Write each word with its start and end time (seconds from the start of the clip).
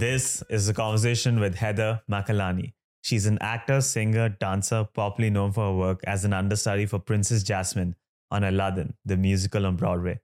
This 0.00 0.42
is 0.48 0.66
a 0.66 0.72
conversation 0.72 1.40
with 1.40 1.56
Heather 1.56 2.00
Makalani. 2.10 2.72
She's 3.02 3.26
an 3.26 3.36
actor, 3.42 3.82
singer, 3.82 4.30
dancer, 4.30 4.88
popularly 4.94 5.28
known 5.28 5.52
for 5.52 5.66
her 5.66 5.76
work 5.76 6.00
as 6.04 6.24
an 6.24 6.32
understudy 6.32 6.86
for 6.86 6.98
Princess 6.98 7.42
Jasmine 7.42 7.94
on 8.30 8.42
Aladdin, 8.42 8.94
the 9.04 9.18
musical 9.18 9.66
on 9.66 9.76
Broadway. 9.76 10.18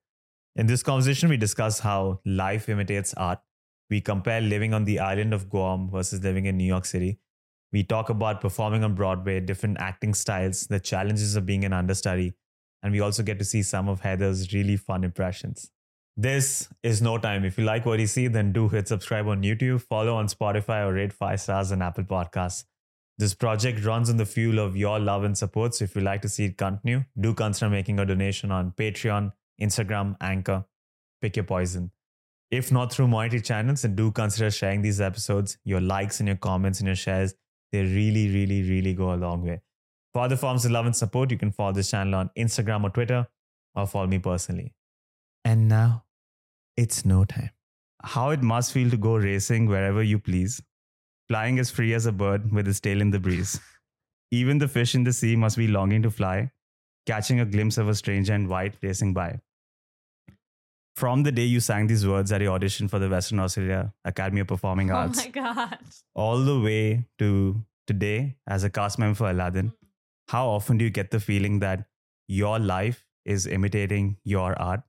In 0.55 0.67
this 0.67 0.83
conversation, 0.83 1.29
we 1.29 1.37
discuss 1.37 1.81
how 1.81 2.21
life 2.25 2.71
imitates 2.71 3.13
art. 3.19 3.41
We 3.91 4.01
compare 4.01 4.41
living 4.41 4.73
on 4.73 4.87
the 4.87 4.99
island 4.99 5.35
of 5.35 5.51
Guam 5.51 5.91
versus 5.91 6.25
living 6.25 6.47
in 6.47 6.57
New 6.57 6.65
York 6.65 6.87
City. 6.87 7.19
We 7.71 7.83
talk 7.83 8.09
about 8.09 8.41
performing 8.41 8.83
on 8.83 8.95
Broadway, 8.95 9.41
different 9.41 9.77
acting 9.79 10.15
styles, 10.15 10.67
the 10.69 10.81
challenges 10.81 11.37
of 11.37 11.45
being 11.45 11.67
an 11.67 11.75
understudy, 11.75 12.33
and 12.83 12.95
we 12.95 13.01
also 13.01 13.23
get 13.23 13.39
to 13.41 13.45
see 13.45 13.63
some 13.63 13.91
of 13.91 14.01
Heather's 14.01 14.55
really 14.55 14.79
fun 14.79 15.05
impressions. 15.05 15.71
This 16.19 16.71
is 16.83 17.03
Know 17.03 17.19
Time. 17.19 17.45
If 17.45 17.59
you 17.59 17.65
like 17.65 17.85
what 17.85 18.01
you 18.01 18.07
see, 18.07 18.27
then 18.27 18.51
do 18.51 18.71
hit 18.71 18.89
subscribe 18.89 19.29
on 19.29 19.43
YouTube, 19.43 19.83
follow 19.83 20.15
on 20.15 20.29
Spotify, 20.29 20.87
or 20.87 20.95
rate 20.95 21.13
five 21.13 21.43
stars 21.43 21.73
on 21.73 21.83
Apple 21.83 22.05
Podcasts. 22.05 22.65
This 23.19 23.35
project 23.35 23.85
runs 23.85 24.09
on 24.09 24.17
the 24.17 24.25
fuel 24.25 24.59
of 24.59 24.79
your 24.79 24.99
love 24.99 25.25
and 25.25 25.37
support. 25.37 25.75
So 25.75 25.85
if 25.85 25.95
you 25.95 26.01
like 26.01 26.23
to 26.23 26.31
see 26.31 26.47
it 26.47 26.57
continue, 26.57 27.05
do 27.21 27.35
consider 27.35 27.69
making 27.69 27.99
a 27.99 28.07
donation 28.07 28.51
on 28.51 28.73
Patreon, 28.73 29.33
Instagram, 29.61 30.17
Anchor. 30.23 30.65
Pick 31.21 31.37
your 31.37 31.45
poison. 31.45 31.91
If 32.51 32.73
not 32.73 32.95
through 32.95 33.09
monetary 33.09 33.43
channels, 33.43 33.83
then 33.83 33.95
do 33.95 34.11
consider 34.11 34.51
sharing 34.51 34.81
these 34.81 35.03
episodes. 35.03 35.59
Your 35.65 35.83
likes 35.83 36.21
and 36.21 36.29
your 36.29 36.39
comments 36.39 36.81
and 36.81 36.87
your 36.87 36.97
shares, 36.97 37.35
they 37.73 37.83
really, 37.83 38.31
really, 38.31 38.63
really 38.63 38.95
go 38.95 39.13
a 39.13 39.17
long 39.17 39.43
way. 39.43 39.61
For 40.15 40.23
other 40.23 40.37
forms 40.37 40.65
of 40.65 40.71
love 40.71 40.87
and 40.87 40.97
support, 40.97 41.31
you 41.31 41.37
can 41.37 41.53
follow 41.53 41.73
this 41.73 41.91
channel 41.91 42.15
on 42.15 42.31
Instagram 42.39 42.85
or 42.85 42.91
Twitter, 42.91 43.29
or 43.75 43.87
follow 43.87 44.07
me 44.07 44.19
personally. 44.19 44.73
And 45.45 45.69
now, 45.69 46.05
it's 46.77 47.05
Know 47.05 47.25
Time. 47.25 47.51
How 48.03 48.31
it 48.31 48.43
must 48.43 48.73
feel 48.73 48.91
to 48.91 48.97
go 48.97 49.17
racing 49.17 49.67
wherever 49.67 50.03
you 50.03 50.19
please, 50.19 50.63
flying 51.29 51.59
as 51.59 51.71
free 51.71 51.95
as 51.95 52.07
a 52.07 52.13
bird 52.13 52.53
with 52.53 52.69
its 52.69 52.81
tail 52.81 53.01
in 53.01 53.11
the 53.11 53.19
breeze. 53.19 53.59
Even 54.31 54.59
the 54.59 54.69
fish 54.69 54.95
in 54.95 55.05
the 55.05 55.13
sea 55.13 55.37
must 55.37 55.57
be 55.57 55.67
longing 55.69 56.03
to 56.03 56.11
fly, 56.11 56.51
catching 57.07 57.41
a 57.41 57.45
glimpse 57.45 57.79
of 57.79 57.89
a 57.89 57.95
stranger 57.95 58.35
in 58.35 58.49
white 58.49 58.75
racing 58.83 59.15
by. 59.15 59.41
From 60.97 61.23
the 61.23 61.33
day 61.33 61.45
you 61.45 61.61
sang 61.61 61.87
these 61.87 62.07
words 62.07 62.33
at 62.33 62.41
your 62.41 62.53
audition 62.53 62.89
for 62.89 62.99
the 62.99 63.09
Western 63.09 63.39
Australia 63.41 63.93
Academy 64.05 64.41
of 64.41 64.47
Performing 64.47 64.91
oh 64.91 64.97
Arts, 64.97 65.21
Oh 65.21 65.25
my 65.25 65.29
god. 65.31 65.79
all 66.15 66.39
the 66.39 66.59
way 66.59 67.07
to 67.19 67.63
today 67.87 68.37
as 68.47 68.65
a 68.65 68.71
cast 68.71 68.99
member 68.99 69.15
for 69.15 69.31
Aladdin, 69.31 69.71
mm. 69.71 69.75
how 70.29 70.49
often 70.49 70.79
do 70.79 70.85
you 70.85 70.91
get 70.91 71.11
the 71.11 71.21
feeling 71.21 71.61
that 71.61 71.87
your 72.29 72.59
life 72.59 73.05
is 73.25 73.47
imitating 73.47 74.17
your 74.25 74.59
art? 74.61 74.83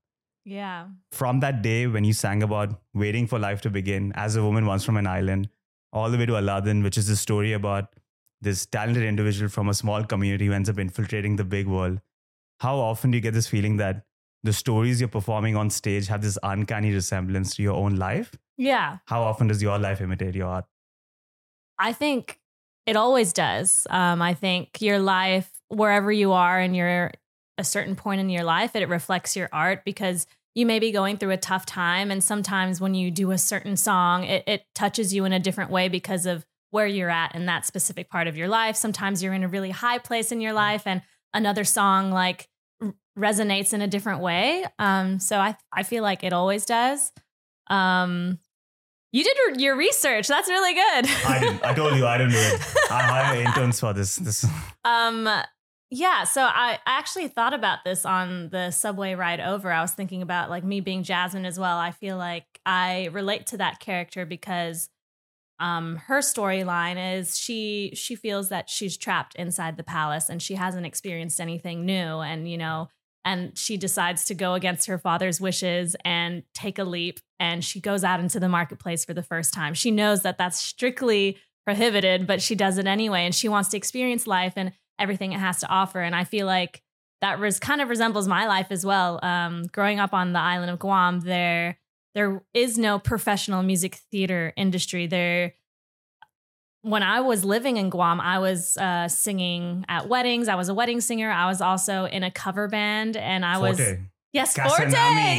Yeah. 0.48 0.88
From 1.12 1.42
that 1.42 1.62
day 1.62 1.88
when 1.88 2.06
you 2.06 2.14
sang 2.14 2.42
about 2.42 2.80
waiting 2.94 3.28
for 3.28 3.38
life 3.38 3.60
to 3.62 3.70
begin 3.70 4.14
as 4.16 4.38
a 4.38 4.42
woman 4.42 4.66
once 4.66 4.86
from 4.86 4.96
an 4.96 5.06
island, 5.06 5.50
all 5.92 6.10
the 6.10 6.18
way 6.18 6.26
to 6.26 6.40
Aladdin, 6.40 6.84
which 6.84 6.98
is 6.98 7.10
a 7.10 7.18
story 7.18 7.52
about 7.52 7.94
this 8.40 8.66
talented 8.66 9.04
individual 9.04 9.50
from 9.50 9.68
a 9.68 9.74
small 9.74 10.06
community 10.06 10.46
who 10.46 10.54
ends 10.54 10.70
up 10.70 10.80
infiltrating 10.80 11.36
the 11.36 11.44
big 11.44 11.68
world. 11.68 12.00
How 12.62 12.78
often 12.78 13.12
do 13.12 13.18
you 13.18 13.22
get 13.22 13.34
this 13.34 13.48
feeling 13.48 13.76
that 13.78 14.06
the 14.44 14.54
stories 14.54 15.02
you're 15.02 15.10
performing 15.10 15.58
on 15.58 15.70
stage 15.70 16.08
have 16.08 16.22
this 16.22 16.38
uncanny 16.42 16.94
resemblance 16.94 17.54
to 17.58 17.62
your 17.64 17.76
own 17.76 17.98
life? 17.98 18.34
Yeah. 18.58 19.00
How 19.08 19.24
often 19.24 19.48
does 19.48 19.62
your 19.62 19.78
life 19.78 20.00
imitate 20.00 20.36
your 20.36 20.48
art? 20.48 20.66
I 21.78 21.92
think 21.92 22.40
it 22.86 22.96
always 22.96 23.34
does. 23.34 23.86
Um, 23.90 24.22
I 24.22 24.34
think 24.34 24.82
your 24.82 25.00
life, 25.00 25.52
wherever 25.68 26.10
you 26.10 26.32
are 26.32 26.58
and 26.58 26.74
you're 26.74 27.12
a 27.58 27.66
certain 27.66 27.98
point 27.98 28.22
in 28.22 28.30
your 28.30 28.44
life, 28.44 28.76
it 28.76 28.88
reflects 28.88 29.36
your 29.36 29.50
art 29.52 29.84
because 29.84 30.26
you 30.58 30.66
may 30.66 30.80
be 30.80 30.92
going 30.92 31.18
through 31.18 31.30
a 31.30 31.38
tough 31.38 31.68
time. 31.68 32.10
And 32.10 32.24
sometimes 32.24 32.82
when 32.82 32.96
you 32.96 33.12
do 33.12 33.30
a 33.30 33.38
certain 33.38 33.78
song, 33.78 34.24
it, 34.24 34.44
it 34.48 34.64
touches 34.74 35.14
you 35.14 35.24
in 35.24 35.32
a 35.32 35.40
different 35.40 35.70
way 35.70 35.88
because 35.88 36.26
of 36.26 36.48
where 36.72 36.88
you're 36.88 37.12
at 37.12 37.36
in 37.36 37.46
that 37.46 37.68
specific 37.68 38.10
part 38.10 38.26
of 38.26 38.36
your 38.36 38.48
life. 38.48 38.76
Sometimes 38.76 39.22
you're 39.22 39.36
in 39.36 39.44
a 39.44 39.48
really 39.48 39.70
high 39.70 40.00
place 40.00 40.32
in 40.32 40.42
your 40.42 40.54
life 40.54 40.88
and 40.88 41.04
another 41.32 41.64
song 41.64 42.10
like 42.10 42.50
r- 42.82 42.96
resonates 43.16 43.72
in 43.72 43.84
a 43.84 43.88
different 43.88 44.20
way. 44.20 44.66
Um, 44.80 45.20
so 45.20 45.38
I, 45.38 45.56
I 45.72 45.84
feel 45.84 46.02
like 46.02 46.24
it 46.24 46.34
always 46.34 46.66
does. 46.66 47.12
Um, 47.68 48.40
you 49.12 49.24
did 49.24 49.62
your 49.62 49.78
research. 49.78 50.28
That's 50.28 50.50
really 50.50 50.74
good. 50.74 51.06
I. 51.06 51.60
I 51.66 51.74
told 51.76 51.96
you 51.96 52.08
I 52.08 52.18
didn't 52.18 52.34
do 52.34 52.40
it. 52.40 52.76
I 52.90 53.04
hire 53.04 53.42
interns 53.44 53.80
for 53.80 53.94
this. 53.94 54.16
This. 54.16 54.44
Um, 54.84 55.30
yeah. 55.90 56.26
So 56.26 56.42
I, 56.42 56.80
I 56.86 56.98
actually 56.98 57.30
thought 57.30 57.54
about 57.54 57.86
this 57.86 58.06
on 58.06 58.50
the 58.50 58.72
subway 58.72 59.16
ride 59.16 59.40
over. 59.40 59.72
I 59.72 59.82
was 59.82 59.94
thinking 59.94 60.22
about 60.22 60.50
like 60.50 60.64
me 60.64 60.82
being 60.82 61.04
Jasmine 61.04 61.46
as 61.46 61.58
well. 61.58 61.78
I 61.78 61.92
feel 61.92 62.18
like 62.18 62.46
I 62.66 63.10
relate 63.14 63.48
to 63.48 63.58
that 63.58 63.80
character 63.80 64.26
because 64.26 64.90
um 65.60 65.96
her 66.06 66.20
storyline 66.20 67.18
is 67.18 67.38
she 67.38 67.92
she 67.96 68.16
feels 68.16 68.50
that 68.50 68.70
she's 68.70 68.96
trapped 68.96 69.34
inside 69.36 69.76
the 69.76 69.84
palace 69.84 70.30
and 70.30 70.42
she 70.42 70.54
hasn't 70.54 70.86
experienced 70.86 71.42
anything 71.42 71.84
new 71.84 72.20
and 72.20 72.48
you 72.48 72.58
know 72.58 72.88
and 73.26 73.58
she 73.58 73.76
decides 73.76 74.24
to 74.26 74.36
go 74.36 74.54
against 74.54 74.88
her 74.88 75.00
father's 75.00 75.42
wishes 75.42 75.96
and 76.06 76.44
take 76.54 76.78
a 76.78 76.84
leap 76.84 77.20
and 77.40 77.66
she 77.66 77.82
goes 77.82 78.04
out 78.04 78.20
into 78.20 78.40
the 78.40 78.48
marketplace 78.48 79.04
for 79.04 79.16
the 79.16 79.24
first 79.24 79.52
time 79.52 79.74
she 79.74 79.90
knows 79.90 80.22
that 80.22 80.38
that's 80.38 80.60
strictly 80.60 81.38
prohibited 81.66 82.28
but 82.28 82.40
she 82.40 82.54
does 82.54 82.78
it 82.78 82.86
anyway 82.86 83.22
and 83.22 83.34
she 83.34 83.50
wants 83.50 83.70
to 83.70 83.78
experience 83.78 84.28
life 84.28 84.54
and 84.56 84.72
everything 85.00 85.34
it 85.34 85.40
has 85.40 85.60
to 85.60 85.68
offer 85.68 86.00
and 86.02 86.16
i 86.16 86.24
feel 86.24 86.46
like 86.46 86.82
that 87.22 87.40
res- 87.40 87.60
kind 87.60 87.82
of 87.82 87.90
resembles 87.90 88.28
my 88.28 88.46
life 88.48 88.68
as 88.70 88.86
well 88.86 89.20
um, 89.24 89.66
growing 89.72 90.00
up 90.00 90.14
on 90.14 90.34
the 90.34 90.40
island 90.40 90.72
of 90.72 90.80
guam 90.80 91.20
there 91.22 91.78
there 92.16 92.42
is 92.54 92.78
no 92.78 93.00
professional 93.00 93.64
music 93.64 93.96
theater 94.12 94.54
industry 94.56 95.08
there 95.08 95.54
when 96.82 97.04
I 97.04 97.20
was 97.20 97.44
living 97.44 97.76
in 97.78 97.90
Guam, 97.90 98.22
I 98.22 98.40
was 98.40 98.78
uh, 98.78 99.10
singing 99.10 99.86
at 99.90 100.08
weddings. 100.08 100.48
I 100.48 100.56
was 100.56 100.70
a 100.70 100.74
wedding 100.74 101.02
singer. 101.02 101.30
I 101.30 101.48
was 101.48 101.60
also 101.60 102.06
in 102.06 102.24
a 102.24 102.32
cover 102.32 102.70
band, 102.70 103.18
and 103.18 103.44
I 103.44 103.58
was 103.58 103.78
Yes, 104.38 104.54
Forte. 104.56 104.92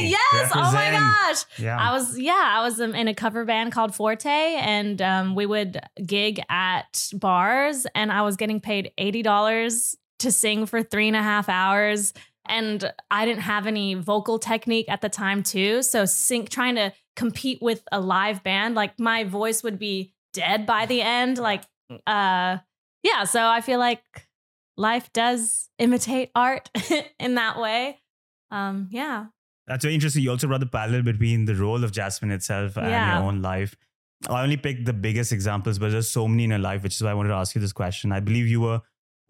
Yes, 0.09 0.51
oh 0.53 0.71
my 0.73 0.91
gosh. 0.91 1.45
Yeah. 1.57 1.77
I 1.77 1.93
was 1.93 2.17
yeah, 2.17 2.55
I 2.57 2.63
was 2.63 2.79
in 2.79 3.07
a 3.07 3.13
cover 3.13 3.45
band 3.45 3.71
called 3.71 3.95
Forte, 3.95 4.29
and 4.29 5.01
um, 5.01 5.35
we 5.35 5.45
would 5.45 5.79
gig 6.05 6.41
at 6.49 7.09
bars, 7.13 7.87
and 7.95 8.11
I 8.11 8.21
was 8.23 8.35
getting 8.35 8.59
paid 8.59 8.91
eighty 8.97 9.21
dollars 9.21 9.95
to 10.19 10.31
sing 10.31 10.65
for 10.65 10.83
three 10.83 11.07
and 11.07 11.15
a 11.15 11.23
half 11.23 11.47
hours, 11.47 12.13
and 12.45 12.91
I 13.09 13.25
didn't 13.25 13.43
have 13.43 13.67
any 13.67 13.93
vocal 13.93 14.37
technique 14.39 14.89
at 14.89 15.01
the 15.01 15.09
time 15.09 15.43
too, 15.43 15.81
so 15.81 16.05
sing 16.05 16.45
trying 16.45 16.75
to 16.75 16.91
compete 17.15 17.59
with 17.61 17.83
a 17.91 17.99
live 17.99 18.43
band, 18.43 18.75
like 18.75 18.99
my 18.99 19.23
voice 19.23 19.63
would 19.63 19.79
be 19.79 20.13
dead 20.33 20.65
by 20.65 20.85
the 20.85 21.01
end, 21.01 21.37
like 21.37 21.63
uh, 22.05 22.57
yeah. 23.03 23.23
So 23.25 23.45
I 23.45 23.61
feel 23.61 23.79
like 23.79 24.01
life 24.77 25.11
does 25.13 25.69
imitate 25.77 26.31
art 26.35 26.69
in 27.19 27.35
that 27.35 27.59
way. 27.59 27.99
Um, 28.51 28.87
yeah. 28.91 29.25
That's 29.67 29.83
very 29.83 29.93
interesting. 29.93 30.23
You 30.23 30.31
also 30.31 30.47
brought 30.47 30.61
the 30.61 30.65
parallel 30.65 31.03
between 31.03 31.45
the 31.45 31.55
role 31.55 31.83
of 31.83 31.91
Jasmine 31.91 32.31
itself 32.31 32.77
and 32.77 32.87
Yeah. 32.89 33.19
your 33.19 33.27
own 33.27 33.41
life. 33.41 33.75
I 34.29 34.41
only 34.43 34.57
picked 34.57 34.85
the 34.85 34.93
biggest 34.93 35.31
examples, 35.31 35.79
but 35.79 35.91
there's 35.91 36.09
so 36.09 36.27
many 36.27 36.43
in 36.45 36.49
your 36.49 36.59
life, 36.59 36.83
which 36.83 36.95
is 36.95 37.01
why 37.03 37.11
I 37.11 37.13
wanted 37.13 37.29
to 37.29 37.35
ask 37.35 37.55
you 37.55 37.61
this 37.61 37.71
question. 37.71 38.11
I 38.11 38.19
believe 38.19 38.47
you 38.47 38.61
were 38.61 38.81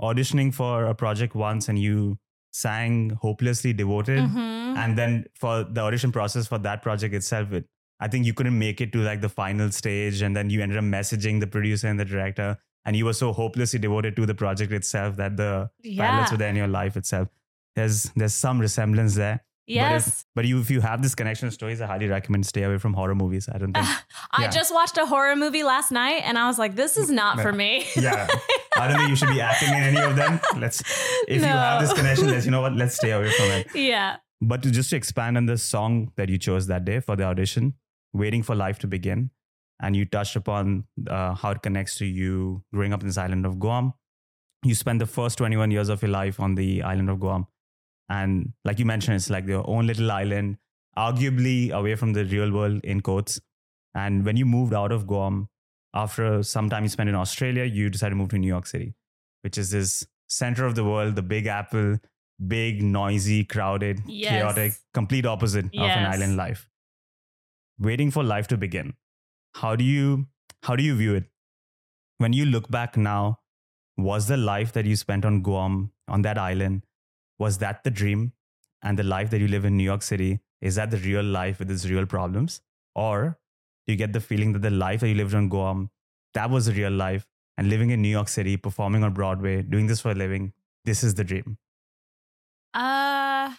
auditioning 0.02 0.54
for 0.54 0.86
a 0.86 0.96
project 0.96 1.36
once 1.36 1.68
and 1.70 1.78
you 1.78 2.18
sang 2.52 3.12
Hopelessly 3.22 3.74
Devoted. 3.74 4.20
Mhm. 4.24 4.78
And 4.78 4.98
then 4.98 5.26
for 5.36 5.64
the 5.64 5.82
audition 5.82 6.12
process 6.12 6.48
for 6.48 6.58
that 6.60 6.82
project 6.82 7.14
itself, 7.14 7.52
it, 7.52 7.66
I 8.00 8.08
think 8.08 8.26
you 8.26 8.34
couldn't 8.34 8.58
make 8.58 8.80
it 8.82 8.92
to 8.94 9.00
like 9.00 9.22
the 9.22 9.30
final 9.30 9.72
stage. 9.72 10.22
And 10.22 10.36
then 10.36 10.50
you 10.50 10.62
ended 10.62 10.78
up 10.78 10.84
messaging 10.86 11.40
the 11.42 11.48
producer 11.48 11.88
and 11.88 12.00
the 12.00 12.06
director. 12.06 12.58
And 12.86 12.96
you 12.96 13.06
were 13.06 13.14
so 13.14 13.34
hopelessly 13.34 13.78
devoted 13.78 14.16
to 14.16 14.26
the 14.26 14.34
project 14.34 14.72
itself 14.72 15.18
that 15.18 15.36
the 15.38 15.70
parallels 15.98 16.28
Yeah. 16.30 16.32
were 16.32 16.38
there 16.38 16.50
in 16.50 16.56
your 16.56 16.68
life 16.68 16.96
itself. 16.98 17.28
There's 17.76 18.04
there's 18.16 18.34
some 18.34 18.60
resemblance 18.60 19.16
there. 19.16 19.44
Yes. 19.68 20.04
But 20.04 20.08
if, 20.08 20.26
but 20.36 20.46
you, 20.46 20.60
if 20.62 20.72
you 20.72 20.82
have 20.82 21.04
this 21.04 21.14
connection 21.14 21.48
of 21.48 21.54
stories, 21.54 21.80
I 21.80 21.86
highly 21.86 22.08
recommend 22.08 22.44
stay 22.48 22.64
away 22.64 22.80
from 22.80 22.94
horror 22.96 23.14
movies. 23.14 23.48
I 23.54 23.60
don't 23.60 23.72
think. 23.72 23.86
I 24.32 24.44
Yeah. 24.44 24.50
just 24.50 24.74
watched 24.74 24.98
a 24.98 25.06
horror 25.06 25.36
movie 25.36 25.62
last 25.62 25.92
night 25.92 26.24
and 26.26 26.40
I 26.40 26.48
was 26.48 26.58
like, 26.58 26.76
this 26.76 26.98
is 26.98 27.12
not 27.12 27.40
for 27.40 27.52
me. 27.54 27.86
yeah, 27.96 28.28
I 28.76 28.88
don't 28.88 28.98
think 28.98 29.10
you 29.12 29.16
should 29.16 29.30
be 29.30 29.42
acting 29.42 29.70
in 29.70 29.76
any 29.84 30.00
of 30.00 30.16
them. 30.16 30.40
Let's. 30.58 30.82
If 31.28 31.42
you 31.42 31.48
have 31.48 31.82
this 31.82 31.94
connection, 31.94 32.28
let's 32.32 32.46
you 32.46 32.52
know 32.52 32.62
what. 32.62 32.74
Let's 32.74 32.96
stay 32.96 33.12
away 33.12 33.30
from 33.32 33.46
it. 33.46 33.68
yeah. 33.76 34.18
But 34.42 34.64
to 34.64 34.72
just 34.72 34.90
to 34.90 34.96
expand 34.96 35.38
on 35.38 35.46
the 35.46 35.58
song 35.58 36.14
that 36.16 36.30
you 36.30 36.40
chose 36.40 36.66
that 36.68 36.84
day 36.86 37.00
for 37.00 37.16
the 37.16 37.26
audition, 37.26 37.74
"Waiting 38.14 38.42
for 38.42 38.56
Life 38.56 38.80
to 38.80 38.88
Begin," 38.88 39.30
and 39.84 39.96
you 39.96 40.06
touched 40.06 40.36
upon 40.36 40.86
uh, 41.08 41.36
how 41.36 41.52
it 41.52 41.62
connects 41.62 41.96
to 42.00 42.06
you 42.08 42.64
growing 42.74 42.92
up 42.94 43.02
in 43.02 43.08
this 43.08 43.18
island 43.20 43.46
of 43.46 43.60
Guam. 43.60 43.94
You 44.64 44.74
spent 44.74 44.98
the 45.00 45.06
first 45.06 45.38
21 45.38 45.70
years 45.72 45.90
of 45.90 46.02
your 46.02 46.10
life 46.10 46.40
on 46.40 46.56
the 46.56 46.82
island 46.84 47.10
of 47.10 47.20
Guam, 47.20 47.48
and 48.10 48.54
like 48.66 48.80
you 48.80 48.86
mentioned, 48.86 49.16
it's 49.16 49.30
like 49.30 49.48
your 49.48 49.64
own 49.70 49.88
little 49.88 50.12
island, 50.12 50.58
arguably 50.98 51.72
away 51.72 51.96
from 51.96 52.14
the 52.14 52.26
real 52.26 52.52
world 52.52 52.84
in 52.84 53.02
quotes. 53.02 53.40
And 53.96 54.26
when 54.26 54.38
you 54.38 54.46
moved 54.46 54.74
out 54.74 54.92
of 54.92 55.06
Guam, 55.08 55.50
after 55.94 56.44
some 56.44 56.70
time 56.70 56.84
you 56.84 56.90
spent 56.90 57.10
in 57.10 57.16
Australia, 57.16 57.64
you 57.66 57.90
decided 57.90 58.12
to 58.12 58.16
move 58.16 58.30
to 58.30 58.38
New 58.38 58.48
York 58.48 58.68
City, 58.68 58.94
which 59.42 59.58
is 59.58 59.72
this 59.72 60.06
center 60.28 60.66
of 60.66 60.76
the 60.76 60.84
world, 60.84 61.16
the 61.16 61.22
Big 61.24 61.48
Apple, 61.48 61.98
big, 62.48 62.82
noisy, 62.84 63.44
crowded, 63.44 64.02
Yes. 64.06 64.32
chaotic, 64.32 64.74
complete 64.94 65.26
opposite 65.26 65.66
of 65.66 65.72
an 65.90 66.06
island 66.14 66.38
life. 66.38 66.70
Waiting 67.80 68.12
for 68.12 68.24
life 68.24 68.48
to 68.48 68.58
begin. 68.58 68.94
how 69.60 69.70
do 69.80 69.84
you 69.84 70.28
how 70.68 70.74
do 70.80 70.84
you 70.88 70.96
view 70.98 71.14
it 71.20 71.24
when 72.24 72.34
you 72.40 72.44
look 72.50 72.66
back 72.76 72.98
now 73.06 73.22
was 74.10 74.28
the 74.32 74.38
life 74.50 74.74
that 74.76 74.90
you 74.90 74.98
spent 75.00 75.26
on 75.30 75.40
guam 75.48 75.78
on 76.18 76.22
that 76.28 76.38
island 76.44 76.84
was 77.40 77.58
that 77.60 77.84
the 77.84 77.92
dream 77.92 78.34
and 78.82 78.98
the 78.98 79.04
life 79.04 79.30
that 79.30 79.40
you 79.40 79.48
live 79.48 79.66
in 79.66 79.78
new 79.78 79.84
york 79.84 80.02
city 80.02 80.40
is 80.62 80.76
that 80.76 80.92
the 80.92 80.98
real 80.98 81.24
life 81.24 81.60
with 81.60 81.72
its 81.72 81.86
real 81.86 82.06
problems 82.06 82.62
or 82.96 83.38
do 83.88 83.94
you 83.94 83.98
get 83.98 84.14
the 84.14 84.20
feeling 84.20 84.54
that 84.54 84.62
the 84.62 84.70
life 84.70 85.00
that 85.02 85.10
you 85.10 85.16
lived 85.16 85.34
on 85.34 85.50
guam 85.50 85.90
that 86.34 86.50
was 86.50 86.66
the 86.68 86.74
real 86.74 86.92
life 86.92 87.28
and 87.58 87.70
living 87.70 87.90
in 87.90 88.02
new 88.02 88.16
york 88.20 88.28
city 88.28 88.58
performing 88.58 89.04
on 89.04 89.14
broadway 89.14 89.62
doing 89.62 89.88
this 89.88 90.02
for 90.02 90.12
a 90.12 90.16
living 90.16 90.54
this 90.86 91.04
is 91.04 91.16
the 91.16 91.24
dream 91.24 91.58
Uh 92.74 93.56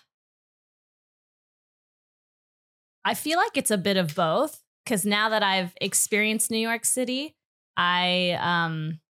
I 3.04 3.14
feel 3.14 3.38
like 3.38 3.56
it's 3.56 3.70
a 3.70 3.78
bit 3.78 3.96
of 3.96 4.14
both 4.14 4.62
cuz 4.86 5.04
now 5.04 5.28
that 5.30 5.42
I've 5.42 5.74
experienced 5.80 6.50
New 6.50 6.58
York 6.58 6.84
City, 6.84 7.36
I 7.76 8.38
um 8.40 9.00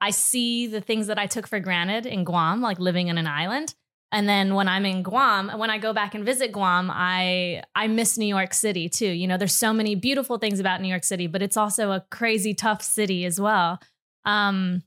I 0.00 0.10
see 0.10 0.66
the 0.66 0.80
things 0.80 1.06
that 1.08 1.18
I 1.18 1.26
took 1.26 1.46
for 1.46 1.60
granted 1.60 2.06
in 2.06 2.24
Guam, 2.24 2.62
like 2.62 2.78
living 2.78 3.08
in 3.08 3.18
an 3.18 3.26
island. 3.26 3.74
And 4.12 4.28
then 4.28 4.54
when 4.54 4.66
I'm 4.66 4.84
in 4.84 5.02
Guam, 5.02 5.50
when 5.56 5.70
I 5.70 5.78
go 5.78 5.92
back 5.92 6.14
and 6.14 6.24
visit 6.24 6.52
Guam, 6.52 6.90
I 6.92 7.62
I 7.74 7.86
miss 7.86 8.18
New 8.18 8.26
York 8.26 8.52
City 8.54 8.88
too. 8.88 9.06
You 9.06 9.28
know, 9.28 9.36
there's 9.36 9.54
so 9.54 9.72
many 9.72 9.94
beautiful 9.94 10.38
things 10.38 10.58
about 10.58 10.80
New 10.80 10.88
York 10.88 11.04
City, 11.04 11.26
but 11.26 11.42
it's 11.42 11.56
also 11.56 11.92
a 11.92 12.04
crazy 12.10 12.54
tough 12.54 12.82
city 12.82 13.24
as 13.24 13.40
well. 13.40 13.78
Um 14.24 14.82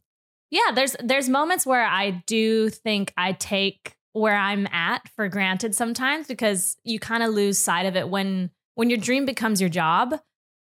yeah, 0.52 0.72
there's 0.76 0.96
there's 1.04 1.30
moments 1.30 1.66
where 1.66 1.86
I 1.86 2.24
do 2.28 2.70
think 2.70 3.14
I 3.18 3.32
take 3.32 3.96
where 4.12 4.36
I'm 4.36 4.68
at 4.68 5.10
for 5.16 5.28
granted 5.28 5.74
sometimes 5.74 6.28
because 6.28 6.78
you 6.84 7.00
kind 7.00 7.24
of 7.24 7.34
lose 7.34 7.58
sight 7.58 7.86
of 7.86 7.96
it 7.96 8.10
when 8.10 8.52
when 8.76 8.90
your 8.90 9.00
dream 9.00 9.26
becomes 9.26 9.60
your 9.60 9.70
job 9.70 10.14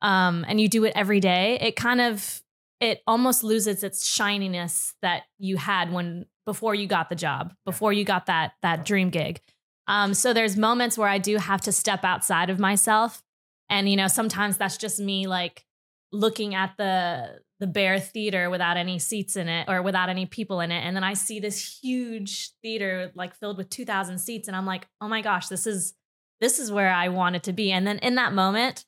um, 0.01 0.45
and 0.47 0.59
you 0.59 0.67
do 0.67 0.85
it 0.85 0.93
every 0.95 1.19
day. 1.19 1.57
It 1.61 1.75
kind 1.75 2.01
of 2.01 2.41
it 2.79 3.01
almost 3.05 3.43
loses 3.43 3.83
its 3.83 4.07
shininess 4.07 4.93
that 5.01 5.23
you 5.37 5.57
had 5.57 5.91
when 5.91 6.25
before 6.49 6.73
you 6.73 6.87
got 6.87 7.09
the 7.09 7.15
job, 7.15 7.53
before 7.63 7.93
you 7.93 8.03
got 8.03 8.25
that 8.25 8.53
that 8.63 8.83
dream 8.83 9.11
gig. 9.11 9.39
Um, 9.85 10.15
so 10.15 10.33
there's 10.33 10.57
moments 10.57 10.97
where 10.97 11.07
I 11.07 11.19
do 11.19 11.37
have 11.37 11.61
to 11.61 11.71
step 11.71 12.03
outside 12.03 12.49
of 12.49 12.57
myself, 12.57 13.21
and 13.69 13.87
you 13.87 13.95
know 13.95 14.07
sometimes 14.07 14.57
that's 14.57 14.75
just 14.75 14.99
me 14.99 15.27
like 15.27 15.63
looking 16.11 16.55
at 16.55 16.73
the 16.79 17.39
the 17.59 17.67
bare 17.67 17.99
theater 17.99 18.49
without 18.49 18.77
any 18.77 18.97
seats 18.97 19.35
in 19.35 19.47
it 19.47 19.69
or 19.69 19.83
without 19.83 20.09
any 20.09 20.25
people 20.25 20.59
in 20.59 20.71
it. 20.71 20.79
And 20.79 20.95
then 20.95 21.03
i 21.03 21.13
see 21.13 21.39
this 21.39 21.79
huge 21.83 22.51
theater 22.63 23.11
like 23.13 23.35
filled 23.35 23.57
with 23.57 23.69
2000 23.69 24.17
seats. 24.17 24.47
And 24.47 24.57
i'm 24.57 24.65
like 24.65 24.87
oh 25.01 25.07
my 25.07 25.21
gosh 25.21 25.49
this 25.49 25.67
is 25.67 25.93
this 26.41 26.57
is 26.57 26.71
where 26.71 26.91
i 26.91 27.09
wanted 27.09 27.43
to 27.43 27.53
be. 27.53 27.71
And 27.71 27.85
then 27.85 27.99
in 27.99 28.15
that 28.15 28.33
moment 28.33 28.85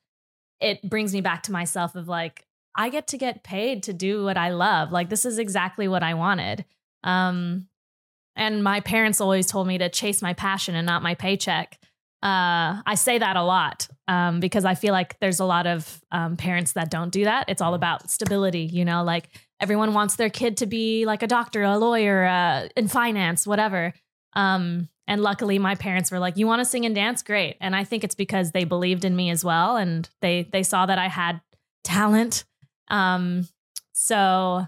it 0.59 0.81
brings 0.89 1.13
me 1.13 1.21
back 1.21 1.43
to 1.43 1.51
myself 1.51 1.93
of 1.95 2.07
like 2.07 2.47
i 2.75 2.89
get 2.89 3.05
to 3.07 3.19
get 3.19 3.43
paid 3.43 3.83
to 3.83 3.93
do 3.93 4.23
what 4.23 4.37
i 4.37 4.49
love. 4.49 4.91
Like 4.91 5.09
this 5.09 5.25
is 5.25 5.37
exactly 5.37 5.87
what 5.87 6.01
i 6.01 6.15
wanted 6.15 6.65
um 7.03 7.67
and 8.35 8.63
my 8.63 8.79
parents 8.79 9.19
always 9.19 9.45
told 9.45 9.67
me 9.67 9.77
to 9.77 9.89
chase 9.89 10.21
my 10.21 10.33
passion 10.33 10.75
and 10.75 10.85
not 10.85 11.03
my 11.03 11.15
paycheck 11.15 11.79
uh, 12.23 12.85
I 12.85 12.93
say 12.95 13.17
that 13.17 13.35
a 13.35 13.41
lot 13.41 13.87
um, 14.07 14.39
because 14.39 14.63
I 14.63 14.75
feel 14.75 14.93
like 14.93 15.19
there's 15.19 15.39
a 15.39 15.45
lot 15.45 15.65
of 15.65 16.01
um, 16.11 16.37
parents 16.37 16.73
that 16.73 16.91
don't 16.91 17.09
do 17.09 17.23
that. 17.23 17.45
It's 17.47 17.63
all 17.63 17.73
about 17.73 18.11
stability, 18.11 18.61
you 18.61 18.85
know, 18.85 19.03
like 19.03 19.29
everyone 19.59 19.95
wants 19.95 20.17
their 20.17 20.29
kid 20.29 20.57
to 20.57 20.67
be 20.67 21.05
like 21.05 21.23
a 21.23 21.27
doctor, 21.27 21.63
a 21.63 21.79
lawyer, 21.79 22.25
uh, 22.25 22.67
in 22.75 22.87
finance, 22.87 23.47
whatever. 23.47 23.93
Um, 24.33 24.87
and 25.07 25.23
luckily, 25.23 25.57
my 25.57 25.73
parents 25.73 26.11
were 26.11 26.19
like, 26.19 26.37
"You 26.37 26.45
want 26.45 26.59
to 26.59 26.65
sing 26.65 26.85
and 26.85 26.93
dance? 26.93 27.23
Great!" 27.23 27.57
And 27.59 27.75
I 27.75 27.83
think 27.83 28.03
it's 28.03 28.15
because 28.15 28.51
they 28.51 28.65
believed 28.65 29.03
in 29.03 29.15
me 29.15 29.29
as 29.31 29.43
well, 29.43 29.75
and 29.75 30.07
they 30.21 30.43
they 30.43 30.63
saw 30.63 30.85
that 30.85 30.99
I 30.99 31.07
had 31.07 31.41
talent. 31.83 32.45
Um, 32.87 33.47
so 33.93 34.67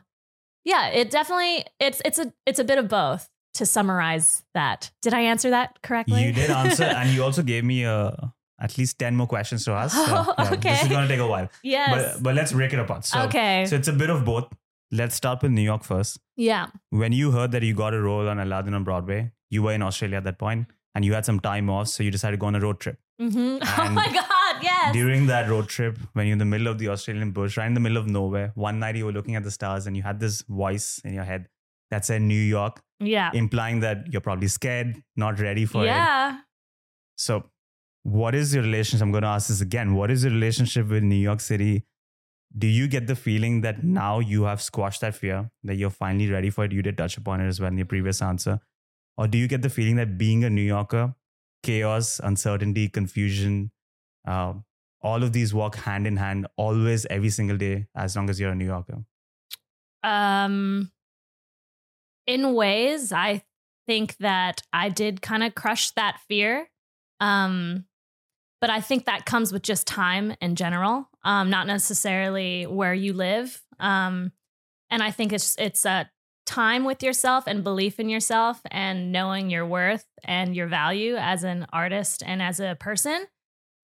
yeah, 0.64 0.88
it 0.90 1.12
definitely 1.12 1.66
it's 1.80 2.02
it's 2.06 2.20
a 2.20 2.34
it's 2.46 2.60
a 2.60 2.64
bit 2.64 2.78
of 2.78 2.88
both 2.88 3.30
to 3.56 3.66
summarize 3.66 4.44
that. 4.54 4.92
Did 5.02 5.14
I 5.14 5.22
answer 5.22 5.50
that 5.52 5.82
correctly? 5.84 6.24
You 6.24 6.32
did 6.34 6.50
answer, 6.50 6.84
and 7.00 7.10
you 7.12 7.24
also 7.24 7.44
gave 7.44 7.64
me 7.64 7.86
uh, 7.86 8.12
at 8.60 8.78
least 8.78 8.98
10 9.00 9.16
more 9.16 9.28
questions 9.28 9.64
to 9.66 9.72
ask. 9.72 9.96
So, 9.96 10.04
Oh, 10.08 10.34
yeah, 10.40 10.52
okay. 10.54 10.70
This 10.72 10.82
is 10.84 10.88
going 10.88 11.08
to 11.08 11.08
take 11.08 11.20
a 11.20 11.28
while. 11.28 11.50
yes. 11.64 12.16
But, 12.16 12.24
but 12.24 12.36
let's 12.36 12.52
break 12.52 12.74
it 12.74 12.80
apart. 12.80 13.06
So, 13.06 13.20
okay. 13.24 13.66
so 13.68 13.76
it's 13.76 13.88
a 13.88 13.94
bit 13.94 14.10
of 14.10 14.26
both. 14.26 14.48
Let's 14.92 15.14
start 15.16 15.42
with 15.44 15.52
New 15.52 15.62
York 15.62 15.84
first. 15.84 16.20
yeah. 16.36 16.68
When 16.90 17.12
you 17.14 17.32
heard 17.32 17.52
that 17.52 17.62
you 17.64 17.74
got 17.76 17.94
a 17.94 18.02
role 18.02 18.28
on 18.30 18.40
Aladdin 18.40 18.74
on 18.74 18.84
Broadway, 18.84 19.32
you 19.52 19.62
were 19.64 19.74
in 19.74 19.82
Australia 19.84 20.18
at 20.18 20.24
that 20.24 20.40
point 20.40 20.68
and 20.96 21.04
you 21.06 21.14
had 21.14 21.26
some 21.26 21.40
time 21.40 21.70
off. 21.70 21.90
So 21.90 22.02
you 22.04 22.10
decided 22.12 22.38
to 22.38 22.40
go 22.40 22.48
on 22.48 22.56
a 22.56 22.60
road 22.60 22.80
trip. 22.80 22.98
hmm 23.20 23.58
Oh 23.78 23.90
my 23.92 24.08
God. 24.12 24.26
Yes. 24.64 24.94
During 24.94 25.28
that 25.28 25.50
road 25.50 25.68
trip, 25.68 25.98
when 26.14 26.28
you're 26.28 26.34
in 26.34 26.40
the 26.40 26.46
middle 26.46 26.68
of 26.68 26.78
the 26.78 26.90
Australian 26.90 27.32
bush, 27.32 27.58
right 27.58 27.68
in 27.68 27.74
the 27.74 27.80
middle 27.80 27.98
of 27.98 28.08
nowhere, 28.08 28.52
one 28.56 28.80
night 28.80 28.96
you 28.96 29.06
were 29.06 29.12
looking 29.12 29.36
at 29.36 29.44
the 29.44 29.52
stars 29.52 29.88
and 29.88 29.96
you 29.96 30.04
had 30.04 30.20
this 30.20 30.42
voice 30.44 31.00
in 31.04 31.14
your 31.14 31.24
head 31.24 31.48
that 31.92 32.06
said 32.06 32.22
New 32.22 32.34
York, 32.34 32.82
yeah. 33.00 33.32
implying 33.34 33.82
that 33.82 34.12
you're 34.12 34.22
probably 34.22 34.48
scared, 34.48 35.02
not 35.16 35.40
ready 35.40 35.66
for 35.66 35.84
it. 35.84 35.88
Yeah. 35.88 36.40
So, 37.16 37.50
what 38.04 38.36
is 38.36 38.54
your 38.54 38.64
relationship? 38.64 39.04
I'm 39.04 39.12
going 39.12 39.22
to 39.22 39.30
ask 39.30 39.48
this 39.48 39.62
again. 39.62 39.94
What 39.96 40.12
is 40.12 40.24
your 40.24 40.34
relationship 40.34 40.88
with 40.88 41.04
New 41.04 41.16
York 41.16 41.40
City? 41.40 41.86
Do 42.58 42.68
you 42.68 42.88
get 42.88 43.08
the 43.08 43.16
feeling 43.16 43.62
that 43.62 43.84
now 43.84 44.20
you 44.20 44.44
have 44.44 44.62
squashed 44.62 45.02
that 45.02 45.16
fear, 45.16 45.50
that 45.64 45.76
you're 45.76 45.90
finally 45.90 46.30
ready 46.30 46.50
for 46.50 46.66
it? 46.66 46.72
You 46.72 46.82
did 46.82 46.98
touch 46.98 47.18
upon 47.18 47.42
it 47.42 47.48
as 47.48 47.60
well 47.60 47.72
in 47.72 47.78
your 47.78 47.86
previous 47.86 48.22
answer. 48.22 48.60
Or 49.18 49.28
do 49.28 49.38
you 49.38 49.48
get 49.48 49.62
the 49.62 49.70
feeling 49.70 49.96
that 49.98 50.18
being 50.18 50.44
a 50.44 50.50
New 50.50 50.62
Yorker, 50.62 51.16
chaos, 51.64 52.20
uncertainty, 52.24 52.90
confusion, 52.90 53.72
uh, 54.28 54.54
all 55.02 55.24
of 55.24 55.34
these 55.34 55.54
walk 55.54 55.76
hand 55.76 56.08
in 56.08 56.18
hand 56.18 56.48
always, 56.56 57.06
every 57.10 57.30
single 57.30 57.58
day, 57.58 57.88
as 57.96 58.16
long 58.16 58.30
as 58.30 58.40
you're 58.40 58.52
a 58.52 58.56
New 58.56 58.66
Yorker? 58.66 59.04
Um, 60.04 60.92
in 62.26 62.54
ways, 62.54 63.12
I 63.12 63.44
think 63.86 64.18
that 64.18 64.62
I 64.72 64.90
did 64.90 65.22
kind 65.22 65.44
of 65.44 65.56
crush 65.56 65.92
that 65.92 66.20
fear. 66.28 66.70
Um, 67.20 67.86
but 68.62 68.70
I 68.70 68.80
think 68.80 69.06
that 69.06 69.26
comes 69.26 69.52
with 69.52 69.62
just 69.62 69.86
time 69.88 70.36
in 70.40 70.56
general, 70.56 71.10
um, 71.24 71.50
not 71.50 71.68
necessarily 71.68 72.64
where 72.66 72.94
you 72.94 73.12
live. 73.12 73.62
Um, 73.80 74.32
and 74.90 75.04
I 75.04 75.12
think 75.12 75.34
it's 75.34 75.56
it's 75.60 75.86
a 75.86 76.10
time 76.46 76.86
with 76.86 77.04
yourself 77.04 77.46
and 77.48 77.64
belief 77.64 78.00
in 78.00 78.10
yourself 78.10 78.62
and 78.72 79.12
knowing 79.12 79.50
your 79.50 79.66
worth 79.66 80.06
and 80.24 80.56
your 80.56 80.68
value 80.68 81.16
as 81.16 81.44
an 81.44 81.66
artist 81.74 82.24
and 82.26 82.42
as 82.42 82.60
a 82.60 82.78
person. 82.80 83.26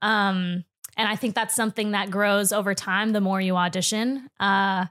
Um, 0.02 0.64
and 0.98 1.08
I 1.08 1.16
think 1.16 1.36
that's 1.36 1.56
something 1.56 1.92
that 1.92 2.12
grows 2.12 2.52
over 2.52 2.74
time 2.74 3.12
the 3.12 3.22
more 3.22 3.40
you 3.40 3.56
audition. 3.56 4.30
Uh, 4.40 4.86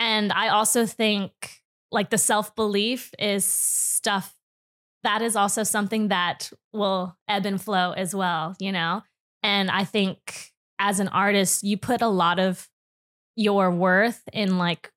and 0.00 0.32
I 0.32 0.48
also 0.48 0.86
think 0.86 1.62
like 1.90 2.10
the 2.10 2.18
self 2.18 2.54
belief 2.54 3.12
is 3.18 3.44
stuff 3.44 4.34
that 5.04 5.22
is 5.22 5.36
also 5.36 5.62
something 5.62 6.08
that 6.08 6.50
will 6.72 7.16
ebb 7.28 7.46
and 7.46 7.60
flow 7.60 7.92
as 7.92 8.14
well, 8.14 8.56
you 8.58 8.72
know? 8.72 9.02
And 9.42 9.70
I 9.70 9.84
think 9.84 10.50
as 10.78 11.00
an 11.00 11.08
artist, 11.08 11.62
you 11.62 11.76
put 11.76 12.02
a 12.02 12.08
lot 12.08 12.38
of 12.38 12.68
your 13.36 13.70
worth 13.70 14.22
in 14.32 14.58
like 14.58 14.90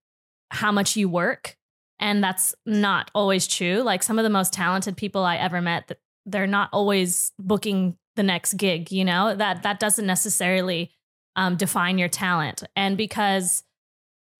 how 0.49 0.71
much 0.71 0.95
you 0.95 1.07
work. 1.07 1.55
And 1.99 2.23
that's 2.23 2.55
not 2.65 3.11
always 3.13 3.47
true. 3.47 3.81
Like 3.83 4.01
some 4.01 4.17
of 4.17 4.23
the 4.23 4.29
most 4.29 4.53
talented 4.53 4.97
people 4.97 5.23
I 5.23 5.37
ever 5.37 5.61
met, 5.61 5.87
th- 5.87 5.99
they're 6.25 6.47
not 6.47 6.69
always 6.73 7.31
booking 7.37 7.97
the 8.15 8.23
next 8.23 8.53
gig, 8.55 8.91
you 8.91 9.05
know? 9.05 9.35
That 9.35 9.63
that 9.63 9.79
doesn't 9.79 10.05
necessarily 10.05 10.91
um, 11.35 11.55
define 11.55 11.97
your 11.97 12.09
talent. 12.09 12.63
And 12.75 12.97
because 12.97 13.63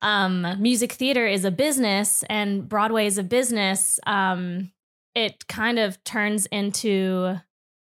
um, 0.02 0.46
music 0.60 0.94
theater 0.94 1.26
is 1.28 1.46
a 1.46 1.52
business 1.52 2.24
and 2.30 2.68
Broadway 2.68 3.06
is 3.06 3.18
a 3.18 3.24
business, 3.24 4.00
um, 4.06 4.72
it 5.16 5.48
kind 5.48 5.78
of 5.78 6.04
turns 6.04 6.46
into, 6.48 7.40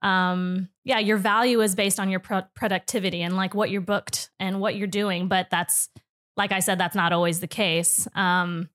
um, 0.01 0.69
yeah, 0.83 0.99
your 0.99 1.17
value 1.17 1.61
is 1.61 1.75
based 1.75 1.99
on 1.99 2.09
your 2.09 2.19
pro- 2.19 2.41
productivity 2.55 3.21
and 3.21 3.35
like 3.35 3.53
what 3.55 3.69
you're 3.69 3.81
booked 3.81 4.29
and 4.39 4.59
what 4.59 4.75
you're 4.75 4.87
doing. 4.87 5.27
But 5.27 5.49
that's, 5.49 5.89
like 6.35 6.51
I 6.51 6.59
said, 6.59 6.79
that's 6.79 6.95
not 6.95 7.13
always 7.13 7.39
the 7.39 7.47
case. 7.47 8.07
Um, 8.15 8.69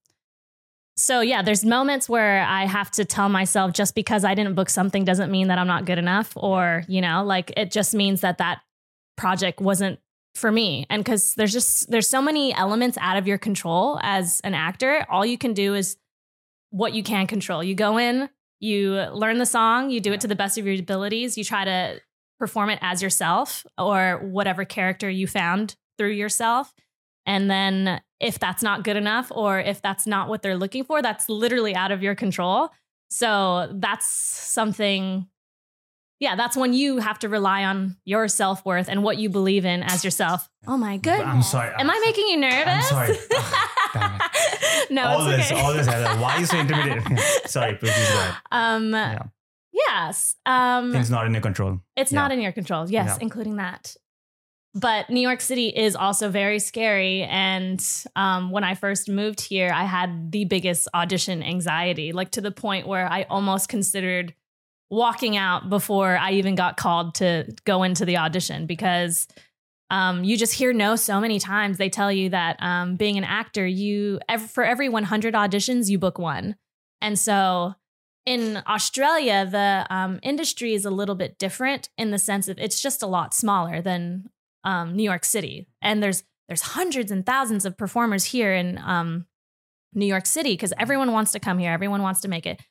so 0.99 1.21
yeah, 1.21 1.41
there's 1.41 1.63
moments 1.63 2.09
where 2.09 2.41
I 2.43 2.65
have 2.65 2.91
to 2.91 3.05
tell 3.05 3.29
myself 3.29 3.73
just 3.73 3.95
because 3.95 4.25
I 4.25 4.35
didn't 4.35 4.55
book 4.55 4.69
something 4.69 5.05
doesn't 5.05 5.31
mean 5.31 5.47
that 5.47 5.57
I'm 5.57 5.67
not 5.67 5.85
good 5.85 5.97
enough, 5.97 6.33
or 6.35 6.83
you 6.87 7.01
know, 7.01 7.23
like 7.23 7.53
it 7.55 7.71
just 7.71 7.93
means 7.93 8.21
that 8.21 8.37
that 8.39 8.61
project 9.17 9.61
wasn't 9.61 9.99
for 10.35 10.51
me. 10.51 10.85
And 10.89 11.03
because 11.03 11.35
there's 11.35 11.53
just 11.53 11.89
there's 11.89 12.07
so 12.07 12.21
many 12.21 12.53
elements 12.53 12.97
out 12.99 13.17
of 13.17 13.27
your 13.27 13.37
control 13.37 13.99
as 14.01 14.41
an 14.43 14.53
actor. 14.53 15.05
All 15.09 15.25
you 15.25 15.37
can 15.37 15.53
do 15.53 15.73
is 15.73 15.97
what 16.71 16.93
you 16.93 17.01
can 17.01 17.27
control. 17.27 17.63
You 17.63 17.75
go 17.75 17.97
in 17.97 18.29
you 18.59 18.95
learn 19.13 19.37
the 19.37 19.45
song 19.45 19.89
you 19.89 19.99
do 19.99 20.13
it 20.13 20.21
to 20.21 20.27
the 20.27 20.35
best 20.35 20.57
of 20.57 20.65
your 20.65 20.75
abilities 20.75 21.37
you 21.37 21.43
try 21.43 21.63
to 21.63 21.99
perform 22.39 22.69
it 22.69 22.79
as 22.81 23.01
yourself 23.01 23.65
or 23.77 24.19
whatever 24.23 24.65
character 24.65 25.09
you 25.09 25.27
found 25.27 25.75
through 25.97 26.11
yourself 26.11 26.73
and 27.25 27.49
then 27.49 28.01
if 28.19 28.37
that's 28.39 28.61
not 28.63 28.83
good 28.83 28.97
enough 28.97 29.31
or 29.33 29.59
if 29.59 29.81
that's 29.81 30.05
not 30.07 30.27
what 30.29 30.41
they're 30.41 30.57
looking 30.57 30.83
for 30.83 31.01
that's 31.01 31.29
literally 31.29 31.75
out 31.75 31.91
of 31.91 32.01
your 32.03 32.15
control 32.15 32.69
so 33.09 33.69
that's 33.73 34.07
something 34.07 35.27
yeah, 36.21 36.35
that's 36.35 36.57
when 36.57 36.73
you 36.73 36.97
have 36.97 37.17
to 37.19 37.29
rely 37.29 37.63
on 37.63 37.95
your 38.03 38.27
self 38.27 38.65
worth 38.65 38.89
and 38.89 39.03
what 39.03 39.17
you 39.19 39.29
believe 39.29 39.63
in 39.63 39.83
as 39.83 40.03
yourself. 40.03 40.49
Oh 40.67 40.75
my 40.75 40.97
goodness. 40.97 41.25
I'm 41.25 41.41
sorry. 41.41 41.73
Am 41.79 41.89
I 41.89 41.97
making 42.05 42.27
you 42.27 42.35
nervous? 42.35 42.91
I'm 42.91 43.15
sorry. 43.15 43.17
no, 44.89 45.03
all 45.07 45.27
it's 45.29 45.49
this, 45.49 45.51
okay. 45.53 45.61
all 45.61 45.73
this. 45.73 45.87
Why 45.87 46.33
are 46.35 46.39
you 46.41 46.45
so 46.45 46.57
intimidated? 46.57 47.19
sorry, 47.45 47.75
please 47.75 47.91
go 47.91 47.97
ahead. 48.19 48.35
um, 48.51 48.91
Yeah. 48.91 49.23
yes. 49.71 50.35
Um, 50.45 50.91
Things 50.91 51.09
not 51.09 51.25
in 51.25 51.31
your 51.31 51.41
control. 51.41 51.79
It's 51.95 52.11
Yeah. 52.11 52.19
not 52.19 52.31
in 52.33 52.41
your 52.41 52.51
control. 52.51 52.89
Yes, 52.89 53.07
Yeah. 53.11 53.17
including 53.21 53.55
that. 53.55 53.95
But 54.75 55.09
New 55.09 55.21
York 55.21 55.41
City 55.41 55.69
is 55.69 55.95
also 55.95 56.29
very 56.29 56.59
scary. 56.59 57.23
And 57.23 57.83
um, 58.15 58.51
when 58.51 58.63
I 58.63 58.75
first 58.75 59.09
moved 59.09 59.41
here, 59.41 59.71
I 59.73 59.83
had 59.85 60.31
the 60.31 60.45
biggest 60.45 60.87
audition 60.93 61.41
anxiety, 61.41 62.11
like 62.11 62.31
to 62.31 62.41
the 62.41 62.51
point 62.51 62.87
where 62.87 63.11
I 63.11 63.23
almost 63.23 63.67
considered 63.67 64.35
walking 64.91 65.37
out 65.37 65.69
before 65.69 66.17
I 66.17 66.33
even 66.33 66.55
got 66.55 66.77
called 66.77 67.15
to 67.15 67.51
go 67.65 67.83
into 67.83 68.05
the 68.05 68.17
audition 68.17 68.65
because 68.67 69.27
um, 69.91 70.23
you 70.23 70.37
just 70.37 70.53
hear 70.53 70.71
no 70.71 70.95
so 70.95 71.19
many 71.19 71.39
times. 71.39 71.77
They 71.77 71.89
tell 71.89 72.11
you 72.11 72.29
that 72.29 72.57
um, 72.59 72.95
being 72.95 73.17
an 73.17 73.23
actor, 73.23 73.65
you 73.65 74.19
for 74.49 74.63
every 74.63 74.89
100 74.89 75.33
auditions, 75.33 75.89
you 75.89 75.97
book 75.97 76.19
one. 76.19 76.55
And 77.01 77.17
so 77.17 77.73
in 78.25 78.61
Australia, 78.67 79.47
the 79.49 79.87
um, 79.89 80.19
industry 80.21 80.75
is 80.75 80.85
a 80.85 80.91
little 80.91 81.15
bit 81.15 81.39
different 81.39 81.89
in 81.97 82.11
the 82.11 82.19
sense 82.19 82.47
of 82.47 82.59
it's 82.59 82.81
just 82.81 83.01
a 83.01 83.07
lot 83.07 83.33
smaller 83.33 83.81
than 83.81 84.29
um, 84.63 84.95
New 84.95 85.03
York 85.03 85.25
City, 85.25 85.67
and 85.81 86.01
there's 86.01 86.23
there's 86.47 86.61
hundreds 86.61 87.11
and 87.11 87.25
thousands 87.25 87.65
of 87.65 87.77
performers 87.77 88.25
here 88.25 88.53
in 88.53 88.79
um, 88.79 89.25
New 89.93 90.05
York 90.05 90.25
City 90.25 90.53
because 90.53 90.73
everyone 90.77 91.11
wants 91.11 91.31
to 91.31 91.39
come 91.39 91.59
here, 91.59 91.71
everyone 91.71 92.01
wants 92.01 92.21
to 92.21 92.27
make 92.27 92.45
it. 92.45 92.61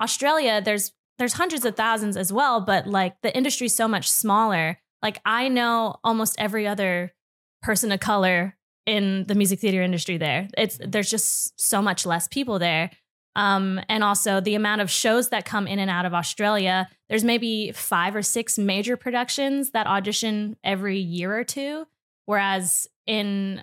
Australia, 0.00 0.60
there's 0.60 0.92
there's 1.18 1.34
hundreds 1.34 1.64
of 1.64 1.76
thousands 1.76 2.16
as 2.16 2.32
well, 2.32 2.60
but 2.60 2.86
like 2.86 3.20
the 3.22 3.36
industry's 3.36 3.74
so 3.74 3.88
much 3.88 4.08
smaller. 4.08 4.78
Like 5.02 5.20
I 5.24 5.48
know 5.48 5.96
almost 6.04 6.36
every 6.38 6.66
other 6.66 7.12
person 7.62 7.92
of 7.92 8.00
color 8.00 8.56
in 8.86 9.24
the 9.26 9.34
music 9.34 9.60
theater 9.60 9.82
industry 9.82 10.16
there. 10.16 10.48
It's 10.56 10.78
there's 10.84 11.10
just 11.10 11.60
so 11.60 11.82
much 11.82 12.06
less 12.06 12.28
people 12.28 12.58
there. 12.58 12.90
Um, 13.38 13.80
and 13.88 14.02
also 14.02 14.40
the 14.40 14.56
amount 14.56 14.80
of 14.80 14.90
shows 14.90 15.28
that 15.28 15.44
come 15.44 15.68
in 15.68 15.78
and 15.78 15.88
out 15.88 16.04
of 16.04 16.12
Australia. 16.12 16.88
There's 17.08 17.22
maybe 17.22 17.70
five 17.70 18.16
or 18.16 18.22
six 18.22 18.58
major 18.58 18.96
productions 18.96 19.70
that 19.70 19.86
audition 19.86 20.56
every 20.64 20.98
year 20.98 21.38
or 21.38 21.44
two. 21.44 21.86
Whereas 22.26 22.88
in 23.06 23.62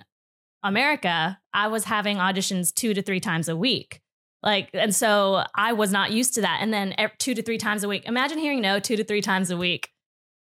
America, 0.62 1.38
I 1.52 1.68
was 1.68 1.84
having 1.84 2.16
auditions 2.16 2.72
two 2.72 2.94
to 2.94 3.02
three 3.02 3.20
times 3.20 3.50
a 3.50 3.56
week. 3.56 4.00
Like, 4.42 4.70
and 4.72 4.94
so 4.94 5.44
I 5.54 5.74
was 5.74 5.92
not 5.92 6.10
used 6.10 6.32
to 6.36 6.40
that. 6.40 6.60
And 6.62 6.72
then 6.72 6.94
two 7.18 7.34
to 7.34 7.42
three 7.42 7.58
times 7.58 7.84
a 7.84 7.88
week. 7.88 8.06
Imagine 8.06 8.38
hearing 8.38 8.62
no 8.62 8.80
two 8.80 8.96
to 8.96 9.04
three 9.04 9.20
times 9.20 9.50
a 9.50 9.58
week 9.58 9.90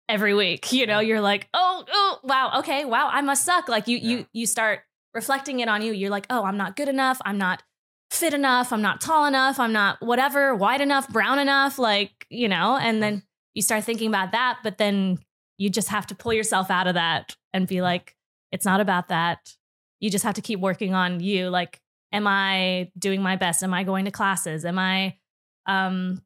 every 0.07 0.33
week. 0.33 0.71
You 0.71 0.87
know, 0.87 0.99
you're 0.99 1.19
like, 1.19 1.49
oh, 1.53 1.83
oh, 1.91 2.19
wow, 2.23 2.59
okay, 2.59 2.85
wow, 2.85 3.09
I 3.11 3.19
must 3.21 3.43
suck. 3.43 3.67
Like 3.67 3.89
you, 3.89 3.97
Yeah. 3.97 4.09
you, 4.09 4.25
you 4.31 4.45
start 4.45 4.79
reflecting 5.13 5.59
it 5.59 5.67
on 5.67 5.81
you. 5.81 5.91
You're 5.91 6.09
like, 6.09 6.25
oh, 6.29 6.45
I'm 6.45 6.57
not 6.57 6.77
good 6.77 6.87
enough. 6.87 7.19
I'm 7.25 7.37
not 7.37 7.63
fit 8.11 8.33
enough. 8.33 8.71
I'm 8.71 8.81
not 8.81 9.01
tall 9.01 9.25
enough. 9.25 9.59
I'm 9.59 9.73
not 9.73 10.01
whatever, 10.01 10.55
wide 10.55 10.81
enough, 10.81 11.09
brown 11.09 11.39
enough. 11.39 11.77
Like, 11.77 12.25
you 12.29 12.47
know, 12.47 12.77
and 12.77 13.01
then 13.01 13.23
you 13.53 13.61
start 13.61 13.83
thinking 13.83 14.07
about 14.07 14.31
that. 14.31 14.59
But 14.63 14.77
then 14.77 15.19
you 15.57 15.69
just 15.69 15.89
have 15.89 16.07
to 16.07 16.15
pull 16.15 16.33
yourself 16.33 16.69
out 16.69 16.87
of 16.87 16.95
that 16.95 17.35
and 17.53 17.67
be 17.67 17.81
like, 17.81 18.15
it's 18.51 18.65
not 18.65 18.81
about 18.81 19.09
that. 19.09 19.55
You 19.99 20.09
just 20.09 20.23
have 20.23 20.35
to 20.35 20.41
keep 20.41 20.59
working 20.59 20.93
on 20.93 21.19
you. 21.19 21.49
Like, 21.49 21.81
am 22.11 22.27
I 22.27 22.91
doing 22.97 23.21
my 23.21 23.35
best? 23.35 23.63
Am 23.63 23.73
I 23.73 23.83
going 23.83 24.05
to 24.05 24.11
classes? 24.11 24.65
Am 24.65 24.77
I 24.77 25.17
um, 25.65 26.21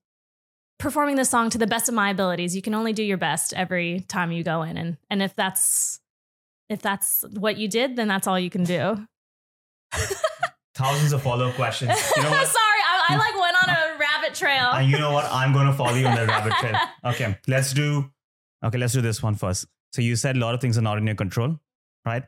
performing 0.77 1.15
the 1.15 1.25
song 1.25 1.49
to 1.51 1.57
the 1.57 1.67
best 1.67 1.89
of 1.89 1.95
my 1.95 2.09
abilities? 2.09 2.55
You 2.55 2.61
can 2.61 2.75
only 2.75 2.93
do 2.93 3.03
your 3.03 3.17
best 3.17 3.53
every 3.53 4.01
time 4.01 4.31
you 4.31 4.43
go 4.43 4.63
in. 4.63 4.77
And 4.77 4.97
and 5.09 5.21
if 5.21 5.35
that's 5.35 5.99
if 6.69 6.81
that's 6.81 7.23
what 7.31 7.57
you 7.57 7.67
did, 7.67 7.95
then 7.95 8.07
that's 8.07 8.27
all 8.27 8.39
you 8.39 8.49
can 8.49 8.63
do. 8.63 9.07
Thousands 10.79 11.11
of 11.11 11.21
follow 11.21 11.49
up 11.49 11.55
questions. 11.55 11.91
You 12.15 12.23
know 12.23 12.29
Sorry. 12.29 12.45
I, 12.87 13.05
I 13.09 13.17
like 13.17 13.37
went 13.37 13.55
on 13.61 13.69
a 13.69 13.97
rabbit 13.99 14.33
trail. 14.33 14.71
and 14.71 14.89
you 14.89 14.97
know 14.97 15.11
what? 15.11 15.25
I'm 15.29 15.51
going 15.51 15.67
to 15.67 15.73
follow 15.73 15.95
you 15.95 16.07
on 16.07 16.15
the 16.15 16.25
rabbit 16.25 16.53
trail. 16.53 16.75
Okay, 17.03 17.37
let's 17.49 17.73
do. 17.73 18.09
Okay, 18.63 18.77
let's 18.77 18.93
do 18.93 19.01
this 19.01 19.21
one 19.21 19.35
first. 19.35 19.65
So 19.91 20.01
you 20.01 20.15
said 20.15 20.37
a 20.37 20.39
lot 20.39 20.55
of 20.55 20.61
things 20.61 20.77
are 20.77 20.81
not 20.81 20.97
in 20.97 21.05
your 21.05 21.17
control, 21.17 21.59
right? 22.05 22.23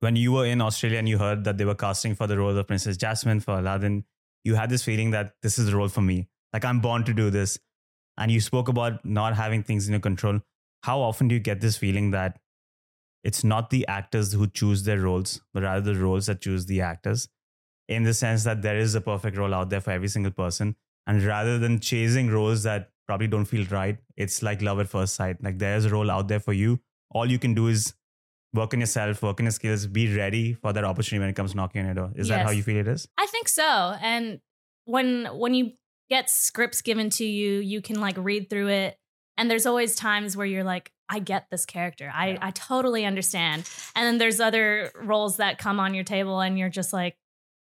When 0.00 0.16
you 0.16 0.32
were 0.32 0.46
in 0.46 0.62
Australia 0.62 0.98
and 0.98 1.06
you 1.06 1.18
heard 1.18 1.44
that 1.44 1.58
they 1.58 1.66
were 1.66 1.74
casting 1.74 2.14
for 2.14 2.26
the 2.26 2.38
role 2.38 2.56
of 2.56 2.66
Princess 2.66 2.96
Jasmine 2.96 3.40
for 3.40 3.58
Aladdin, 3.58 4.04
you 4.44 4.54
had 4.54 4.70
this 4.70 4.82
feeling 4.82 5.10
that 5.10 5.34
this 5.42 5.58
is 5.58 5.66
the 5.66 5.76
role 5.76 5.88
for 5.88 6.00
me. 6.00 6.28
Like 6.54 6.64
I'm 6.64 6.80
born 6.80 7.04
to 7.04 7.12
do 7.12 7.28
this. 7.28 7.58
And 8.16 8.32
you 8.32 8.40
spoke 8.40 8.68
about 8.68 9.04
not 9.04 9.36
having 9.36 9.62
things 9.62 9.86
in 9.86 9.92
your 9.92 10.00
control. 10.00 10.40
How 10.84 11.00
often 11.00 11.28
do 11.28 11.34
you 11.34 11.40
get 11.40 11.60
this 11.60 11.76
feeling 11.76 12.12
that 12.12 12.38
it's 13.26 13.42
not 13.42 13.70
the 13.70 13.86
actors 13.88 14.32
who 14.32 14.46
choose 14.46 14.84
their 14.84 15.00
roles, 15.00 15.40
but 15.52 15.64
rather 15.64 15.92
the 15.92 16.00
roles 16.00 16.26
that 16.26 16.40
choose 16.40 16.66
the 16.66 16.80
actors? 16.80 17.28
In 17.88 18.04
the 18.04 18.14
sense 18.14 18.44
that 18.44 18.62
there 18.62 18.78
is 18.78 18.94
a 18.94 19.00
perfect 19.00 19.36
role 19.36 19.52
out 19.52 19.68
there 19.68 19.80
for 19.80 19.90
every 19.90 20.08
single 20.08 20.30
person. 20.30 20.76
And 21.08 21.22
rather 21.22 21.58
than 21.58 21.80
chasing 21.80 22.30
roles 22.30 22.62
that 22.62 22.90
probably 23.08 23.26
don't 23.26 23.44
feel 23.44 23.66
right, 23.66 23.98
it's 24.16 24.42
like 24.44 24.62
love 24.62 24.78
at 24.78 24.88
first 24.88 25.14
sight. 25.14 25.42
Like 25.42 25.58
there's 25.58 25.84
a 25.86 25.90
role 25.90 26.10
out 26.10 26.28
there 26.28 26.38
for 26.38 26.52
you. 26.52 26.78
All 27.10 27.28
you 27.28 27.40
can 27.40 27.52
do 27.52 27.66
is 27.66 27.94
work 28.54 28.74
on 28.74 28.80
yourself, 28.80 29.22
work 29.22 29.40
on 29.40 29.46
your 29.46 29.52
skills, 29.52 29.86
be 29.86 30.16
ready 30.16 30.54
for 30.54 30.72
that 30.72 30.84
opportunity 30.84 31.20
when 31.20 31.30
it 31.30 31.36
comes 31.36 31.54
knocking 31.54 31.80
on 31.80 31.86
your 31.86 31.94
door. 31.94 32.12
Is 32.14 32.28
that 32.28 32.46
how 32.46 32.52
you 32.52 32.62
feel 32.62 32.76
it 32.76 32.88
is? 32.88 33.08
I 33.18 33.26
think 33.26 33.48
so. 33.48 33.96
And 34.00 34.40
when 34.84 35.26
when 35.26 35.54
you 35.54 35.72
get 36.08 36.30
scripts 36.30 36.80
given 36.80 37.10
to 37.10 37.24
you, 37.24 37.58
you 37.58 37.82
can 37.82 38.00
like 38.00 38.16
read 38.18 38.48
through 38.50 38.68
it. 38.68 38.98
And 39.36 39.50
there's 39.50 39.66
always 39.66 39.96
times 39.96 40.36
where 40.36 40.46
you're 40.46 40.64
like, 40.64 40.92
I 41.08 41.18
get 41.18 41.46
this 41.50 41.64
character. 41.66 42.10
I, 42.14 42.30
Yeah. 42.30 42.38
I 42.42 42.50
totally 42.50 43.04
understand. 43.04 43.68
And 43.94 44.06
then 44.06 44.18
there's 44.18 44.40
other 44.40 44.90
roles 45.02 45.36
that 45.36 45.58
come 45.58 45.78
on 45.80 45.94
your 45.94 46.04
table 46.04 46.40
and 46.40 46.58
you're 46.58 46.68
just 46.68 46.92
like, 46.92 47.16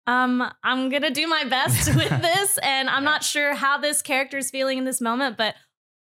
um, 0.06 0.42
I'm 0.64 0.88
gonna 0.88 1.10
do 1.10 1.26
my 1.26 1.44
best 1.44 1.88
with 1.94 2.22
this. 2.22 2.58
And 2.58 2.88
I'm 2.88 3.04
not 3.04 3.22
sure 3.22 3.54
how 3.54 3.78
this 3.78 4.02
character 4.02 4.38
is 4.38 4.50
feeling 4.50 4.78
in 4.78 4.84
this 4.84 5.00
moment, 5.00 5.36
but 5.36 5.54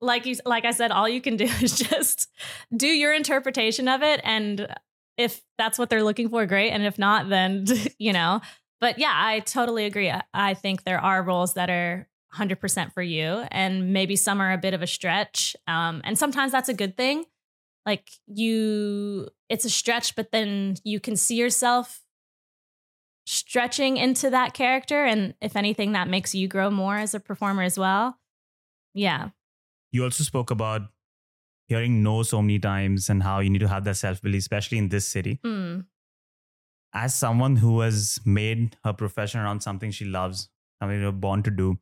like 0.00 0.26
you 0.26 0.36
like 0.46 0.64
I 0.64 0.70
said, 0.70 0.92
all 0.92 1.08
you 1.08 1.20
can 1.20 1.36
do 1.36 1.44
is 1.60 1.76
just 1.76 2.28
do 2.74 2.86
your 2.86 3.12
interpretation 3.12 3.88
of 3.88 4.02
it. 4.02 4.20
And 4.22 4.68
if 5.16 5.42
that's 5.58 5.78
what 5.78 5.90
they're 5.90 6.04
looking 6.04 6.28
for, 6.28 6.46
great. 6.46 6.70
And 6.70 6.84
if 6.84 6.98
not, 6.98 7.28
then 7.28 7.66
you 7.98 8.12
know, 8.12 8.40
but 8.80 8.98
yeah, 8.98 9.12
I 9.12 9.40
totally 9.40 9.84
agree. 9.84 10.12
I 10.32 10.54
think 10.54 10.84
there 10.84 11.00
are 11.00 11.22
roles 11.22 11.54
that 11.54 11.68
are 11.68 12.08
100% 12.34 12.92
for 12.92 13.02
you, 13.02 13.44
and 13.50 13.92
maybe 13.92 14.16
some 14.16 14.40
are 14.40 14.52
a 14.52 14.58
bit 14.58 14.74
of 14.74 14.82
a 14.82 14.86
stretch. 14.86 15.56
Um, 15.66 16.00
and 16.04 16.18
sometimes 16.18 16.52
that's 16.52 16.68
a 16.68 16.74
good 16.74 16.96
thing. 16.96 17.24
Like 17.86 18.10
you, 18.26 19.28
it's 19.48 19.64
a 19.64 19.70
stretch, 19.70 20.14
but 20.14 20.30
then 20.30 20.76
you 20.84 21.00
can 21.00 21.16
see 21.16 21.36
yourself 21.36 22.02
stretching 23.26 23.96
into 23.96 24.30
that 24.30 24.54
character. 24.54 25.04
And 25.04 25.34
if 25.40 25.56
anything, 25.56 25.92
that 25.92 26.08
makes 26.08 26.34
you 26.34 26.48
grow 26.48 26.70
more 26.70 26.96
as 26.96 27.14
a 27.14 27.20
performer 27.20 27.62
as 27.62 27.78
well. 27.78 28.18
Yeah. 28.94 29.30
You 29.92 30.04
also 30.04 30.24
spoke 30.24 30.50
about 30.50 30.82
hearing 31.66 32.02
no 32.02 32.22
so 32.22 32.40
many 32.40 32.58
times 32.58 33.10
and 33.10 33.22
how 33.22 33.40
you 33.40 33.50
need 33.50 33.60
to 33.60 33.68
have 33.68 33.84
that 33.84 33.96
self 33.96 34.22
belief, 34.22 34.40
especially 34.40 34.78
in 34.78 34.88
this 34.88 35.06
city. 35.06 35.40
Mm. 35.44 35.84
As 36.94 37.14
someone 37.14 37.56
who 37.56 37.80
has 37.80 38.18
made 38.24 38.76
her 38.82 38.94
profession 38.94 39.40
around 39.40 39.60
something 39.60 39.90
she 39.90 40.06
loves, 40.06 40.48
something 40.80 41.00
you're 41.00 41.12
born 41.12 41.42
to 41.42 41.50
do, 41.50 41.78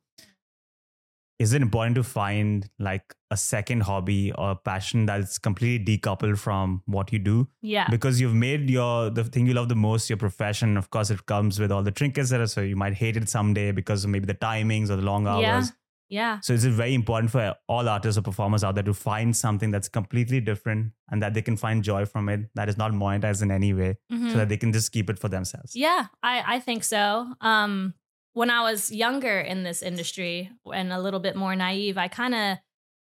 is 1.39 1.53
it 1.53 1.61
important 1.61 1.95
to 1.95 2.03
find 2.03 2.67
like 2.79 3.13
a 3.29 3.37
second 3.37 3.81
hobby 3.81 4.31
or 4.33 4.55
passion 4.55 5.05
that's 5.05 5.37
completely 5.37 5.97
decoupled 5.97 6.37
from 6.39 6.81
what 6.85 7.11
you 7.13 7.19
do? 7.19 7.47
Yeah. 7.61 7.87
because 7.89 8.19
you've 8.21 8.33
made 8.33 8.69
your 8.69 9.09
the 9.09 9.23
thing 9.23 9.45
you 9.47 9.53
love 9.53 9.69
the 9.69 9.75
most 9.75 10.09
your 10.09 10.17
profession 10.17 10.77
of 10.77 10.89
course 10.89 11.09
it 11.09 11.25
comes 11.25 11.59
with 11.59 11.71
all 11.71 11.83
the 11.83 11.91
trinkets 11.91 12.29
that 12.31 12.39
are 12.41 12.47
so 12.47 12.61
you 12.61 12.75
might 12.75 12.93
hate 12.93 13.17
it 13.17 13.29
someday 13.29 13.71
because 13.71 14.03
of 14.03 14.09
maybe 14.09 14.25
the 14.25 14.33
timings 14.33 14.89
or 14.89 14.95
the 14.95 15.01
long 15.11 15.27
hours 15.27 15.41
Yeah. 15.41 15.63
Yeah. 16.09 16.39
so 16.39 16.53
it's 16.53 16.63
very 16.63 16.93
important 16.93 17.29
for 17.31 17.53
all 17.67 17.87
artists 17.89 18.17
or 18.17 18.21
performers 18.21 18.63
out 18.63 18.75
there 18.75 18.83
to 18.89 18.93
find 18.93 19.35
something 19.35 19.71
that's 19.71 19.89
completely 19.89 20.39
different 20.39 20.93
and 21.11 21.21
that 21.21 21.33
they 21.33 21.41
can 21.41 21.57
find 21.57 21.83
joy 21.83 22.05
from 22.05 22.29
it 22.29 22.49
that 22.55 22.69
is 22.69 22.77
not 22.77 22.93
monetized 22.93 23.41
in 23.43 23.51
any 23.51 23.73
way 23.73 23.97
Mhm. 24.11 24.31
so 24.31 24.37
that 24.37 24.47
they 24.49 24.57
can 24.57 24.71
just 24.71 24.91
keep 24.93 25.09
it 25.09 25.19
for 25.19 25.27
themselves 25.27 25.75
Yeah, 25.75 26.05
I, 26.23 26.55
I 26.55 26.59
think 26.61 26.83
so. 26.85 27.27
Um, 27.41 27.93
when 28.37 28.51
I 28.51 28.61
was 28.61 28.91
younger 28.91 29.39
in 29.39 29.63
this 29.63 29.81
industry 29.81 30.51
and 30.71 30.93
a 30.93 30.99
little 31.01 31.19
bit 31.19 31.35
more 31.35 31.55
naive, 31.55 31.97
I 31.97 32.07
kind 32.07 32.35
of 32.35 32.57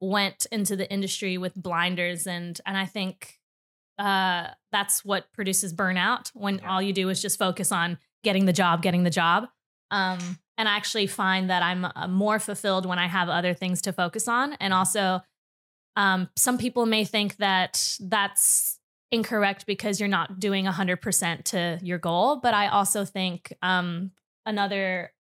went 0.01 0.47
into 0.51 0.77
the 0.77 0.91
industry 0.91 1.37
with 1.37 1.55
blinders, 1.55 2.27
and 2.27 2.59
and 2.65 2.75
I 2.77 2.87
think 2.87 3.39
uh, 3.99 4.49
that's 4.73 5.05
what 5.05 5.31
produces 5.35 5.75
burnout 5.75 6.31
when 6.33 6.55
Yeah. 6.59 6.71
all 6.71 6.81
you 6.81 6.95
do 6.95 7.11
is 7.11 7.21
just 7.21 7.39
focus 7.39 7.71
on 7.71 7.99
getting 8.25 8.47
the 8.47 8.53
job, 8.55 8.81
getting 8.83 9.03
the 9.05 9.11
job. 9.11 9.49
Um, 9.91 10.39
and 10.57 10.67
I 10.69 10.75
actually 10.77 11.07
find 11.07 11.51
that 11.51 11.63
I'm 11.63 11.85
uh, 11.85 12.09
more 12.09 12.39
fulfilled 12.39 12.87
when 12.87 12.99
I 12.99 13.07
have 13.07 13.29
other 13.29 13.53
things 13.53 13.83
to 13.83 13.93
focus 13.93 14.27
on, 14.27 14.55
and 14.55 14.73
also. 14.73 15.21
Um, 15.97 16.29
some 16.37 16.57
people 16.57 16.87
may 16.87 17.05
think 17.05 17.37
that 17.39 17.99
that's 18.01 18.79
incorrect 19.11 19.67
because 19.67 19.99
you're 19.99 20.09
not 20.09 20.39
doing 20.39 20.65
100% 20.65 21.45
to 21.45 21.79
your 21.83 21.99
goal 21.99 22.37
but 22.37 22.55
i 22.55 22.69
also 22.69 23.05
think 23.05 23.53
um, 23.61 24.13
another 24.51 25.13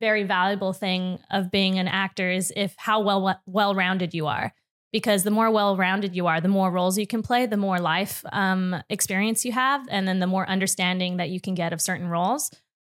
very 0.00 0.22
valuable 0.22 0.72
thing 0.72 1.18
of 1.30 1.50
being 1.50 1.78
an 1.78 1.86
actor 1.86 2.30
is 2.30 2.52
if 2.56 2.74
how 2.78 3.00
well 3.00 3.38
well 3.46 3.74
rounded 3.74 4.14
you 4.14 4.26
are. 4.26 4.52
Because 4.92 5.22
the 5.22 5.30
more 5.30 5.50
well 5.52 5.76
rounded 5.76 6.16
you 6.16 6.26
are, 6.26 6.40
the 6.40 6.48
more 6.48 6.68
roles 6.68 6.98
you 6.98 7.06
can 7.06 7.22
play, 7.22 7.46
the 7.46 7.56
more 7.56 7.78
life 7.78 8.24
um, 8.32 8.82
experience 8.88 9.44
you 9.44 9.52
have, 9.52 9.86
and 9.88 10.08
then 10.08 10.18
the 10.18 10.26
more 10.26 10.48
understanding 10.48 11.18
that 11.18 11.28
you 11.28 11.40
can 11.40 11.54
get 11.54 11.72
of 11.72 11.80
certain 11.80 12.08
roles. 12.08 12.50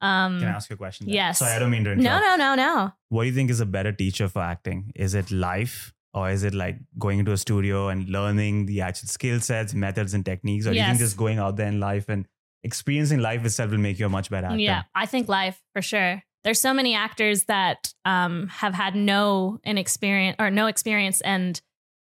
Um, 0.00 0.38
Can 0.38 0.48
I 0.48 0.52
ask 0.52 0.70
you 0.70 0.74
a 0.74 0.76
question? 0.76 1.06
there? 1.06 1.16
yes. 1.16 1.40
Sorry, 1.40 1.52
I 1.52 1.58
don't 1.58 1.70
mean 1.70 1.82
to 1.84 1.92
interrupt. 1.92 2.22
no, 2.24 2.36
no, 2.36 2.54
no. 2.54 2.54
no 2.54 2.92
What 3.08 3.24
do 3.24 3.28
you 3.28 3.34
think 3.34 3.50
is 3.50 3.58
a 3.58 3.66
better 3.66 3.90
teacher 3.90 4.28
for 4.28 4.40
acting? 4.40 4.92
Is 4.94 5.14
it 5.14 5.32
life 5.32 5.92
or 6.14 6.30
is 6.30 6.44
it 6.44 6.54
like 6.54 6.78
going 6.96 7.18
into 7.18 7.32
a 7.32 7.36
studio 7.36 7.88
and 7.88 8.08
learning 8.08 8.66
the 8.66 8.82
actual 8.82 9.08
skill 9.08 9.40
sets, 9.40 9.74
methods, 9.74 10.14
and 10.14 10.24
techniques? 10.24 10.66
Or 10.66 10.70
do 10.70 10.78
you 10.78 10.84
think 10.84 10.98
just 10.98 11.16
going 11.16 11.38
out 11.38 11.56
there 11.56 11.66
in 11.66 11.80
life 11.80 12.08
and 12.08 12.26
experiencing 12.62 13.20
life 13.20 13.44
itself 13.44 13.70
will 13.70 13.78
make 13.78 13.98
you 13.98 14.06
a 14.06 14.08
much 14.08 14.30
better 14.30 14.46
actor? 14.46 14.58
Yeah, 14.58 14.82
I 14.94 15.06
think 15.06 15.28
life 15.28 15.60
for 15.72 15.82
sure. 15.82 16.22
There's 16.42 16.60
so 16.60 16.72
many 16.72 16.94
actors 16.94 17.44
that 17.44 17.92
um, 18.04 18.48
have 18.48 18.74
had 18.74 18.94
no 18.94 19.58
inexperience 19.64 20.36
or 20.38 20.50
no 20.50 20.66
experience, 20.66 21.20
and 21.20 21.60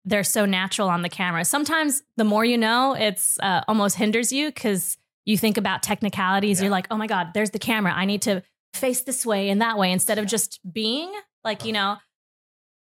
they're 0.06 0.24
so 0.24 0.46
natural 0.46 0.89
on 0.89 1.01
the 1.01 1.10
camera. 1.10 1.46
Sometimes 1.46 2.01
the 2.16 2.24
more 2.24 2.46
you 2.46 2.58
know, 2.58 2.94
it's 2.94 3.38
uh, 3.39 3.62
almost 3.68 3.96
hinders 3.98 4.32
you 4.32 4.48
because 4.48 4.98
you 5.25 5.38
think 5.38 5.58
about 5.58 5.84
technicalities. 5.84 6.60
Yeah. 6.60 6.66
You're 6.66 6.72
like, 6.72 6.88
oh 6.89 6.98
my 6.98 7.08
god, 7.08 7.34
there's 7.34 7.51
the 7.51 7.60
camera. 7.60 7.94
I 7.94 8.06
need 8.06 8.22
to 8.24 8.42
face 8.74 9.01
this 9.01 9.25
way 9.25 9.50
and 9.50 9.62
that 9.62 9.77
way 9.77 9.92
instead 9.92 10.18
of 10.18 10.25
just 10.25 10.60
being 10.72 11.12
like 11.44 11.66
you 11.66 11.74
know. 11.74 11.98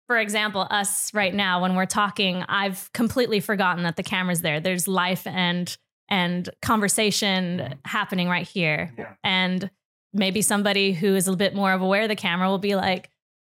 For 0.07 0.19
example, 0.19 0.67
us 0.69 1.11
right 1.15 1.33
now 1.33 1.63
when 1.63 1.75
we're 1.75 1.87
talking, 1.87 2.43
I've 2.47 2.91
completely 2.93 3.39
forgotten 3.39 3.85
that 3.85 3.95
the 3.95 4.03
camera's 4.03 4.41
there. 4.41 4.59
There's 4.59 4.87
life 4.87 5.25
and 5.25 5.75
and 6.09 6.49
conversation 6.61 7.59
mm-hmm. 7.59 7.73
happening 7.85 8.27
right 8.27 8.47
here. 8.47 8.93
Yeah. 8.97 9.13
And 9.23 9.69
maybe 10.13 10.41
somebody 10.41 10.93
who 10.93 11.15
is 11.15 11.27
a 11.27 11.35
bit 11.35 11.55
more 11.55 11.73
of 11.73 11.81
aware 11.81 12.03
of 12.03 12.09
the 12.09 12.15
camera 12.15 12.49
will 12.49 12.57
be 12.57 12.75
like, 12.75 13.09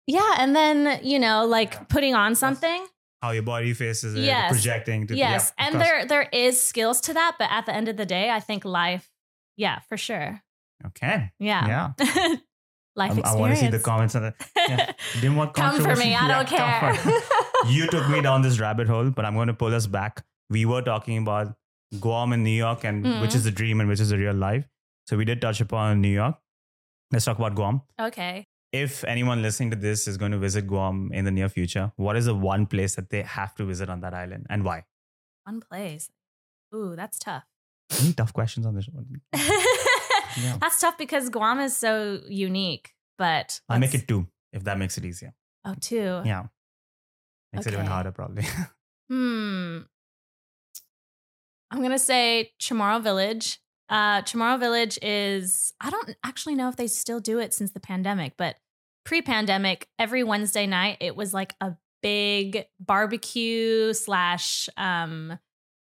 yeah, 0.07 0.35
and 0.37 0.55
then, 0.55 0.99
you 1.03 1.19
know, 1.19 1.45
like 1.45 1.73
Yeah. 1.73 1.83
putting 1.89 2.15
on 2.15 2.35
something. 2.35 2.85
How 3.21 3.31
your 3.31 3.43
body 3.43 3.73
faces 3.73 4.13
it, 4.15 4.21
Yes. 4.21 4.51
projecting. 4.51 5.07
To, 5.07 5.15
yes. 5.15 5.51
yeah, 5.57 5.65
and 5.65 5.81
there 5.81 6.05
there 6.05 6.29
is 6.31 6.61
skills 6.61 7.01
to 7.01 7.13
that, 7.13 7.35
but 7.39 7.49
at 7.49 7.65
the 7.65 7.73
end 7.73 7.87
of 7.87 7.97
the 7.97 8.05
day, 8.05 8.29
I 8.29 8.39
think 8.39 8.65
life, 8.65 9.09
yeah, 9.57 9.79
for 9.89 9.97
sure. 9.97 10.41
Okay. 10.85 11.31
Yeah. 11.39 11.93
Yeah. 11.97 12.35
life 12.95 13.11
I, 13.11 13.19
experience. 13.19 13.35
want 13.35 13.53
to 13.53 13.59
see 13.59 13.67
the 13.67 13.79
comments 13.79 14.15
on 14.15 14.21
that. 14.23 14.35
yeah. 14.55 14.91
Didn't 15.15 15.35
want 15.35 15.53
Come 15.53 15.81
for 15.81 15.95
me. 15.95 16.15
I 16.15 16.27
don't 16.27 16.47
come 16.47 16.79
for 16.79 17.09
it. 17.09 17.23
care. 17.23 17.71
you 17.71 17.87
took 17.87 18.07
me 18.09 18.21
down 18.21 18.41
this 18.41 18.59
rabbit 18.59 18.87
hole, 18.87 19.09
but 19.09 19.25
I'm 19.25 19.33
going 19.33 19.47
to 19.47 19.53
pull 19.53 19.73
us 19.73 19.87
back. 19.87 20.23
We 20.49 20.65
were 20.65 20.81
talking 20.81 21.17
about 21.17 21.55
Guam 22.01 22.33
and 22.33 22.43
New 22.43 22.57
York, 22.57 22.83
and 22.83 23.03
which 23.21 23.31
Mhm. 23.31 23.35
is 23.35 23.43
the 23.43 23.51
dream 23.51 23.79
and 23.79 23.89
which 23.89 23.99
is 23.99 24.09
the 24.09 24.17
real 24.17 24.33
life. 24.33 24.67
So 25.07 25.17
we 25.17 25.25
did 25.25 25.41
touch 25.41 25.61
upon 25.61 26.01
New 26.01 26.09
York. 26.13 26.35
Let's 27.11 27.25
talk 27.25 27.37
about 27.37 27.55
Guam. 27.55 27.81
okay. 27.99 28.45
If 28.71 29.03
anyone 29.05 29.41
listening 29.41 29.69
to 29.71 29.77
this 29.77 30.05
is 30.05 30.17
going 30.17 30.31
to 30.33 30.37
visit 30.37 30.67
Guam 30.67 31.09
in 31.13 31.23
the 31.23 31.31
near 31.31 31.47
future, 31.47 31.93
what 31.95 32.17
is 32.17 32.25
the 32.25 32.35
one 32.35 32.65
place 32.65 32.95
that 32.95 33.09
they 33.09 33.21
have 33.21 33.55
to 33.55 33.65
visit 33.65 33.89
on 33.89 34.01
that 34.01 34.13
island 34.13 34.47
and 34.49 34.65
why? 34.65 34.83
One 35.45 35.61
place. 35.61 36.09
Ooh, 36.73 36.93
that's 36.95 37.17
tough. 37.17 37.45
Any 38.01 38.11
tough 38.13 38.33
questions 38.33 38.65
on 38.65 38.75
this 38.75 38.89
one? 38.89 39.21
Yeah. 40.37 40.57
That's 40.59 40.81
tough 40.81 40.97
because 40.97 41.29
Guam 41.29 41.61
is 41.61 41.77
so 41.77 42.19
unique, 42.27 42.93
but 43.17 43.61
I'll 43.69 43.79
make 43.79 43.93
it 43.93 44.05
two 44.05 44.27
if 44.51 44.65
that 44.65 44.77
makes 44.77 44.97
it 44.97 45.05
easier. 45.05 45.33
Oh, 45.63 45.75
two. 45.79 46.21
Yeah. 46.25 46.47
Makes 47.53 47.67
it 47.67 47.73
even 47.73 47.85
harder, 47.85 48.11
probably. 48.11 48.43
Hmm. 49.09 49.83
I'm 51.75 51.81
gonna 51.81 51.99
say 51.99 52.53
Chamorro 52.59 53.03
Village. 53.03 53.59
Uh, 53.89 54.21
Chamorro 54.21 54.57
Village 54.57 54.97
is 55.01 55.73
I 55.81 55.89
don't 55.89 56.15
actually 56.23 56.55
know 56.55 56.69
if 56.69 56.77
they 56.77 56.87
still 56.87 57.19
do 57.19 57.39
it 57.39 57.53
since 57.53 57.71
the 57.71 57.81
pandemic, 57.81 58.33
but 58.37 58.55
pre-pandemic, 59.03 59.89
every 59.99 60.23
Wednesday 60.23 60.67
night 60.67 60.97
it 61.01 61.17
was 61.17 61.33
like 61.33 61.53
a 61.59 61.75
big 62.01 62.65
barbecue 62.79 63.91
slash 63.91 64.69
um 64.77 65.37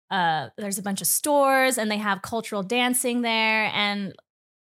uh 0.09 0.47
there's 0.57 0.77
a 0.77 0.81
bunch 0.81 1.01
of 1.01 1.07
stores 1.07 1.77
and 1.77 1.91
they 1.91 1.97
have 1.97 2.21
cultural 2.21 2.63
dancing 2.63 3.21
there 3.21 3.69
and 3.73 4.13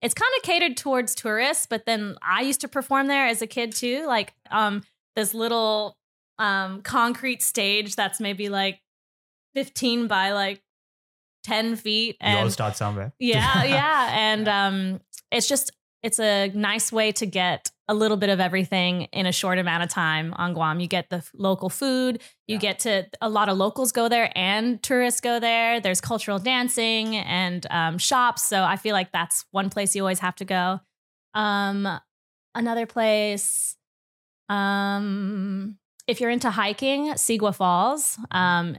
it's 0.04 0.14
kind 0.14 0.32
of 0.38 0.44
catered 0.44 0.78
towards 0.78 1.16
tourists 1.16 1.66
but 1.66 1.88
then 1.88 2.16
i 2.22 2.42
used 2.42 2.62
to 2.62 2.68
perform 2.68 3.08
there 3.08 3.26
as 3.26 3.42
a 3.42 3.48
kid 3.48 3.72
too 3.72 4.06
like 4.06 4.34
um 4.52 4.84
this 5.16 5.34
little 5.34 5.98
um 6.38 6.82
concrete 6.84 7.42
stage 7.42 7.96
that's 7.96 8.20
maybe 8.20 8.48
like 8.48 8.80
15 9.56 10.06
by 10.06 10.34
like 10.34 10.62
10 11.44 11.76
feet 11.76 12.18
you 12.22 12.28
all 12.30 12.44
and 12.44 12.52
start 12.54 12.76
somewhere. 12.78 13.12
yeah 13.20 13.64
yeah 13.78 14.10
and 14.14 14.48
um 14.48 15.00
it's 15.32 15.48
just 15.48 15.72
it's 16.04 16.20
a 16.20 16.50
nice 16.50 16.92
way 16.92 17.12
to 17.12 17.26
get 17.26 17.70
a 17.88 17.94
little 17.94 18.16
bit 18.18 18.30
of 18.30 18.40
everything 18.40 19.04
in 19.12 19.26
a 19.26 19.32
short 19.32 19.58
amount 19.60 19.84
of 19.84 19.90
time 19.90 20.34
on 20.38 20.54
guam 20.54 20.80
you 20.80 20.88
get 20.88 21.10
the 21.10 21.24
local 21.34 21.70
food 21.70 22.22
you 22.48 22.56
Yeah. 22.56 22.60
get 22.60 22.80
to 22.80 23.06
a 23.22 23.30
lot 23.30 23.50
of 23.50 23.58
locals 23.58 23.92
go 23.92 24.08
there 24.08 24.32
and 24.36 24.82
tourists 24.82 25.20
go 25.22 25.40
there 25.40 25.80
there's 25.82 26.00
cultural 26.02 26.40
dancing 26.40 27.16
and 27.18 27.66
um, 27.70 27.98
shops 27.98 28.44
so 28.44 28.64
i 28.64 28.76
feel 28.78 28.94
like 28.94 29.12
that's 29.12 29.46
one 29.52 29.70
place 29.70 29.96
you 29.96 30.02
always 30.04 30.20
have 30.20 30.36
to 30.36 30.46
go 30.46 30.80
um 31.34 31.88
another 32.56 32.86
place 32.86 33.76
um 34.50 35.78
if 36.08 36.20
you're 36.22 36.30
into 36.30 36.50
hiking 36.50 37.14
sigua 37.18 37.54
falls 37.54 38.18
um 38.32 38.78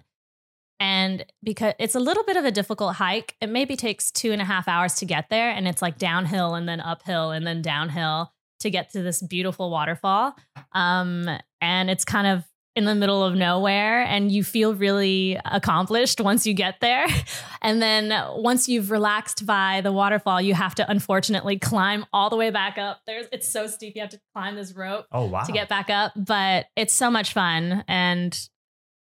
and 0.82 1.24
because 1.44 1.74
it's 1.78 1.94
a 1.94 2.00
little 2.00 2.24
bit 2.24 2.36
of 2.36 2.44
a 2.44 2.50
difficult 2.50 2.96
hike, 2.96 3.36
it 3.40 3.48
maybe 3.48 3.76
takes 3.76 4.10
two 4.10 4.32
and 4.32 4.42
a 4.42 4.44
half 4.44 4.66
hours 4.66 4.94
to 4.96 5.04
get 5.04 5.30
there. 5.30 5.50
And 5.50 5.68
it's 5.68 5.80
like 5.80 5.96
downhill 5.96 6.56
and 6.56 6.68
then 6.68 6.80
uphill 6.80 7.30
and 7.30 7.46
then 7.46 7.62
downhill 7.62 8.32
to 8.60 8.68
get 8.70 8.90
to 8.92 9.02
this 9.02 9.22
beautiful 9.22 9.70
waterfall. 9.70 10.34
Um, 10.72 11.28
and 11.60 11.88
it's 11.88 12.04
kind 12.04 12.26
of 12.26 12.44
in 12.74 12.84
the 12.86 12.94
middle 12.96 13.22
of 13.22 13.34
nowhere 13.34 14.02
and 14.02 14.32
you 14.32 14.42
feel 14.42 14.74
really 14.74 15.38
accomplished 15.44 16.20
once 16.20 16.46
you 16.46 16.54
get 16.54 16.80
there. 16.80 17.06
And 17.64 17.80
then 17.80 18.12
once 18.42 18.68
you've 18.68 18.90
relaxed 18.90 19.46
by 19.46 19.82
the 19.82 19.92
waterfall, 19.92 20.40
you 20.40 20.52
have 20.52 20.74
to 20.74 20.90
unfortunately 20.90 21.60
climb 21.60 22.04
all 22.12 22.28
the 22.28 22.34
way 22.34 22.50
back 22.50 22.76
up. 22.76 22.98
There's 23.06 23.26
it's 23.30 23.48
so 23.48 23.68
steep. 23.68 23.94
You 23.94 24.00
have 24.02 24.10
to 24.10 24.20
climb 24.34 24.56
this 24.56 24.72
rope 24.74 25.06
Oh, 25.12 25.26
wow. 25.26 25.44
to 25.44 25.52
get 25.52 25.68
back 25.68 25.88
up, 25.88 26.10
but 26.16 26.66
it's 26.74 26.92
so 26.92 27.08
much 27.08 27.32
fun 27.32 27.84
and 27.86 28.36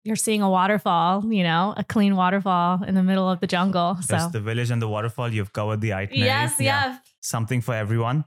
you're 0.06 0.16
seeing 0.16 0.40
a 0.42 0.48
waterfall, 0.48 1.24
you 1.32 1.42
know, 1.42 1.74
a 1.76 1.84
clean 1.84 2.14
waterfall 2.16 2.82
in 2.84 2.94
the 2.94 3.02
middle 3.02 3.28
of 3.28 3.40
the 3.40 3.46
jungle. 3.46 3.96
So 4.02 4.28
the 4.32 4.40
village 4.40 4.70
and 4.70 4.80
the 4.80 4.88
waterfall, 4.88 5.32
you've 5.32 5.52
covered 5.52 5.80
the 5.80 5.92
itinerary. 5.92 6.26
yes, 6.26 6.54
yeah. 6.60 6.98
Something 7.20 7.60
for 7.60 7.74
everyone. 7.74 8.24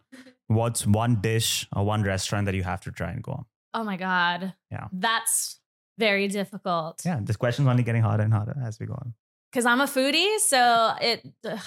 What's 0.48 0.86
one 0.86 1.22
dish 1.22 1.68
or 1.76 1.86
one 1.86 2.04
restaurant 2.04 2.46
that 2.48 2.56
you 2.56 2.64
have 2.64 2.82
to 2.82 2.92
try 2.92 3.12
and 3.12 3.24
go 3.24 3.32
on? 3.32 3.46
Oh 3.74 3.84
my 3.84 3.98
god. 3.98 4.54
Yeah. 4.72 4.88
That's 4.92 5.60
very 5.98 6.28
difficult. 6.28 7.02
Yeah, 7.06 7.20
this 7.22 7.38
question's 7.38 7.68
only 7.68 7.84
getting 7.84 8.02
harder 8.02 8.24
and 8.24 8.34
harder 8.34 8.56
as 8.66 8.80
we 8.80 8.86
go 8.86 8.94
on. 8.94 9.14
Cuz 9.54 9.66
I'm 9.66 9.80
a 9.82 9.86
foodie, 9.86 10.38
so 10.40 10.94
it 11.02 11.26
ugh. 11.46 11.60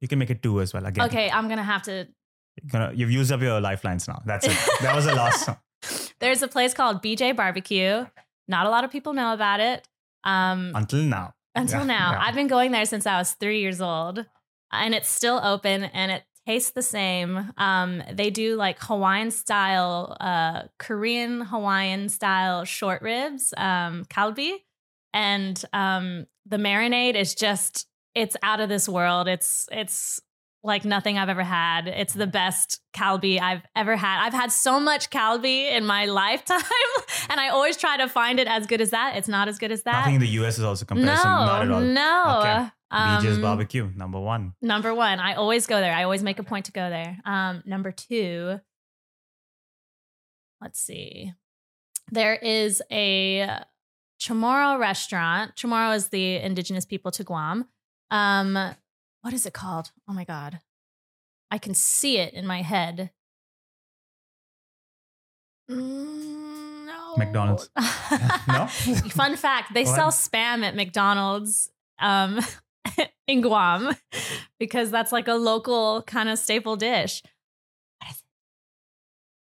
You 0.00 0.08
can 0.08 0.18
make 0.18 0.30
it 0.30 0.42
two 0.42 0.60
as 0.60 0.74
well. 0.74 0.84
Again, 0.84 1.06
Okay, 1.06 1.30
I'm 1.30 1.46
going 1.46 1.56
to 1.58 1.62
have 1.64 1.82
to 1.84 2.06
You're 2.62 2.68
gonna, 2.70 2.92
you've 2.94 3.10
used 3.10 3.32
up 3.32 3.40
your 3.40 3.60
lifelines 3.60 4.06
now. 4.08 4.20
That's 4.26 4.46
it. 4.46 4.56
that 4.82 4.94
was 4.94 5.04
the 5.06 5.14
last 5.14 5.48
one. 5.48 5.56
There's 6.20 6.42
a 6.42 6.48
place 6.48 6.74
called 6.74 7.02
BJ 7.02 7.34
Barbecue. 7.36 8.06
Not 8.48 8.66
a 8.66 8.70
lot 8.70 8.84
of 8.84 8.90
people 8.90 9.12
know 9.12 9.32
about 9.32 9.60
it. 9.60 9.86
Um 10.24 10.72
Until 10.74 11.02
now. 11.02 11.34
until 11.54 11.80
Yeah, 11.80 11.86
now. 11.86 12.12
yeah. 12.12 12.22
I've 12.22 12.34
been 12.34 12.48
going 12.48 12.72
there 12.72 12.84
since 12.86 13.06
I 13.06 13.18
was 13.18 13.32
three 13.32 13.60
years 13.60 13.80
old, 13.80 14.24
and 14.72 14.94
it's 14.94 15.08
still 15.08 15.40
open 15.42 15.84
and 15.84 16.10
it 16.12 16.24
tastes 16.46 16.70
the 16.70 16.82
same. 16.82 17.52
Um, 17.56 18.02
they 18.12 18.30
do 18.30 18.56
like 18.56 18.78
Hawaiian 18.80 19.30
style, 19.30 20.16
uh, 20.20 20.62
Korean 20.78 21.40
Hawaiian 21.42 22.08
style 22.08 22.64
short 22.64 23.02
ribs, 23.02 23.52
um, 23.56 24.04
kalbi, 24.04 24.52
and 25.12 25.62
um, 25.72 26.26
the 26.44 26.56
marinade 26.56 27.14
is 27.16 27.34
just 27.34 27.86
it's 28.14 28.36
out 28.42 28.60
of 28.60 28.68
this 28.68 28.88
world. 28.88 29.28
It's 29.28 29.68
it's 29.72 30.20
like 30.62 30.84
nothing 30.84 31.16
I've 31.18 31.28
ever 31.28 31.44
had. 31.44 31.86
It's 31.86 32.12
the 32.14 32.26
best 32.26 32.80
kalbi 32.94 33.40
I've 33.40 33.62
ever 33.76 33.94
had. 33.96 34.26
I've 34.26 34.32
had 34.32 34.50
so 34.50 34.80
much 34.80 35.10
kalbi 35.10 35.70
in 35.70 35.86
my 35.86 36.06
lifetime, 36.22 36.60
and 37.28 37.38
I 37.40 37.48
always 37.50 37.76
try 37.76 37.96
to 37.98 38.08
find 38.08 38.40
it 38.40 38.48
as 38.48 38.66
good 38.66 38.80
as 38.80 38.90
that. 38.90 39.16
It's 39.16 39.28
not 39.28 39.48
as 39.48 39.58
good 39.58 39.70
as 39.70 39.82
that. 39.84 40.00
Nothing 40.00 40.14
in 40.16 40.20
the 40.20 40.28
US 40.40 40.58
is 40.58 40.64
also 40.64 40.84
comparison. 40.84 41.24
No, 41.24 41.46
Not 41.46 41.62
at 41.62 41.70
all. 41.70 41.80
no. 41.80 42.38
Okay. 42.40 42.70
Um, 42.90 43.24
BJ's 43.24 43.38
barbecue, 43.38 43.90
number 43.96 44.18
one. 44.20 44.54
Number 44.62 44.94
one, 44.94 45.18
I 45.18 45.34
always 45.34 45.66
go 45.66 45.80
there. 45.80 45.92
I 45.92 46.04
always 46.04 46.22
make 46.22 46.38
a 46.38 46.44
point 46.44 46.66
to 46.66 46.72
go 46.72 46.88
there. 46.88 47.18
Um, 47.24 47.62
number 47.66 47.90
two, 47.90 48.60
let's 50.60 50.80
see. 50.80 51.32
There 52.10 52.34
is 52.34 52.82
a 52.90 53.60
Chamorro 54.20 54.78
restaurant. 54.78 55.56
Chamorro 55.56 55.94
is 55.96 56.08
the 56.08 56.36
indigenous 56.36 56.84
people 56.84 57.10
to 57.12 57.24
Guam. 57.24 57.66
Um, 58.10 58.56
what 59.26 59.34
is 59.34 59.44
it 59.44 59.52
called? 59.52 59.90
Oh 60.08 60.12
my 60.12 60.22
god, 60.22 60.60
I 61.50 61.58
can 61.58 61.74
see 61.74 62.18
it 62.18 62.32
in 62.32 62.46
my 62.46 62.62
head. 62.62 63.10
Mm, 65.68 66.86
no. 66.86 67.16
McDonald's. 67.16 67.68
No? 68.46 68.66
Fun 69.10 69.34
fact: 69.34 69.74
they 69.74 69.84
sell 69.84 70.12
spam 70.12 70.62
at 70.62 70.76
McDonald's. 70.76 71.72
Um, 71.98 72.38
in 73.26 73.40
Guam 73.40 73.96
because 74.60 74.92
that's 74.92 75.10
like 75.10 75.26
a 75.26 75.34
local 75.34 76.02
kind 76.02 76.28
of 76.28 76.38
staple 76.38 76.76
dish. 76.76 77.20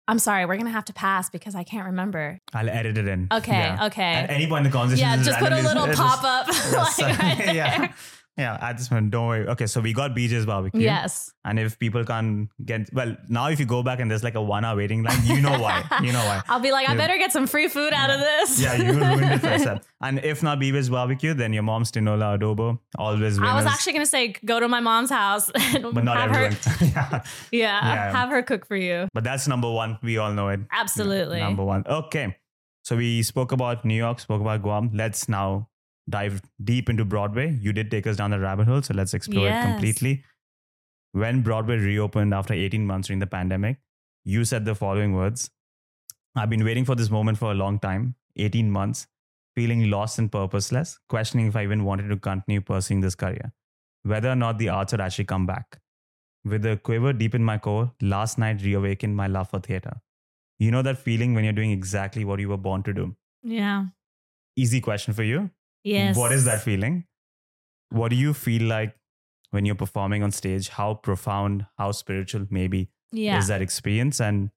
I'm 0.06 0.18
sorry, 0.18 0.44
we're 0.44 0.58
gonna 0.58 0.68
have 0.68 0.84
to 0.86 0.92
pass 0.92 1.30
because 1.30 1.54
I 1.54 1.64
can't 1.64 1.86
remember. 1.86 2.38
I'll 2.52 2.68
edit 2.68 2.98
it 2.98 3.08
in. 3.08 3.28
Okay, 3.32 3.52
Yeah. 3.52 3.86
okay. 3.86 4.02
At 4.02 4.28
any 4.30 4.46
point 4.46 4.66
in 4.66 4.70
the 4.70 4.76
conversation, 4.76 5.08
yeah, 5.08 5.22
just 5.22 5.38
put 5.38 5.50
a 5.50 5.62
little 5.62 5.86
pop 5.94 6.22
up. 6.24 6.48
Like 6.98 7.18
right 7.18 7.54
yeah. 7.54 7.92
Yeah, 8.38 8.56
at 8.62 8.78
this 8.78 8.90
moment, 8.90 9.10
don't 9.12 9.26
worry. 9.26 9.46
Okay, 9.46 9.66
so 9.66 9.80
we 9.82 9.92
got 9.92 10.12
BJ's 10.12 10.46
barbecue. 10.46 10.80
Yes. 10.80 11.34
And 11.44 11.58
if 11.58 11.78
people 11.78 12.02
can't 12.02 12.48
get 12.64 12.88
well, 12.94 13.14
now 13.28 13.48
if 13.50 13.60
you 13.60 13.66
go 13.66 13.82
back 13.82 14.00
and 14.00 14.10
there's 14.10 14.24
like 14.24 14.36
a 14.36 14.40
one 14.40 14.64
hour 14.64 14.74
waiting 14.76 15.02
line, 15.02 15.18
you 15.24 15.42
know 15.42 15.58
why. 15.58 15.84
You 16.02 16.12
know 16.12 16.24
why. 16.24 16.40
I'll 16.48 16.58
be 16.58 16.72
like, 16.72 16.88
I 16.88 16.92
Yeah. 16.92 16.98
better 16.98 17.18
get 17.18 17.30
some 17.30 17.46
free 17.46 17.68
food 17.68 17.92
out 17.92 18.08
of 18.08 18.20
this. 18.20 18.58
Yeah, 18.58 18.74
you 18.76 18.92
ruined 18.98 19.22
it 19.32 19.38
for 19.40 19.48
yourself. 19.48 19.80
And 20.02 20.18
if 20.24 20.42
not 20.42 20.58
BB's 20.58 20.88
barbecue, 20.88 21.32
then 21.34 21.52
your 21.52 21.62
mom's 21.62 21.92
tinola 21.92 22.36
adobo. 22.38 22.78
Always 22.98 23.38
winners. 23.38 23.52
I 23.52 23.54
was 23.54 23.66
actually 23.66 23.92
gonna 23.92 24.06
say 24.06 24.34
go 24.44 24.58
to 24.60 24.66
my 24.66 24.80
mom's 24.80 25.10
house 25.10 25.50
and 25.54 25.92
but 25.94 26.02
not 26.02 26.16
have 26.16 26.30
everyone. 26.32 26.52
her 26.54 26.86
yeah. 26.86 27.22
yeah, 27.52 27.94
Yeah. 27.94 28.12
have 28.16 28.30
her 28.30 28.42
cook 28.42 28.66
for 28.66 28.76
you. 28.76 29.08
But 29.12 29.24
that's 29.24 29.46
number 29.46 29.70
one. 29.70 29.98
We 30.02 30.16
all 30.16 30.32
know 30.32 30.48
it. 30.48 30.60
Absolutely. 30.72 31.40
Number 31.40 31.64
one. 31.64 31.84
Okay. 31.86 32.36
So 32.84 32.96
we 32.96 33.22
spoke 33.22 33.52
about 33.52 33.84
New 33.84 33.94
York, 33.94 34.18
spoke 34.20 34.40
about 34.40 34.62
Guam. 34.62 34.90
Let's 34.92 35.28
now 35.28 35.68
dive 36.08 36.42
deep 36.62 36.88
into 36.90 37.04
Broadway. 37.04 37.56
You 37.60 37.72
did 37.72 37.90
take 37.90 38.06
us 38.06 38.16
down 38.16 38.30
the 38.30 38.40
rabbit 38.40 38.66
hole, 38.66 38.82
so 38.82 38.94
let's 38.94 39.14
explore 39.14 39.46
Yes. 39.46 39.64
it 39.64 39.72
completely. 39.72 40.24
When 41.12 41.42
Broadway 41.42 41.76
reopened 41.76 42.32
after 42.34 42.54
18 42.54 42.86
months 42.86 43.08
during 43.08 43.20
the 43.20 43.26
pandemic, 43.26 43.78
you 44.24 44.44
said 44.44 44.64
the 44.64 44.74
following 44.74 45.12
words 45.14 45.50
I've 46.34 46.48
been 46.48 46.64
waiting 46.64 46.84
for 46.86 46.94
this 46.94 47.10
moment 47.10 47.36
for 47.38 47.50
a 47.50 47.54
long 47.54 47.78
time 47.78 48.14
18 48.36 48.70
months, 48.70 49.06
feeling 49.54 49.90
lost 49.90 50.18
and 50.18 50.32
purposeless, 50.32 50.98
questioning 51.08 51.46
if 51.48 51.56
I 51.56 51.62
even 51.64 51.84
wanted 51.84 52.08
to 52.08 52.16
continue 52.16 52.62
pursuing 52.62 53.02
this 53.02 53.14
career, 53.14 53.52
whether 54.02 54.30
or 54.30 54.36
not 54.36 54.58
the 54.58 54.70
arts 54.70 54.92
would 54.92 55.00
actually 55.02 55.26
come 55.26 55.44
back. 55.46 55.78
With 56.44 56.64
a 56.66 56.76
quiver 56.78 57.12
deep 57.12 57.34
in 57.34 57.44
my 57.44 57.58
core, 57.58 57.92
last 58.00 58.38
night 58.38 58.62
reawakened 58.62 59.14
my 59.14 59.26
love 59.26 59.50
for 59.50 59.60
theater. 59.60 60.00
You 60.58 60.70
know 60.70 60.82
that 60.82 60.98
feeling 60.98 61.34
when 61.34 61.44
you're 61.44 61.52
doing 61.52 61.70
exactly 61.70 62.24
what 62.24 62.40
you 62.40 62.48
were 62.48 62.56
born 62.56 62.82
to 62.84 62.94
do? 62.94 63.14
Yeah. 63.42 63.86
Easy 64.56 64.80
question 64.80 65.12
for 65.12 65.22
you. 65.22 65.50
Yes. 65.84 66.16
What 66.16 66.32
is 66.32 66.44
that 66.44 66.62
feeling? 66.62 67.04
What 67.90 68.08
do 68.10 68.16
you 68.16 68.32
feel 68.34 68.62
like 68.62 68.96
when 69.50 69.64
you're 69.64 69.74
performing 69.74 70.22
on 70.22 70.30
stage? 70.30 70.68
How 70.68 70.94
profound, 70.94 71.66
how 71.78 71.92
spiritual 71.92 72.46
maybe 72.50 72.88
Yeah. 73.10 73.38
is 73.38 73.48
that 73.48 73.60
experience? 73.62 74.20
And 74.20 74.50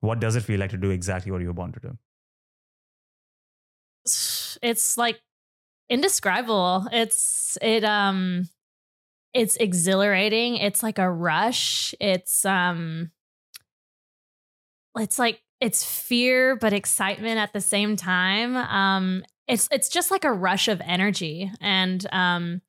what 0.00 0.20
does 0.20 0.36
it 0.36 0.42
feel 0.42 0.58
like 0.58 0.70
to 0.70 0.76
do 0.78 0.90
exactly 0.90 1.30
what 1.30 1.40
you 1.40 1.46
were 1.48 1.52
born 1.54 1.72
to 1.72 1.80
do? 1.80 1.98
it's 4.62 4.96
like 4.96 5.20
indescribable. 5.88 6.86
It's 6.90 7.58
it 7.60 7.84
um 7.84 8.48
it's 9.34 9.56
exhilarating. 9.56 10.56
It's 10.56 10.82
like 10.82 10.98
a 10.98 11.10
rush. 11.10 11.94
It's 12.00 12.44
um 12.44 13.10
it's 14.98 15.18
like 15.18 15.42
it's 15.60 15.84
fear 15.84 16.56
but 16.56 16.72
excitement 16.72 17.38
at 17.38 17.52
the 17.52 17.60
same 17.60 17.94
time. 17.96 18.56
Um 18.56 19.24
it's 19.50 19.68
it's 19.70 19.88
just 19.88 20.10
like 20.10 20.24
a 20.24 20.32
rush 20.32 20.68
of 20.68 20.80
energy 20.84 21.50
and 21.60 22.06
um 22.12 22.60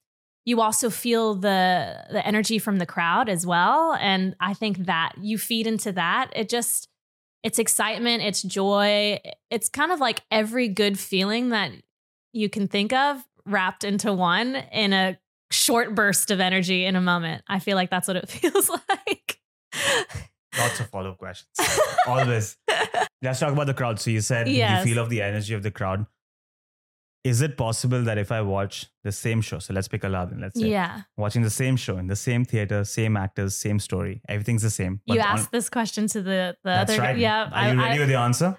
you 0.46 0.60
also 0.62 0.90
feel 0.90 1.36
the 1.36 2.04
the 2.12 2.26
energy 2.26 2.58
from 2.60 2.78
the 2.80 2.86
crowd 2.86 3.30
as 3.30 3.46
well 3.46 3.94
and 3.94 4.36
I 4.40 4.54
think 4.54 4.86
that 4.88 5.14
you 5.22 5.38
feed 5.38 5.68
into 5.68 5.92
that. 5.94 6.32
It 6.36 6.50
just 6.50 6.88
it's 7.44 7.58
excitement, 7.60 8.22
it's 8.24 8.42
joy. 8.44 9.20
It's 9.50 9.70
kind 9.70 9.92
of 9.92 10.00
like 10.00 10.22
every 10.30 10.68
good 10.68 11.00
feeling 11.00 11.50
that 11.50 11.72
you 12.34 12.50
can 12.50 12.68
think 12.68 12.94
of 12.94 13.18
wrapped 13.46 13.84
into 13.84 14.14
one 14.14 14.56
in 14.72 14.94
a 14.94 15.18
short 15.52 15.96
burst 15.96 16.32
of 16.32 16.40
energy 16.40 16.86
in 16.86 16.96
a 16.96 17.02
moment. 17.02 17.44
I 17.48 17.60
feel 17.60 17.76
like 17.76 17.90
that's 17.90 18.08
what 18.08 18.18
it 18.18 18.30
feels 18.30 18.70
like. 18.70 19.40
Lots 20.58 20.80
of 20.80 20.90
follow 20.90 21.12
up 21.12 21.18
questions. 21.18 21.50
Always. 22.08 22.58
Let's 23.22 23.40
talk 23.40 23.54
about 23.54 23.68
the 23.68 23.74
crowd. 23.74 24.00
So 24.00 24.10
you 24.12 24.22
said 24.22 24.48
Yes. 24.48 24.86
you 24.86 24.94
feel 24.94 25.04
of 25.04 25.10
the 25.10 25.22
energy 25.22 25.54
of 25.54 25.64
the 25.64 25.72
crowd. 25.72 26.06
Is 27.24 27.42
it 27.42 27.56
possible 27.56 28.02
that 28.04 28.18
if 28.18 28.32
I 28.32 28.42
watch 28.42 28.88
the 29.04 29.12
same 29.12 29.42
show, 29.42 29.60
so 29.60 29.74
let's 29.76 29.88
pick 29.88 30.04
Aladdin, 30.04 30.42
let's 30.42 30.60
say, 30.60 30.68
yeah. 30.70 31.02
watching 31.18 31.44
the 31.44 31.52
same 31.52 31.76
show 31.76 31.98
in 31.98 32.08
the 32.08 32.16
same 32.16 32.46
theater, 32.46 32.84
same 32.84 33.16
actors, 33.16 33.56
same 33.56 33.78
story, 33.80 34.22
everything's 34.28 34.64
the 34.64 34.72
same. 34.72 35.02
You 35.06 35.20
on- 35.22 35.28
asked 35.28 35.52
this 35.52 35.70
question 35.70 36.08
to 36.08 36.22
the 36.24 36.56
the 36.64 36.70
That's 36.72 36.94
other 36.94 37.02
right. 37.02 37.18
yeah. 37.18 37.50
Are 37.54 37.74
you 37.74 37.80
ready 37.80 38.00
with 38.00 38.08
the 38.10 38.16
answer? 38.16 38.58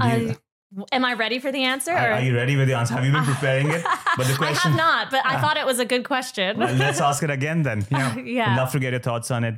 You- 0.00 0.36
am 0.92 1.04
I 1.04 1.14
ready 1.14 1.38
for 1.40 1.50
the 1.50 1.64
answer? 1.64 1.90
are, 1.92 2.10
or- 2.10 2.12
are 2.14 2.20
you 2.22 2.36
ready 2.36 2.54
with 2.56 2.68
the 2.68 2.74
answer? 2.74 2.94
Have 2.94 3.04
you 3.04 3.10
been 3.12 3.24
preparing 3.24 3.68
it? 3.70 3.82
But 4.16 4.26
the 4.26 4.34
question, 4.34 4.56
I 4.56 4.68
have 4.68 4.76
not, 4.76 5.10
but 5.10 5.24
I 5.24 5.36
Ah. 5.36 5.40
thought 5.40 5.56
it 5.56 5.66
was 5.66 5.78
a 5.78 5.84
good 5.84 6.04
question. 6.04 6.58
Well, 6.58 6.74
let's 6.74 7.00
ask 7.00 7.22
it 7.22 7.30
again 7.30 7.62
then. 7.62 7.86
Yeah. 7.90 8.16
Yeah. 8.18 8.52
I'd 8.52 8.56
love 8.56 8.72
to 8.72 8.78
get 8.80 8.92
your 8.92 9.00
thoughts 9.00 9.30
on 9.30 9.44
it. 9.44 9.54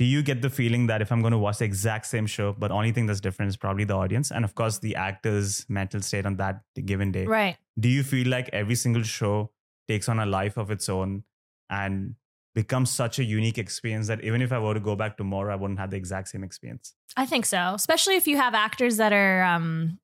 Do 0.00 0.06
you 0.06 0.22
get 0.22 0.40
the 0.40 0.48
feeling 0.48 0.86
that 0.86 1.02
if 1.02 1.12
I'm 1.12 1.20
going 1.20 1.32
to 1.32 1.38
watch 1.38 1.58
the 1.58 1.66
exact 1.66 2.06
same 2.06 2.26
show, 2.26 2.54
but 2.54 2.70
only 2.70 2.90
thing 2.90 3.04
that's 3.04 3.20
different 3.20 3.50
is 3.50 3.58
probably 3.58 3.84
the 3.84 3.96
audience 3.96 4.30
and 4.30 4.46
of 4.46 4.54
course 4.54 4.78
the 4.78 4.96
actor's 4.96 5.66
mental 5.68 6.00
state 6.00 6.24
on 6.24 6.36
that 6.36 6.62
given 6.86 7.12
day? 7.12 7.26
right. 7.26 7.58
Do 7.78 7.90
you 7.90 8.02
feel 8.02 8.26
like 8.26 8.48
every 8.50 8.76
single 8.76 9.02
show 9.02 9.50
takes 9.88 10.08
on 10.08 10.18
a 10.18 10.24
life 10.24 10.56
of 10.56 10.70
its 10.70 10.88
own 10.88 11.24
and 11.68 12.14
becomes 12.54 12.88
such 12.88 13.18
a 13.18 13.24
unique 13.24 13.58
experience 13.58 14.06
that 14.06 14.24
even 14.24 14.40
if 14.40 14.52
I 14.52 14.58
were 14.58 14.72
to 14.72 14.80
go 14.80 14.96
back 14.96 15.18
tomorrow, 15.18 15.52
I 15.52 15.56
wouldn't 15.56 15.78
have 15.78 15.90
the 15.90 15.98
exact 15.98 16.28
same 16.28 16.44
experience? 16.44 16.94
I 17.18 17.26
think 17.26 17.44
so, 17.44 17.74
especially 17.74 18.16
if 18.16 18.26
you 18.26 18.38
have 18.38 18.54
actors 18.54 18.96
that 18.96 19.12
are 19.12 19.42
um, 19.42 19.98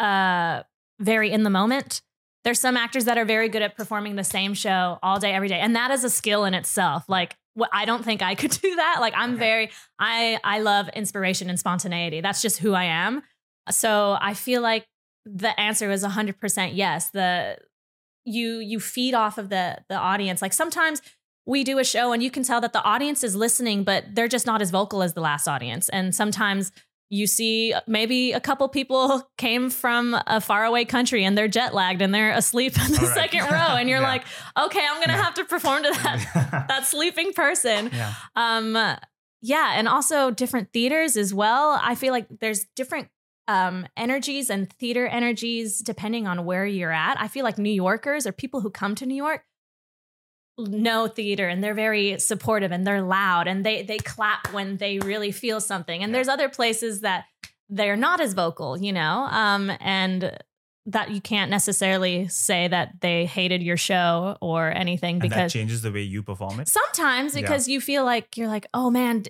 uh, 0.00 0.64
very 0.98 1.30
in 1.30 1.44
the 1.44 1.50
moment. 1.50 2.02
There's 2.42 2.58
some 2.58 2.76
actors 2.76 3.04
that 3.04 3.18
are 3.18 3.24
very 3.24 3.48
good 3.48 3.62
at 3.62 3.76
performing 3.76 4.16
the 4.16 4.24
same 4.24 4.52
show 4.54 4.98
all 5.00 5.20
day, 5.20 5.32
every 5.32 5.46
day, 5.46 5.60
and 5.60 5.76
that 5.76 5.92
is 5.92 6.02
a 6.02 6.10
skill 6.10 6.44
in 6.44 6.54
itself. 6.54 7.08
Like, 7.08 7.36
what 7.56 7.70
I 7.72 7.84
don't 7.84 8.04
think 8.04 8.22
I 8.22 8.34
could 8.36 8.50
do 8.62 8.76
that. 8.76 8.98
Like, 9.00 9.14
I'm 9.16 9.30
Okay. 9.32 9.38
very, 9.38 9.70
I 9.98 10.38
I 10.44 10.60
love 10.60 10.88
inspiration 10.90 11.50
and 11.50 11.58
spontaneity. 11.58 12.20
That's 12.20 12.40
just 12.42 12.58
who 12.58 12.74
I 12.74 12.84
am. 12.84 13.22
So 13.70 14.16
I 14.20 14.34
feel 14.34 14.62
like 14.62 14.86
the 15.24 15.58
answer 15.58 15.90
is 15.90 16.04
100% 16.04 16.70
yes. 16.74 17.10
The 17.10 17.58
you 18.24 18.58
you 18.58 18.78
feed 18.80 19.14
off 19.14 19.38
of 19.38 19.48
the 19.48 19.78
the 19.88 19.96
audience. 19.96 20.42
Like 20.42 20.52
sometimes 20.52 21.00
we 21.46 21.64
do 21.64 21.78
a 21.78 21.84
show 21.84 22.12
and 22.12 22.22
you 22.22 22.30
can 22.30 22.42
tell 22.42 22.60
that 22.60 22.72
the 22.72 22.82
audience 22.82 23.22
is 23.24 23.34
listening, 23.36 23.84
but 23.84 24.04
they're 24.12 24.28
just 24.28 24.46
not 24.46 24.60
as 24.60 24.70
vocal 24.70 25.02
as 25.02 25.14
the 25.14 25.20
last 25.20 25.46
audience. 25.48 25.88
And 25.90 26.14
sometimes 26.14 26.72
you 27.08 27.26
see 27.26 27.72
maybe 27.86 28.32
a 28.32 28.40
couple 28.40 28.68
people 28.68 29.22
came 29.38 29.70
from 29.70 30.16
a 30.26 30.40
faraway 30.40 30.84
country 30.84 31.24
and 31.24 31.38
they're 31.38 31.48
jet 31.48 31.72
lagged 31.74 32.02
and 32.02 32.12
they're 32.14 32.32
asleep 32.32 32.76
in 32.86 32.92
the 32.92 32.98
right. 32.98 33.14
second 33.14 33.44
row. 33.44 33.76
And 33.76 33.88
you're 33.88 34.00
Yeah. 34.02 34.08
like, 34.08 34.24
okay, 34.58 34.80
I'm 34.90 35.00
gonna 35.00 35.12
Yeah. 35.16 35.22
have 35.22 35.34
to 35.34 35.44
perform 35.44 35.84
to 35.84 35.90
that 35.90 36.64
that 36.68 36.86
sleeping 36.86 37.32
person. 37.32 37.90
yeah. 37.92 38.14
Um, 38.34 38.76
yeah, 39.42 39.74
and 39.76 39.86
also 39.86 40.30
different 40.30 40.72
theaters 40.72 41.16
as 41.16 41.32
well. 41.32 41.78
I 41.80 41.94
feel 41.94 42.12
like 42.12 42.26
there's 42.40 42.64
different 42.74 43.08
um, 43.46 43.86
energies 43.96 44.50
and 44.50 44.68
theater 44.72 45.06
energies 45.06 45.78
depending 45.80 46.26
on 46.26 46.44
where 46.44 46.66
you're 46.66 46.90
at. 46.90 47.20
I 47.20 47.28
feel 47.28 47.44
like 47.44 47.58
New 47.58 47.70
Yorkers 47.70 48.26
or 48.26 48.32
people 48.32 48.60
who 48.60 48.70
come 48.70 48.96
to 48.96 49.06
New 49.06 49.14
York 49.14 49.44
know 50.58 51.06
theater 51.06 51.48
and 51.48 51.62
they're 51.62 51.74
very 51.74 52.18
supportive 52.18 52.72
and 52.72 52.86
they're 52.86 53.02
loud 53.02 53.46
and 53.46 53.64
they 53.64 53.82
they 53.82 53.98
clap 53.98 54.52
when 54.52 54.76
they 54.78 54.98
really 55.00 55.32
feel 55.32 55.60
something. 55.60 56.02
And 56.02 56.10
Yeah. 56.10 56.16
there's 56.16 56.28
other 56.28 56.48
places 56.48 57.00
that 57.02 57.24
they're 57.68 57.96
not 57.96 58.20
as 58.20 58.32
vocal, 58.32 58.78
you 58.78 58.92
know, 58.92 59.26
um, 59.30 59.70
and 59.80 60.36
that 60.86 61.10
you 61.10 61.20
can't 61.20 61.50
necessarily 61.50 62.28
say 62.28 62.68
that 62.68 63.00
they 63.00 63.26
hated 63.26 63.60
your 63.62 63.76
show 63.76 64.36
or 64.40 64.70
anything 64.72 65.16
And 65.16 65.22
that 65.22 65.28
because 65.30 65.52
changes 65.52 65.82
the 65.82 65.90
way 65.90 66.02
you 66.02 66.22
perform 66.22 66.60
it. 66.60 66.68
Sometimes 66.68 67.34
Yeah. 67.34 67.42
because 67.42 67.66
you 67.68 67.80
feel 67.80 68.04
like 68.04 68.36
you're 68.36 68.46
like, 68.48 68.66
oh 68.72 68.88
man, 68.88 69.24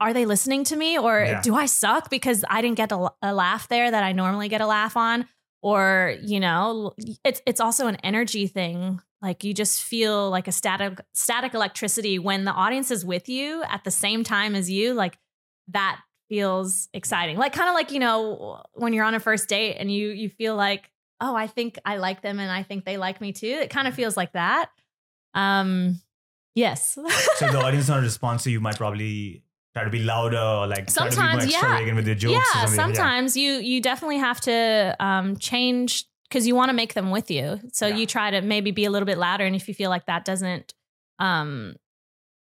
are 0.00 0.12
they 0.14 0.24
listening 0.24 0.62
to 0.64 0.76
me 0.76 0.96
or 0.98 1.20
Yeah. 1.24 1.42
do 1.42 1.54
I 1.56 1.66
suck 1.66 2.08
because 2.10 2.44
I 2.48 2.62
didn't 2.62 2.76
get 2.76 2.92
a, 2.92 3.10
a 3.22 3.34
laugh 3.34 3.66
there 3.68 3.90
that 3.90 4.02
I 4.04 4.12
normally 4.12 4.48
get 4.48 4.60
a 4.60 4.66
laugh 4.66 4.96
on? 4.96 5.26
Or 5.62 6.14
you 6.22 6.40
know, 6.40 6.94
it's 7.24 7.42
it's 7.44 7.60
also 7.60 7.86
an 7.86 7.96
energy 7.96 8.46
thing. 8.46 9.00
Like 9.22 9.44
you 9.44 9.52
just 9.52 9.82
feel 9.82 10.30
like 10.30 10.48
a 10.48 10.52
static 10.52 11.00
static 11.12 11.54
electricity 11.54 12.18
when 12.18 12.44
the 12.44 12.52
audience 12.52 12.90
is 12.90 13.04
with 13.04 13.28
you 13.28 13.62
at 13.64 13.84
the 13.84 13.90
same 13.90 14.24
time 14.24 14.54
as 14.54 14.70
you. 14.70 14.94
Like 14.94 15.18
that 15.68 16.00
feels 16.28 16.88
exciting. 16.94 17.36
Like 17.36 17.52
kind 17.52 17.68
of 17.68 17.74
like 17.74 17.92
you 17.92 17.98
know 17.98 18.62
when 18.72 18.92
you're 18.92 19.04
on 19.04 19.14
a 19.14 19.20
first 19.20 19.48
date 19.48 19.76
and 19.78 19.92
you 19.92 20.08
you 20.08 20.30
feel 20.30 20.56
like 20.56 20.90
oh 21.20 21.34
I 21.36 21.46
think 21.46 21.78
I 21.84 21.98
like 21.98 22.22
them 22.22 22.38
and 22.38 22.50
I 22.50 22.62
think 22.62 22.84
they 22.84 22.96
like 22.96 23.20
me 23.20 23.32
too. 23.32 23.46
It 23.46 23.68
kind 23.70 23.86
of 23.86 23.94
feels 23.94 24.16
like 24.16 24.32
that. 24.32 24.70
Um, 25.34 26.00
yes. 26.54 26.98
So 27.36 27.50
the 27.50 27.58
audience 27.58 27.88
not 27.88 28.00
responds 28.00 28.44
to 28.44 28.50
you, 28.50 28.60
might 28.60 28.76
probably 28.76 29.42
try 29.74 29.84
to 29.84 29.90
be 29.90 30.00
louder 30.00 30.38
or 30.38 30.66
like 30.66 30.92
try 30.92 31.08
to 31.08 31.16
be 31.16 31.22
more 31.22 31.40
Sometimes, 31.40 31.52
yeah. 31.52 31.94
with 31.94 32.06
your 32.06 32.16
jokes. 32.16 32.48
yeah, 32.54 32.64
sometimes 32.66 33.36
you 33.36 33.52
you 33.52 33.80
definitely 33.80 34.18
have 34.18 34.40
to 34.42 34.96
um, 34.98 35.36
change 35.36 36.06
because 36.30 36.46
you 36.46 36.54
want 36.54 36.68
to 36.70 36.72
make 36.74 36.94
them 36.94 37.10
with 37.10 37.30
you. 37.30 37.60
So 37.72 37.86
Yeah. 37.88 37.96
you 37.96 38.06
try 38.06 38.30
to 38.30 38.40
maybe 38.40 38.70
be 38.70 38.84
a 38.86 38.90
little 38.90 39.06
bit 39.06 39.18
louder, 39.18 39.44
and 39.44 39.54
if 39.56 39.66
you 39.68 39.74
feel 39.74 39.90
like 39.90 40.06
that 40.06 40.24
doesn't 40.24 40.72
um, 41.18 41.76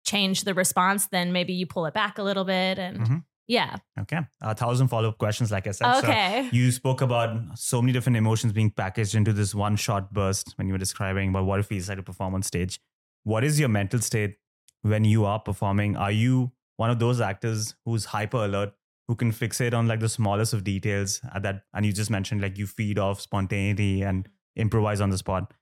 change 0.05 0.43
the 0.43 0.55
response, 0.55 1.07
then 1.07 1.33
maybe 1.33 1.53
you 1.53 1.67
pull 1.67 1.87
it 1.87 1.95
back 1.95 2.19
a 2.19 2.23
little 2.23 2.45
bit, 2.45 2.79
and 2.79 2.99
Mhm. 3.01 3.25
Yeah. 3.49 3.77
Okay. 4.01 4.19
A 4.41 4.57
thousand 4.57 4.89
follow 4.89 5.11
up 5.11 5.19
questions, 5.19 5.53
like 5.53 5.69
I 5.69 5.71
said. 5.71 5.93
So 6.01 6.09
Okay. 6.09 6.49
you 6.51 6.73
spoke 6.73 7.01
about 7.01 7.57
so 7.57 7.81
many 7.81 7.93
different 7.93 8.17
emotions 8.17 8.53
being 8.53 8.71
packaged 8.73 9.15
into 9.15 9.33
this 9.33 9.55
one 9.55 9.77
short 9.77 10.13
burst 10.13 10.55
when 10.59 10.67
you 10.67 10.73
were 10.75 10.79
describing 10.79 11.29
about 11.29 11.45
what 11.45 11.61
it 11.61 11.67
feels 11.67 11.89
like 11.89 11.99
to 11.99 12.03
perform 12.03 12.35
on 12.35 12.43
stage. 12.43 12.81
What 13.23 13.45
is 13.45 13.61
your 13.61 13.69
mental 13.69 14.01
state 14.01 14.39
when 14.83 15.05
you 15.05 15.25
are 15.25 15.39
performing? 15.39 15.97
Are 15.97 16.11
you 16.11 16.51
one 16.77 16.91
of 16.91 16.99
those 16.99 17.21
actors 17.21 17.77
who's 17.85 18.07
hyper 18.07 18.39
alert, 18.47 18.75
who 19.09 19.15
can 19.15 19.31
fixate 19.33 19.73
on 19.75 19.87
like 19.87 20.01
the 20.01 20.09
smallest 20.09 20.53
of 20.53 20.65
details 20.65 21.21
at 21.35 21.43
that? 21.43 21.63
And 21.75 21.87
you 21.87 21.93
just 21.93 22.11
mentioned 22.11 22.41
like 22.41 22.59
you 22.59 22.67
feed 22.67 22.99
off 22.99 23.21
spontaneity 23.21 24.03
and 24.03 24.29
improvise 24.57 25.01
on 25.01 25.11
the 25.11 25.19
spot. 25.19 25.53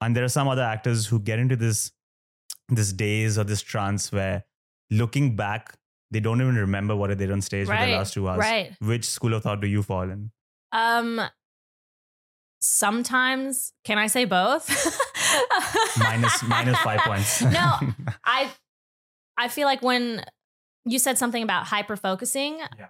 And 0.00 0.14
there 0.16 0.24
are 0.24 0.28
some 0.28 0.48
other 0.48 0.62
actors 0.62 1.06
who 1.06 1.18
get 1.20 1.38
into 1.38 1.56
this 1.56 1.92
this 2.68 2.92
daze 2.92 3.38
or 3.38 3.44
this 3.44 3.62
trance 3.62 4.12
where 4.12 4.44
looking 4.90 5.36
back, 5.36 5.74
they 6.10 6.20
don't 6.20 6.40
even 6.40 6.54
remember 6.56 6.94
what 6.94 7.08
they 7.08 7.14
did 7.14 7.30
on 7.32 7.40
stage 7.42 7.66
for 7.66 7.76
the 7.76 7.92
last 7.92 8.14
two 8.14 8.28
hours. 8.28 8.38
right. 8.38 8.76
Which 8.80 9.04
school 9.06 9.34
of 9.34 9.42
thought 9.42 9.60
do 9.60 9.66
you 9.66 9.82
fall 9.82 10.02
in? 10.10 10.30
Um 10.72 11.20
sometimes 12.60 13.72
can 13.84 13.98
I 13.98 14.06
say 14.06 14.24
both? 14.24 14.68
minus 15.98 16.42
minus 16.42 16.78
five 16.78 17.00
points. 17.04 17.42
No. 17.42 17.78
I 18.24 18.50
I 19.36 19.48
feel 19.48 19.66
like 19.66 19.82
when 19.82 20.24
you 20.90 20.98
said 20.98 21.18
something 21.18 21.42
about 21.42 21.66
hyper 21.66 21.96
focusing, 21.96 22.58
Yeah. 22.78 22.88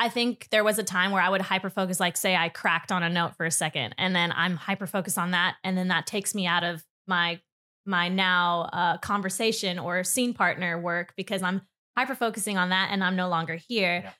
I 0.00 0.08
think 0.08 0.48
there 0.50 0.62
was 0.62 0.78
a 0.78 0.84
time 0.84 1.10
where 1.10 1.20
I 1.20 1.28
would 1.28 1.40
hyper 1.40 1.70
focus, 1.70 1.98
like 1.98 2.16
say 2.16 2.36
I 2.36 2.48
cracked 2.50 2.92
on 2.92 3.02
a 3.02 3.08
note 3.08 3.36
for 3.36 3.44
a 3.44 3.50
second, 3.50 3.94
and 3.98 4.14
then 4.14 4.32
I'm 4.34 4.56
hyper 4.56 4.86
focused 4.86 5.18
on 5.18 5.32
that, 5.32 5.56
and 5.64 5.76
then 5.76 5.88
that 5.88 6.06
takes 6.06 6.34
me 6.34 6.46
out 6.46 6.64
of 6.64 6.84
my 7.06 7.40
my 7.84 8.08
now 8.08 8.68
uh, 8.72 8.98
conversation 8.98 9.78
or 9.78 10.04
scene 10.04 10.34
partner 10.34 10.78
work 10.80 11.14
because 11.16 11.42
I'm 11.42 11.62
hyper 11.96 12.14
focusing 12.14 12.58
on 12.58 12.68
that, 12.68 12.90
and 12.92 13.02
I'm 13.02 13.16
no 13.16 13.28
longer 13.28 13.56
here. 13.56 14.02
Yeah. 14.04 14.10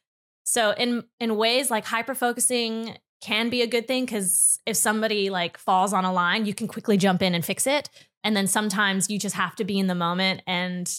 So 0.44 0.72
in 0.72 1.04
in 1.20 1.36
ways 1.36 1.70
like 1.70 1.84
hyper 1.84 2.14
focusing 2.14 2.96
can 3.20 3.50
be 3.50 3.62
a 3.62 3.66
good 3.66 3.86
thing 3.86 4.04
because 4.04 4.58
if 4.66 4.76
somebody 4.76 5.30
like 5.30 5.58
falls 5.58 5.92
on 5.92 6.04
a 6.04 6.12
line, 6.12 6.46
you 6.46 6.54
can 6.54 6.66
quickly 6.66 6.96
jump 6.96 7.22
in 7.22 7.34
and 7.34 7.44
fix 7.44 7.66
it. 7.66 7.88
And 8.24 8.36
then 8.36 8.46
sometimes 8.46 9.10
you 9.10 9.18
just 9.18 9.34
have 9.36 9.54
to 9.56 9.64
be 9.64 9.78
in 9.78 9.86
the 9.86 9.94
moment 9.94 10.42
and 10.46 10.92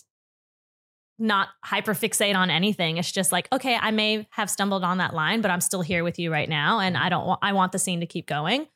not 1.19 1.49
hyper 1.63 1.93
fixate 1.93 2.35
on 2.35 2.49
anything. 2.49 2.97
It's 2.97 3.11
just 3.11 3.31
like, 3.31 3.47
okay, 3.51 3.75
I 3.79 3.91
may 3.91 4.27
have 4.31 4.49
stumbled 4.49 4.83
on 4.83 4.97
that 4.99 5.13
line, 5.13 5.41
but 5.41 5.51
I'm 5.51 5.61
still 5.61 5.81
here 5.81 6.03
with 6.03 6.17
you 6.17 6.31
right 6.31 6.47
now. 6.49 6.79
And 6.79 6.95
I 6.97 7.09
don't 7.09 7.25
want, 7.27 7.39
I 7.43 7.53
want 7.53 7.71
the 7.73 7.79
scene 7.79 7.99
to 7.99 8.05
keep 8.05 8.25
going. 8.25 8.67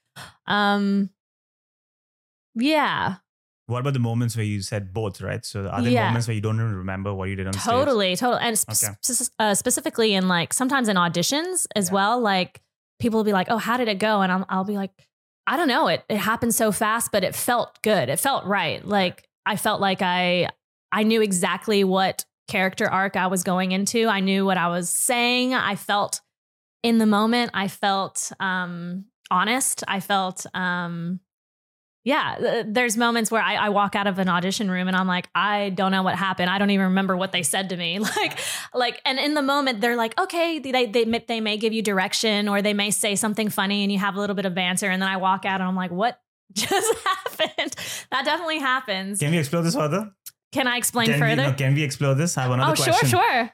Um, 0.46 1.10
yeah, 2.56 3.16
what 3.66 3.80
about 3.80 3.94
the 3.94 4.00
moments 4.00 4.36
where 4.36 4.46
you 4.46 4.62
said 4.62 4.94
both, 4.94 5.22
right? 5.22 5.44
So 5.46 5.68
are 5.68 5.82
there 5.82 5.92
Yeah. 5.92 6.06
moments 6.08 6.28
where 6.28 6.36
you 6.36 6.42
don't 6.42 6.56
even 6.56 6.76
remember 6.76 7.14
what 7.14 7.30
you 7.30 7.36
did 7.36 7.48
on 7.48 7.54
stage? 7.54 7.64
totally, 7.64 8.16
totally. 8.18 8.42
And 8.42 8.60
sp- 8.60 8.72
Okay. 8.72 8.94
uh, 9.40 9.56
specifically 9.56 10.14
in 10.14 10.28
like 10.28 10.52
sometimes 10.54 10.90
in 10.90 10.98
auditions 10.98 11.66
as 11.76 11.88
Yeah. 11.88 11.94
well, 11.94 12.20
like 12.20 12.62
people 13.00 13.20
will 13.20 13.24
be 13.24 13.32
like, 13.34 13.48
oh, 13.50 13.58
how 13.58 13.78
did 13.78 13.88
it 13.88 14.00
go? 14.00 14.22
And 14.22 14.32
I'll, 14.32 14.46
I'll 14.50 14.64
be 14.66 14.76
like, 14.76 14.92
I 15.48 15.56
don't 15.58 15.70
know. 15.70 15.88
It, 15.88 16.04
it 16.10 16.18
happened 16.18 16.54
so 16.54 16.72
fast, 16.74 17.12
but 17.12 17.24
it 17.24 17.36
felt 17.36 17.82
good. 17.82 18.10
It 18.10 18.20
felt 18.20 18.46
right. 18.46 18.86
Like 18.86 19.28
I 19.46 19.56
felt 19.56 19.80
like 19.82 20.02
I, 20.02 20.50
I 20.92 21.04
knew 21.04 21.22
exactly 21.22 21.84
what 21.86 22.26
character 22.48 22.88
arc 22.88 23.16
I 23.16 23.28
was 23.28 23.44
going 23.44 23.72
into. 23.72 24.08
I 24.08 24.20
knew 24.20 24.46
what 24.46 24.58
I 24.58 24.68
was 24.68 24.90
saying. 24.90 25.54
I 25.54 25.76
felt 25.76 26.22
in 26.84 26.98
the 26.98 27.06
moment. 27.06 27.52
I 27.54 27.68
felt 27.68 28.32
um, 28.40 29.06
honest. 29.32 29.84
I 29.88 30.00
felt, 30.00 30.46
um, 30.54 31.20
yeah, 32.04 32.36
th- 32.38 32.66
there's 32.68 32.98
moments 32.98 33.32
where 33.32 33.42
I, 33.42 33.56
I 33.56 33.70
walk 33.70 33.96
out 33.96 34.08
of 34.08 34.20
an 34.20 34.28
audition 34.28 34.70
room 34.70 34.90
and 34.90 34.98
I'm 34.98 35.08
like, 35.08 35.30
I 35.34 35.70
don't 35.70 35.92
know 35.92 36.04
what 36.04 36.16
happened. 36.16 36.50
I 36.50 36.58
don't 36.58 36.70
even 36.70 36.88
remember 36.88 37.16
what 37.16 37.32
they 37.32 37.44
said 37.44 37.70
to 37.70 37.78
me. 37.78 38.00
Like, 38.16 38.38
like, 38.74 39.02
and 39.06 39.20
in 39.20 39.34
the 39.34 39.42
moment, 39.42 39.80
they're 39.80 39.96
like, 39.96 40.20
okay, 40.20 40.60
they 40.60 40.86
they 40.86 41.06
they 41.06 41.40
may 41.40 41.58
give 41.58 41.72
you 41.72 41.82
direction 41.82 42.50
or 42.50 42.62
they 42.62 42.74
may 42.74 42.92
say 42.92 43.16
something 43.16 43.50
funny 43.50 43.84
and 43.84 43.92
you 43.92 44.00
have 44.00 44.16
a 44.16 44.20
little 44.20 44.36
bit 44.36 44.46
of 44.46 44.54
banter, 44.54 44.90
and 44.90 45.02
then 45.02 45.08
I 45.10 45.18
walk 45.18 45.46
out 45.46 45.62
and 45.62 45.68
I'm 45.68 45.76
like, 45.76 45.92
what 45.92 46.20
just 46.54 46.94
happened? 47.06 47.76
That 48.12 48.26
definitely 48.26 48.60
happens. 48.60 49.20
Can 49.20 49.32
we 49.32 49.38
explore 49.38 49.62
this 49.62 49.76
further? 49.76 50.12
Can 50.54 50.68
I 50.68 50.78
explain 50.78 51.08
Can 51.08 51.16
we, 51.16 51.20
further? 51.20 51.44
no, 51.50 51.54
can 51.54 51.74
we 51.74 51.84
explore 51.84 52.14
this? 52.16 52.38
I 52.38 52.44
have 52.44 52.52
another 52.52 52.72
oh, 52.72 52.76
question. 52.76 53.10
sure, 53.10 53.20
sure. 53.20 53.52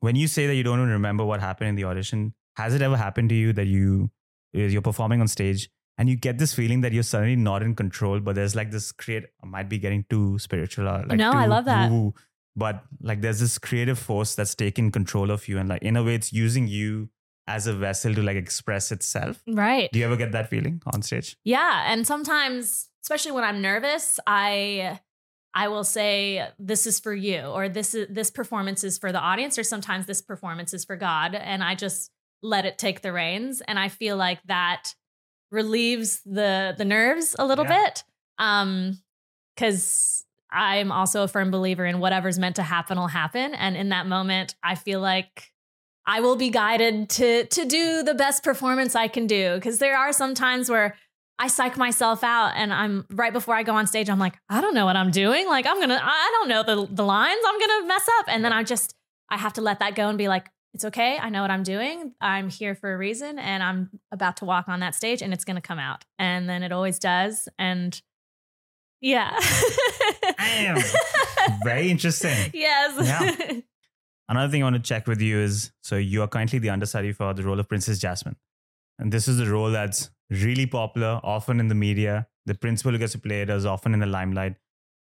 When 0.00 0.16
you 0.16 0.28
say 0.28 0.46
that 0.46 0.54
you 0.54 0.62
don't 0.62 0.78
even 0.78 0.90
remember 0.90 1.24
what 1.24 1.40
happened 1.40 1.68
in 1.70 1.74
the 1.74 1.84
audition, 1.84 2.34
has 2.56 2.74
it 2.74 2.82
ever 2.82 2.96
happened 2.96 3.28
to 3.30 3.34
you 3.34 3.52
that 3.54 3.66
you 3.66 4.10
uh, 4.56 4.60
you're 4.60 4.82
performing 4.82 5.20
on 5.20 5.28
stage 5.28 5.68
and 5.98 6.08
you 6.08 6.16
get 6.16 6.38
this 6.38 6.54
feeling 6.54 6.82
that 6.82 6.92
you're 6.92 7.02
suddenly 7.02 7.36
not 7.36 7.62
in 7.62 7.74
control, 7.74 8.20
but 8.20 8.34
there's 8.34 8.54
like 8.54 8.70
this 8.70 8.92
create 8.92 9.24
I 9.42 9.46
might 9.46 9.68
be 9.68 9.78
getting 9.78 10.04
too 10.08 10.38
spiritual 10.38 10.88
or 10.88 11.04
like 11.06 11.18
No, 11.18 11.32
too 11.32 11.38
I 11.38 11.46
love 11.46 11.64
that. 11.64 11.90
woo-woo, 11.90 12.14
but 12.54 12.84
like 13.00 13.20
there's 13.20 13.40
this 13.40 13.58
creative 13.58 13.98
force 13.98 14.34
that's 14.34 14.54
taking 14.54 14.92
control 14.92 15.30
of 15.30 15.48
you 15.48 15.58
and 15.58 15.68
like 15.68 15.82
in 15.82 15.96
a 15.96 16.04
way 16.04 16.14
it's 16.14 16.32
using 16.32 16.68
you 16.68 17.08
as 17.48 17.66
a 17.66 17.72
vessel 17.72 18.14
to 18.14 18.22
like 18.22 18.36
express 18.36 18.92
itself. 18.92 19.42
Right. 19.46 19.90
Do 19.92 19.98
you 19.98 20.04
ever 20.04 20.16
get 20.16 20.32
that 20.32 20.50
feeling 20.50 20.82
on 20.92 21.02
stage? 21.02 21.36
Yeah, 21.44 21.84
and 21.92 22.06
sometimes, 22.06 22.88
especially 23.04 23.32
when 23.32 23.44
I'm 23.44 23.62
nervous, 23.62 24.18
I 24.26 25.00
I 25.58 25.68
will 25.68 25.84
say 25.84 26.46
this 26.58 26.86
is 26.86 27.00
for 27.00 27.14
you 27.14 27.40
or 27.40 27.70
this 27.70 27.94
is 27.94 28.08
this 28.10 28.30
performance 28.30 28.84
is 28.84 28.98
for 28.98 29.10
the 29.10 29.18
audience 29.18 29.58
or 29.58 29.64
sometimes 29.64 30.04
this 30.04 30.20
performance 30.20 30.74
is 30.74 30.84
for 30.84 30.96
God 30.96 31.34
and 31.34 31.64
I 31.64 31.74
just 31.74 32.10
let 32.42 32.66
it 32.66 32.76
take 32.76 33.00
the 33.00 33.10
reins 33.10 33.62
and 33.66 33.78
I 33.78 33.88
feel 33.88 34.18
like 34.18 34.40
that 34.48 34.94
relieves 35.50 36.20
the 36.26 36.74
the 36.76 36.84
nerves 36.84 37.34
a 37.38 37.46
little 37.46 37.64
Yeah. 37.64 37.84
bit 37.86 38.04
um 38.38 39.00
cuz 39.56 40.24
I'm 40.52 40.92
also 40.92 41.22
a 41.22 41.28
firm 41.28 41.50
believer 41.50 41.86
in 41.86 42.00
whatever's 42.00 42.38
meant 42.38 42.56
to 42.56 42.62
happen 42.62 42.98
will 42.98 43.06
happen 43.08 43.54
and 43.54 43.76
in 43.78 43.88
that 43.88 44.06
moment 44.06 44.56
I 44.62 44.74
feel 44.74 45.00
like 45.00 45.52
I 46.04 46.20
will 46.20 46.36
be 46.36 46.50
guided 46.50 47.08
to 47.10 47.46
to 47.46 47.64
do 47.64 48.02
the 48.02 48.14
best 48.14 48.44
performance 48.44 48.94
I 48.94 49.08
can 49.08 49.26
do 49.26 49.54
because 49.54 49.78
there 49.78 49.96
are 49.96 50.12
some 50.12 50.34
times 50.34 50.68
where 50.68 50.96
I 51.38 51.48
psych 51.48 51.76
myself 51.76 52.24
out 52.24 52.52
and 52.56 52.72
I'm 52.72 53.04
right 53.10 53.32
before 53.32 53.54
I 53.54 53.62
go 53.62 53.74
on 53.74 53.86
stage 53.86 54.08
I'm 54.08 54.18
like 54.18 54.38
I 54.48 54.60
don't 54.60 54.74
know 54.74 54.86
what 54.86 54.96
I'm 54.96 55.10
doing. 55.10 55.46
Like 55.46 55.66
I'm 55.66 55.76
going 55.76 55.90
to 55.90 56.00
I 56.02 56.30
don't 56.38 56.48
know 56.48 56.62
the 56.62 56.94
the 56.94 57.04
lines 57.04 57.40
I'm 57.46 57.58
going 57.58 57.82
to 57.82 57.88
mess 57.88 58.08
up. 58.18 58.26
And 58.28 58.44
then 58.44 58.52
I 58.52 58.62
just 58.62 58.94
I 59.30 59.36
have 59.36 59.52
to 59.54 59.60
let 59.60 59.80
that 59.80 59.94
go 59.94 60.08
and 60.08 60.16
be 60.16 60.28
like 60.28 60.48
it's 60.76 60.84
okay. 60.84 61.18
I 61.18 61.30
know 61.30 61.40
what 61.40 61.50
I'm 61.50 61.62
doing. 61.62 62.12
I'm 62.20 62.50
here 62.50 62.74
for 62.74 62.92
a 62.92 62.98
reason 62.98 63.38
and 63.38 63.62
I'm 63.62 63.88
about 64.12 64.36
to 64.38 64.44
walk 64.44 64.68
on 64.68 64.80
that 64.80 64.94
stage 64.94 65.22
and 65.22 65.32
it's 65.32 65.44
going 65.44 65.56
to 65.56 65.62
come 65.62 65.78
out. 65.78 66.04
And 66.18 66.48
then 66.48 66.62
it 66.62 66.70
always 66.70 66.98
does. 66.98 67.48
And 67.58 67.98
yeah. 69.00 69.38
Damn. 70.38 70.76
Very 71.64 71.90
interesting. 71.90 72.50
yes. 72.52 73.06
Yeah. 73.06 73.60
Another 74.28 74.50
thing 74.50 74.62
I 74.62 74.66
want 74.66 74.76
to 74.76 74.82
check 74.82 75.06
with 75.06 75.22
you 75.22 75.38
is 75.38 75.72
so 75.82 75.96
you 75.96 76.20
are 76.22 76.28
currently 76.28 76.58
the 76.58 76.70
understudy 76.70 77.12
for 77.12 77.32
the 77.32 77.42
role 77.42 77.58
of 77.58 77.68
Princess 77.68 77.98
Jasmine. 77.98 78.36
And 78.98 79.12
this 79.12 79.28
is 79.28 79.40
a 79.40 79.46
role 79.46 79.70
that's 79.70 80.10
really 80.30 80.66
popular, 80.66 81.20
often 81.22 81.60
in 81.60 81.68
the 81.68 81.74
media. 81.74 82.26
The 82.46 82.54
principal 82.54 82.92
who 82.92 82.98
gets 82.98 83.12
to 83.12 83.18
play 83.18 83.42
it 83.42 83.50
is 83.50 83.66
often 83.66 83.92
in 83.92 84.00
the 84.00 84.06
limelight. 84.06 84.56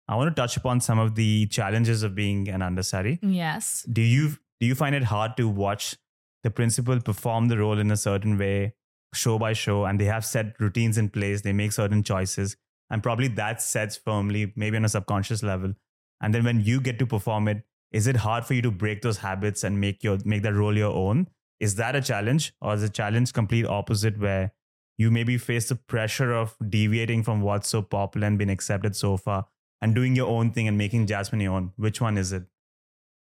I 0.07 0.15
want 0.15 0.35
to 0.35 0.39
touch 0.39 0.57
upon 0.57 0.81
some 0.81 0.99
of 0.99 1.15
the 1.15 1.47
challenges 1.47 2.03
of 2.03 2.15
being 2.15 2.49
an 2.49 2.61
understudy. 2.61 3.19
yes 3.21 3.85
Do 3.91 4.01
you 4.01 4.37
do 4.59 4.67
you 4.67 4.75
find 4.75 4.93
it 4.93 5.05
hard 5.05 5.37
to 5.37 5.47
watch 5.47 5.95
the 6.43 6.51
principal 6.51 6.99
perform 6.99 7.47
the 7.47 7.57
role 7.57 7.79
in 7.79 7.91
a 7.91 7.97
certain 7.97 8.37
way, 8.37 8.73
show 9.13 9.39
by 9.39 9.53
show, 9.53 9.85
and 9.85 9.99
they 9.99 10.05
have 10.05 10.25
set 10.25 10.59
routines 10.59 10.97
in 10.97 11.09
place, 11.09 11.41
they 11.41 11.53
make 11.53 11.71
certain 11.71 12.03
choices, 12.03 12.57
and 12.89 13.01
probably 13.01 13.27
that 13.27 13.61
sets 13.61 13.97
firmly, 13.97 14.53
maybe 14.55 14.77
on 14.77 14.85
a 14.85 14.89
subconscious 14.89 15.43
level. 15.43 15.73
And 16.21 16.33
then 16.33 16.43
when 16.43 16.61
you 16.61 16.79
get 16.81 16.99
to 16.99 17.07
perform 17.07 17.47
it, 17.47 17.63
is 17.91 18.07
it 18.07 18.17
hard 18.17 18.45
for 18.45 18.53
you 18.53 18.61
to 18.61 18.71
break 18.71 19.01
those 19.01 19.17
habits 19.17 19.63
and 19.63 19.79
make 19.79 20.03
your 20.03 20.17
make 20.25 20.43
that 20.43 20.53
role 20.53 20.77
your 20.77 20.93
own? 20.93 21.27
Is 21.59 21.75
that 21.75 21.95
a 21.95 22.01
challenge, 22.01 22.53
or 22.61 22.73
is 22.73 22.81
the 22.81 22.89
challenge 22.89 23.33
complete 23.33 23.65
opposite 23.65 24.19
where 24.19 24.51
you 24.97 25.11
maybe 25.11 25.37
face 25.37 25.69
the 25.69 25.75
pressure 25.75 26.33
of 26.33 26.55
deviating 26.67 27.23
from 27.23 27.41
what's 27.41 27.67
so 27.67 27.81
popular 27.81 28.27
and 28.27 28.37
been 28.37 28.49
accepted 28.49 28.95
so 28.95 29.17
far 29.17 29.47
and 29.81 29.95
doing 29.95 30.15
your 30.15 30.27
own 30.27 30.51
thing 30.51 30.67
and 30.67 30.77
making 30.77 31.07
Jasmine 31.07 31.41
your 31.41 31.53
own? 31.53 31.71
Which 31.75 31.99
one 31.99 32.17
is 32.17 32.31
it? 32.31 32.43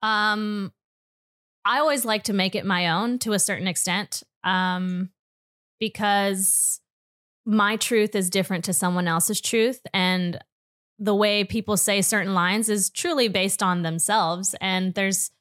Um, 0.01 0.73
I 1.63 1.79
always 1.79 2.03
like 2.03 2.23
to 2.23 2.33
make 2.33 2.55
it 2.55 2.65
my 2.65 2.89
own 2.89 3.19
to 3.19 3.33
a 3.33 3.39
certain 3.39 3.67
extent, 3.67 4.23
um, 4.43 5.09
because 5.79 6.81
my 7.45 7.77
truth 7.77 8.15
is 8.15 8.29
different 8.29 8.65
to 8.65 8.73
someone 8.73 9.07
else's 9.07 9.39
truth, 9.39 9.81
and 9.93 10.39
the 10.99 11.15
way 11.15 11.43
people 11.43 11.77
say 11.77 12.01
certain 12.01 12.33
lines 12.33 12.69
is 12.69 12.89
truly 12.89 13.27
based 13.27 13.63
on 13.63 13.81
themselves. 13.81 14.55
And 14.61 14.93
there's 14.93 15.31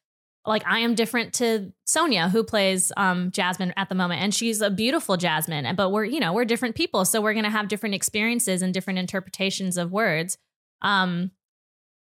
like 0.45 0.67
I 0.67 0.81
am 0.81 0.95
different 0.95 1.35
to 1.35 1.73
Sonia, 1.85 2.29
who 2.29 2.43
plays 2.43 2.91
um, 2.97 3.31
Jasmine 3.31 3.73
at 3.77 3.89
the 3.89 3.95
moment, 3.95 4.23
and 4.23 4.35
she's 4.35 4.61
a 4.61 4.71
beautiful 4.71 5.17
Jasmine. 5.17 5.75
But 5.77 5.91
we're 5.91 6.05
you 6.05 6.21
know 6.21 6.33
we're 6.33 6.45
different 6.45 6.75
people, 6.75 7.05
so 7.05 7.21
we're 7.21 7.35
gonna 7.35 7.51
have 7.51 7.69
different 7.69 7.95
experiences 7.95 8.63
and 8.63 8.75
different 8.75 8.99
interpretations 8.99 9.77
of 9.77 9.93
words. 9.93 10.39
Um, 10.83 11.31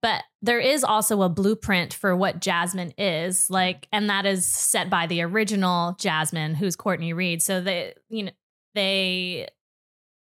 but 0.01 0.23
there 0.41 0.59
is 0.59 0.83
also 0.83 1.21
a 1.21 1.29
blueprint 1.29 1.93
for 1.93 2.15
what 2.15 2.41
Jasmine 2.41 2.93
is 2.97 3.49
like, 3.49 3.87
and 3.91 4.09
that 4.09 4.25
is 4.25 4.45
set 4.45 4.89
by 4.89 5.07
the 5.07 5.21
original 5.21 5.95
Jasmine, 5.99 6.55
who's 6.55 6.75
Courtney 6.75 7.13
Reed. 7.13 7.41
So 7.41 7.61
they, 7.61 7.93
you 8.09 8.23
know, 8.23 8.31
they, 8.75 9.47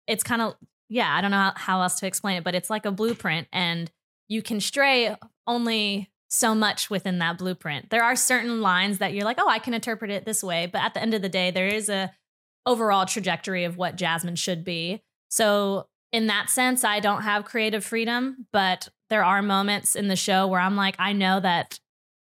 it's 0.08 0.24
kind 0.24 0.42
of 0.42 0.56
yeah, 0.88 1.14
I 1.14 1.22
don't 1.22 1.32
know 1.32 1.52
how 1.56 1.82
else 1.82 2.00
to 2.02 2.08
explain 2.08 2.38
it, 2.38 2.44
but 2.44 2.54
it's 2.54 2.70
like 2.70 2.86
a 2.86 2.92
blueprint, 2.92 3.48
and 3.52 3.92
you 4.28 4.44
can 4.44 4.62
stray 4.62 5.16
only 5.48 6.12
so 6.36 6.54
much 6.54 6.90
within 6.90 7.20
that 7.20 7.38
blueprint. 7.38 7.90
There 7.90 8.04
are 8.04 8.16
certain 8.16 8.62
lines 8.62 8.98
that 8.98 9.14
you're 9.14 9.24
like, 9.24 9.40
oh, 9.40 9.48
I 9.48 9.60
can 9.60 9.74
interpret 9.74 10.12
it 10.12 10.26
this 10.26 10.44
way. 10.44 10.66
But 10.66 10.82
at 10.82 10.94
the 10.94 11.02
end 11.02 11.14
of 11.14 11.22
the 11.22 11.30
day, 11.30 11.50
there 11.52 11.68
is 11.68 11.90
a 11.90 12.12
overall 12.66 13.06
trajectory 13.06 13.64
of 13.64 13.78
what 13.78 13.96
Jasmine 13.96 14.36
should 14.36 14.64
be. 14.64 15.02
So 15.30 15.88
in 16.12 16.28
that 16.28 16.50
sense, 16.50 16.84
I 16.84 17.00
don't 17.00 17.22
have 17.22 17.46
creative 17.46 17.86
freedom, 17.86 18.48
but 18.52 18.90
there 19.10 19.24
are 19.24 19.42
moments 19.42 19.96
in 19.96 20.08
the 20.08 20.16
show 20.16 20.48
where 20.48 20.60
I'm 20.60 20.76
like, 20.76 20.96
I 21.00 21.14
know 21.14 21.40
that 21.40 21.80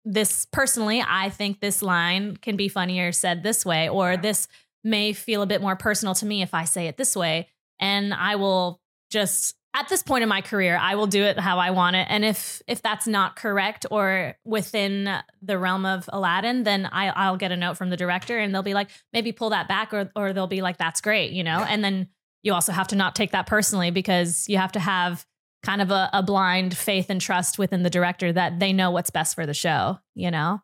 this 0.04 0.46
personally, 0.52 1.02
I 1.06 1.30
think 1.30 1.60
this 1.60 1.82
line 1.82 2.36
can 2.36 2.56
be 2.56 2.68
funnier 2.68 3.12
said 3.12 3.42
this 3.42 3.66
way, 3.66 3.88
or 3.88 4.16
this 4.16 4.46
may 4.84 5.12
feel 5.12 5.42
a 5.42 5.46
bit 5.46 5.60
more 5.60 5.74
personal 5.74 6.14
to 6.16 6.26
me 6.26 6.42
if 6.42 6.54
I 6.54 6.64
say 6.64 6.86
it 6.86 6.96
this 6.96 7.16
way. 7.16 7.48
And 7.80 8.14
I 8.14 8.36
will 8.36 8.80
just 9.10 9.56
at 9.76 9.88
this 9.88 10.02
point 10.02 10.22
in 10.22 10.28
my 10.28 10.40
career, 10.40 10.78
I 10.80 10.94
will 10.94 11.06
do 11.06 11.22
it 11.22 11.38
how 11.38 11.58
I 11.58 11.70
want 11.70 11.96
it. 11.96 12.06
And 12.08 12.24
if 12.24 12.62
if 12.66 12.80
that's 12.80 13.06
not 13.06 13.36
correct 13.36 13.84
or 13.90 14.34
within 14.44 15.10
the 15.42 15.58
realm 15.58 15.84
of 15.84 16.08
Aladdin, 16.12 16.62
then 16.62 16.86
I, 16.86 17.08
I'll 17.08 17.36
get 17.36 17.52
a 17.52 17.56
note 17.56 17.76
from 17.76 17.90
the 17.90 17.96
director 17.96 18.38
and 18.38 18.54
they'll 18.54 18.62
be 18.62 18.72
like, 18.72 18.88
maybe 19.12 19.32
pull 19.32 19.50
that 19.50 19.68
back, 19.68 19.92
or 19.92 20.10
or 20.16 20.32
they'll 20.32 20.46
be 20.46 20.62
like, 20.62 20.78
that's 20.78 21.02
great, 21.02 21.32
you 21.32 21.44
know. 21.44 21.58
And 21.68 21.84
then 21.84 22.08
you 22.42 22.54
also 22.54 22.72
have 22.72 22.88
to 22.88 22.96
not 22.96 23.14
take 23.14 23.32
that 23.32 23.46
personally 23.46 23.90
because 23.90 24.48
you 24.48 24.56
have 24.56 24.72
to 24.72 24.80
have 24.80 25.26
kind 25.62 25.82
of 25.82 25.90
a, 25.90 26.08
a 26.12 26.22
blind 26.22 26.74
faith 26.76 27.10
and 27.10 27.20
trust 27.20 27.58
within 27.58 27.82
the 27.82 27.90
director 27.90 28.32
that 28.32 28.58
they 28.58 28.72
know 28.72 28.90
what's 28.90 29.10
best 29.10 29.34
for 29.34 29.44
the 29.44 29.54
show, 29.54 29.98
you 30.14 30.30
know. 30.30 30.62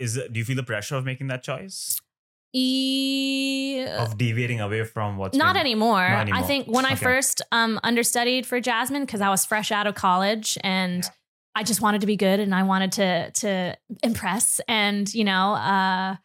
Is 0.00 0.16
it, 0.16 0.32
do 0.32 0.38
you 0.38 0.44
feel 0.44 0.56
the 0.56 0.62
pressure 0.62 0.96
of 0.96 1.04
making 1.04 1.28
that 1.28 1.42
choice? 1.42 2.00
E- 2.54 3.84
of 3.98 4.16
deviating 4.16 4.60
away 4.60 4.84
from 4.84 5.16
what's 5.16 5.36
not 5.36 5.54
been- 5.54 5.60
anymore. 5.60 6.08
Not 6.08 6.22
anymore. 6.22 6.40
I 6.40 6.46
think 6.46 6.66
when 6.66 6.86
I 6.86 6.94
first 6.94 7.42
um, 7.52 7.78
understudied 7.82 8.46
for 8.46 8.60
Jasmine, 8.60 9.04
because 9.04 9.20
I 9.20 9.28
was 9.28 9.44
fresh 9.44 9.70
out 9.70 9.86
of 9.86 9.94
college 9.94 10.56
and 10.62 11.04
I 11.54 11.62
just 11.62 11.80
wanted 11.80 12.00
to 12.02 12.06
be 12.06 12.16
good 12.16 12.40
and 12.40 12.54
I 12.54 12.62
wanted 12.62 12.92
to 12.92 13.30
to 13.32 13.76
impress 14.02 14.60
and 14.68 15.12
you 15.12 15.24
know 15.24 15.54
uh, 15.54 16.16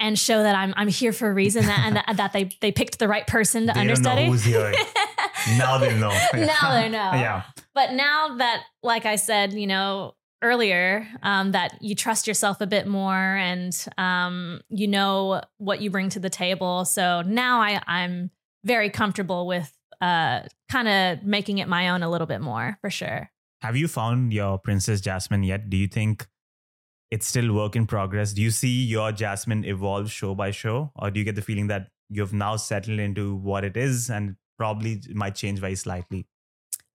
and 0.00 0.18
show 0.18 0.42
that 0.42 0.54
I'm 0.54 0.72
I'm 0.76 0.88
here 0.88 1.12
for 1.12 1.28
a 1.28 1.34
reason 1.34 1.66
that, 1.66 1.80
and 1.80 1.96
that, 1.96 2.16
that 2.16 2.32
they 2.32 2.50
they 2.60 2.72
picked 2.72 2.98
the 2.98 3.08
right 3.08 3.26
person 3.26 3.66
to 3.66 3.72
They 3.72 3.80
understudy. 3.80 4.26
now 5.58 5.78
they 5.78 5.98
know. 5.98 6.10
now 6.34 6.72
they 6.80 6.88
know. 6.96 7.12
yeah. 7.14 7.42
But 7.74 7.92
now 7.92 8.36
that, 8.38 8.62
like 8.82 9.06
I 9.06 9.16
said, 9.16 9.52
you 9.52 9.66
know, 9.66 10.14
earlier, 10.42 11.06
um, 11.22 11.52
that 11.52 11.78
you 11.80 11.94
trust 11.94 12.26
yourself 12.26 12.60
a 12.60 12.66
bit 12.66 12.86
more 12.86 13.14
and 13.14 13.86
um, 13.96 14.60
you 14.68 14.86
know 14.86 15.40
what 15.58 15.80
you 15.80 15.90
bring 15.90 16.08
to 16.10 16.20
the 16.20 16.30
table. 16.30 16.84
So 16.84 17.22
now 17.22 17.60
I, 17.60 17.80
I'm 17.86 18.30
very 18.64 18.90
comfortable 18.90 19.46
with 19.46 19.72
uh, 20.00 20.40
kind 20.70 20.88
of 20.88 21.24
making 21.24 21.58
it 21.58 21.68
my 21.68 21.88
own 21.90 22.02
a 22.02 22.10
little 22.10 22.26
bit 22.26 22.40
more 22.40 22.78
for 22.80 22.90
sure. 22.90 23.30
Have 23.62 23.76
you 23.76 23.88
found 23.88 24.32
your 24.32 24.58
Princess 24.58 25.00
Jasmine 25.00 25.42
yet? 25.42 25.68
Do 25.68 25.76
you 25.76 25.88
think 25.88 26.28
it's 27.10 27.26
still 27.26 27.52
work 27.52 27.74
in 27.74 27.86
progress? 27.86 28.32
Do 28.32 28.42
you 28.42 28.50
see 28.50 28.84
your 28.84 29.10
Jasmine 29.10 29.64
evolve 29.64 30.10
show 30.12 30.34
by 30.34 30.52
show? 30.52 30.92
Or 30.94 31.10
do 31.10 31.18
you 31.18 31.24
get 31.24 31.34
the 31.34 31.42
feeling 31.42 31.66
that 31.68 31.88
you've 32.08 32.32
now 32.32 32.56
settled 32.56 33.00
into 33.00 33.34
what 33.34 33.64
it 33.64 33.76
is 33.76 34.10
and 34.10 34.36
probably 34.56 35.02
might 35.12 35.34
change 35.34 35.58
very 35.58 35.74
slightly? 35.74 36.26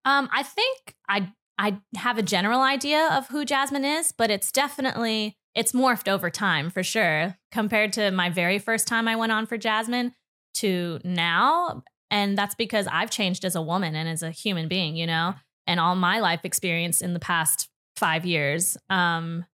Um, 0.05 0.29
I 0.31 0.43
think 0.43 0.95
I 1.07 1.31
I 1.63 1.79
have 1.95 2.17
a 2.17 2.21
general 2.21 2.59
idea 2.59 3.07
of 3.13 3.29
who 3.29 3.45
Jasmine 3.45 3.85
is, 3.85 4.11
but 4.11 4.29
it's 4.29 4.51
definitely 4.51 5.37
it's 5.55 5.71
morphed 5.71 6.09
over 6.09 6.29
time 6.29 6.69
for 6.69 6.83
sure 6.83 7.37
compared 7.53 7.93
to 7.93 8.11
my 8.11 8.29
very 8.29 8.59
first 8.59 8.85
time 8.85 9.07
I 9.07 9.15
went 9.15 9.31
on 9.31 9.45
for 9.45 9.57
Jasmine 9.57 10.11
to 10.55 10.99
now, 11.05 11.83
and 12.11 12.37
that's 12.37 12.53
because 12.53 12.85
I've 12.91 13.09
changed 13.09 13.45
as 13.45 13.55
a 13.55 13.61
woman 13.61 13.95
and 13.95 14.09
as 14.09 14.21
a 14.21 14.31
human 14.31 14.67
being, 14.67 14.97
you 14.97 15.07
know, 15.07 15.35
and 15.65 15.79
all 15.79 15.95
my 15.95 16.19
life 16.19 16.41
experience 16.43 16.99
in 16.99 17.13
the 17.13 17.19
past 17.19 17.69
five 17.95 18.25
years. 18.25 18.75
Um, 18.89 19.45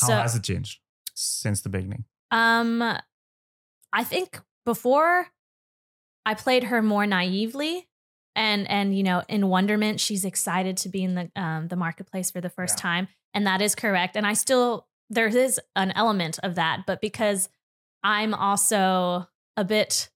How 0.00 0.06
so 0.06 0.12
has 0.14 0.34
it 0.34 0.42
changed 0.42 0.78
since 1.14 1.60
the 1.60 1.68
beginning? 1.68 2.04
um, 2.30 2.80
I 3.92 4.04
think 4.04 4.40
before 4.64 5.26
I 6.24 6.32
played 6.32 6.64
her 6.64 6.80
more 6.80 7.04
naively 7.04 7.89
and 8.40 8.68
and 8.70 8.96
you 8.96 9.02
know 9.02 9.22
in 9.28 9.48
wonderment 9.48 10.00
she's 10.00 10.24
excited 10.24 10.76
to 10.78 10.88
be 10.88 11.02
in 11.04 11.14
the 11.14 11.30
um 11.36 11.68
the 11.68 11.76
marketplace 11.76 12.30
for 12.30 12.40
the 12.40 12.48
first 12.50 12.78
Yeah. 12.78 12.82
time 12.82 13.08
and 13.34 13.46
that 13.46 13.60
is 13.60 13.74
correct 13.74 14.16
and 14.16 14.26
I 14.26 14.32
still 14.32 14.86
there 15.10 15.28
is 15.28 15.60
an 15.76 15.92
element 15.92 16.38
of 16.42 16.54
that 16.54 16.84
but 16.86 17.00
because 17.00 17.48
I'm 18.02 18.32
also 18.34 19.28
a 19.56 19.64
bit 19.64 20.08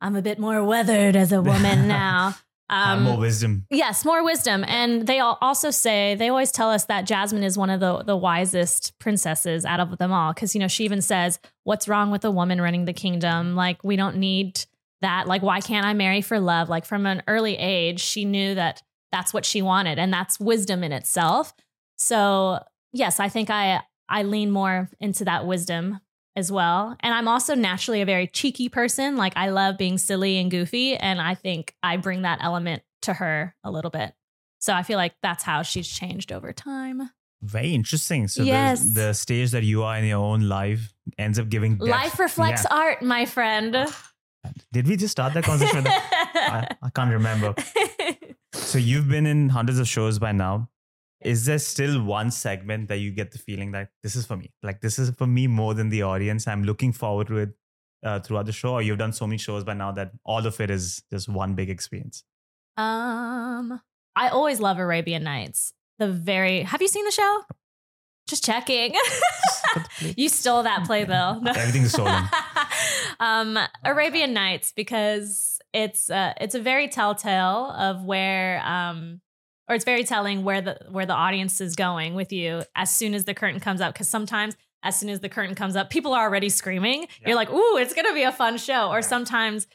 I'm 0.00 0.16
a 0.16 0.22
bit 0.22 0.38
more 0.38 0.62
weathered 0.64 1.14
as 1.16 1.30
a 1.32 1.40
woman 1.40 1.88
now 2.00 2.34
um 2.70 3.04
more 3.04 3.16
wisdom. 3.18 3.64
Yes, 3.70 4.04
more 4.04 4.22
wisdom. 4.22 4.62
And 4.68 5.06
they 5.06 5.20
all 5.20 5.38
also 5.40 5.70
say, 5.70 6.14
they 6.16 6.28
always 6.28 6.52
tell 6.52 6.70
us 6.70 6.84
that 6.84 7.06
Jasmine 7.06 7.42
is 7.42 7.56
one 7.56 7.70
of 7.70 7.80
the, 7.80 8.02
the 8.02 8.14
wisest 8.16 8.92
princesses 8.98 9.64
out 9.64 9.80
of 9.80 9.96
them 9.96 10.12
all. 10.12 10.34
Cause, 10.34 10.54
you 10.54 10.60
know, 10.60 10.68
she 10.68 10.84
even 10.84 11.00
says, 11.00 11.38
What's 11.64 11.88
wrong 11.88 12.10
with 12.10 12.26
a 12.26 12.30
woman 12.30 12.60
running 12.60 12.84
the 12.84 12.92
kingdom? 12.92 13.56
Like, 13.56 13.82
we 13.82 13.96
don't 13.96 14.16
need 14.18 14.66
that. 15.02 15.26
Like, 15.26 15.42
why 15.42 15.60
can't 15.60 15.86
I 15.86 15.94
marry 15.94 16.20
for 16.22 16.40
love? 16.40 16.68
Like, 16.68 16.84
from 16.84 17.06
an 17.06 17.22
early 17.28 17.56
age, 17.56 18.00
she 18.00 18.24
knew 18.24 18.54
that 18.54 18.82
that's 19.12 19.32
what 19.32 19.44
she 19.44 19.62
wanted. 19.62 19.98
And 19.98 20.12
that's 20.12 20.38
wisdom 20.40 20.82
in 20.84 20.92
itself. 20.92 21.52
So, 21.98 22.62
yes, 22.92 23.20
I 23.20 23.28
think 23.28 23.50
I, 23.50 23.80
I 24.08 24.22
lean 24.22 24.50
more 24.50 24.88
into 25.00 25.24
that 25.24 25.46
wisdom 25.46 26.00
as 26.36 26.52
well. 26.52 26.96
And 27.00 27.12
I'm 27.12 27.26
also 27.26 27.54
naturally 27.54 28.00
a 28.00 28.06
very 28.06 28.26
cheeky 28.28 28.68
person. 28.68 29.16
Like 29.16 29.32
I 29.36 29.48
love 29.50 29.76
being 29.76 29.98
silly 29.98 30.38
and 30.38 30.50
goofy. 30.50 30.94
And 30.96 31.20
I 31.20 31.34
think 31.34 31.74
I 31.82 31.96
bring 31.96 32.22
that 32.22 32.38
element 32.42 32.82
to 33.02 33.14
her 33.14 33.54
a 33.64 33.70
little 33.70 33.90
bit. 33.90 34.14
So 34.60 34.72
I 34.72 34.82
feel 34.84 34.98
like 34.98 35.14
that's 35.22 35.42
how 35.42 35.62
she's 35.62 35.88
changed 35.88 36.30
over 36.32 36.52
time. 36.52 37.10
Very 37.42 37.74
interesting. 37.74 38.28
So 38.28 38.42
Yes. 38.44 38.82
the, 38.84 39.00
the 39.00 39.12
stage 39.14 39.50
that 39.52 39.64
you 39.64 39.82
are 39.82 39.96
in 39.98 40.04
your 40.04 40.18
own 40.18 40.48
life 40.48 40.92
ends 41.18 41.38
up 41.38 41.48
giving 41.48 41.76
depth. 41.76 41.88
Life 41.90 42.18
reflects 42.18 42.64
Yeah. 42.70 42.76
art, 42.76 43.02
my 43.02 43.26
friend. 43.26 43.86
Did 44.72 44.86
we 44.88 44.96
just 44.96 45.12
start 45.12 45.34
that 45.34 45.44
conversation? 45.44 45.86
I, 45.86 46.68
I 46.82 46.90
can't 46.90 47.10
remember. 47.10 47.54
So 48.52 48.78
you've 48.78 49.08
been 49.08 49.26
in 49.26 49.48
hundreds 49.48 49.78
of 49.78 49.88
shows 49.88 50.18
by 50.18 50.32
now. 50.32 50.68
Is 51.20 51.46
there 51.46 51.58
still 51.58 52.02
one 52.02 52.30
segment 52.30 52.88
that 52.88 52.98
you 52.98 53.10
get 53.10 53.32
the 53.32 53.38
feeling 53.38 53.72
that 53.72 53.90
this 54.02 54.14
is 54.14 54.24
for 54.26 54.36
me? 54.36 54.52
Like 54.62 54.80
this 54.80 54.98
is 54.98 55.10
for 55.10 55.26
me 55.26 55.46
more 55.46 55.74
than 55.74 55.88
the 55.88 56.02
audience. 56.02 56.46
I'm 56.46 56.62
looking 56.64 56.92
forward 56.92 57.26
to 57.28 57.38
it 57.38 57.50
uh, 58.04 58.20
throughout 58.20 58.46
the 58.46 58.52
show. 58.52 58.74
Or 58.74 58.82
you've 58.82 58.98
done 58.98 59.12
so 59.12 59.26
many 59.26 59.38
shows 59.38 59.64
by 59.64 59.74
now 59.74 59.90
that 59.92 60.12
all 60.24 60.46
of 60.46 60.60
it 60.60 60.70
is 60.70 61.02
just 61.10 61.28
one 61.28 61.54
big 61.54 61.70
experience. 61.70 62.24
um, 62.76 63.80
I 64.14 64.28
always 64.30 64.60
love 64.60 64.78
Arabian 64.78 65.22
Nights. 65.24 65.72
The 65.98 66.08
very 66.08 66.62
have 66.62 66.80
you 66.82 66.88
seen 66.88 67.04
the 67.04 67.10
show? 67.12 67.42
Just 68.28 68.44
checking. 68.44 68.94
you 70.16 70.28
stole 70.28 70.62
that 70.64 70.84
playbill. 70.84 71.42
Everything's 71.48 71.92
stolen. 71.92 72.24
um, 73.20 73.58
Arabian 73.84 74.34
Nights 74.34 74.72
because 74.76 75.58
it's 75.72 76.10
uh, 76.10 76.34
it's 76.40 76.54
a 76.54 76.60
very 76.60 76.88
telltale 76.88 77.70
of 77.76 78.04
where 78.04 78.62
um, 78.64 79.20
or 79.68 79.74
it's 79.74 79.84
very 79.86 80.04
telling 80.04 80.44
where 80.44 80.60
the 80.60 80.78
where 80.90 81.06
the 81.06 81.14
audience 81.14 81.60
is 81.62 81.74
going 81.74 82.14
with 82.14 82.30
you 82.30 82.62
as 82.76 82.94
soon 82.94 83.14
as 83.14 83.24
the 83.24 83.32
curtain 83.34 83.60
comes 83.60 83.80
up. 83.80 83.94
Because 83.94 84.08
sometimes 84.08 84.56
as 84.82 84.98
soon 85.00 85.08
as 85.08 85.20
the 85.20 85.28
curtain 85.30 85.54
comes 85.54 85.74
up, 85.74 85.88
people 85.88 86.12
are 86.12 86.22
already 86.24 86.50
screaming. 86.50 87.02
Yeah. 87.22 87.28
You're 87.28 87.36
like, 87.36 87.50
"Ooh, 87.50 87.76
it's 87.78 87.94
gonna 87.94 88.14
be 88.14 88.22
a 88.24 88.32
fun 88.32 88.58
show!" 88.58 88.88
Or 88.90 88.96
Yeah. 88.98 89.00
sometimes 89.00 89.66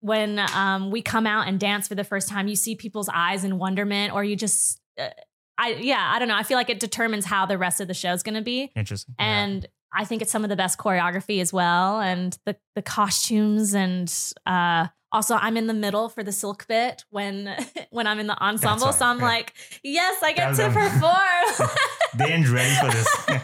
when 0.00 0.38
um, 0.54 0.90
we 0.90 1.00
come 1.00 1.26
out 1.26 1.46
and 1.48 1.58
dance 1.60 1.86
for 1.88 1.94
the 1.94 2.04
first 2.04 2.28
time, 2.28 2.48
you 2.48 2.56
see 2.56 2.74
people's 2.74 3.08
eyes 3.12 3.44
in 3.44 3.56
wonderment, 3.58 4.12
or 4.12 4.24
you 4.24 4.34
just. 4.34 4.80
Uh, 4.98 5.10
I 5.58 5.70
yeah, 5.80 6.10
I 6.14 6.18
don't 6.18 6.28
know. 6.28 6.36
I 6.36 6.44
feel 6.44 6.56
like 6.56 6.70
it 6.70 6.80
determines 6.80 7.24
how 7.24 7.44
the 7.44 7.58
rest 7.58 7.80
of 7.80 7.88
the 7.88 7.94
show 7.94 8.12
is 8.12 8.22
going 8.22 8.36
to 8.36 8.42
be 8.42 8.70
Interesting. 8.76 9.14
and 9.18 9.66
I 9.92 10.04
think 10.04 10.22
it's 10.22 10.30
some 10.30 10.44
of 10.44 10.50
the 10.50 10.56
best 10.56 10.78
choreography 10.78 11.40
as 11.40 11.52
well, 11.52 12.00
and 12.00 12.38
the 12.44 12.56
the 12.74 12.82
costumes, 12.82 13.74
and 13.74 14.12
uh, 14.46 14.86
also 15.10 15.36
I'm 15.36 15.56
in 15.56 15.66
the 15.66 15.74
middle 15.74 16.08
for 16.08 16.22
the 16.22 16.32
silk 16.32 16.66
bit 16.68 17.04
when 17.10 17.54
when 17.90 18.06
I'm 18.06 18.20
in 18.20 18.26
the 18.26 18.40
ensemble, 18.40 18.86
all 18.86 18.92
so 18.92 19.06
I'm 19.06 19.18
yeah. 19.18 19.24
like, 19.24 19.54
yes, 19.82 20.22
I 20.22 20.32
get 20.32 20.54
to 20.56 20.70
perform. 21.58 21.70
they 22.16 22.32
ain't 22.32 22.48
ready 22.48 22.74
for 22.76 22.96
this. 22.96 23.40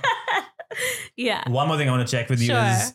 yeah, 1.16 1.48
One 1.50 1.68
more 1.68 1.76
thing 1.76 1.88
I 1.88 1.92
want 1.92 2.06
to 2.06 2.16
check 2.16 2.28
with 2.28 2.40
you 2.40 2.54
is 2.54 2.94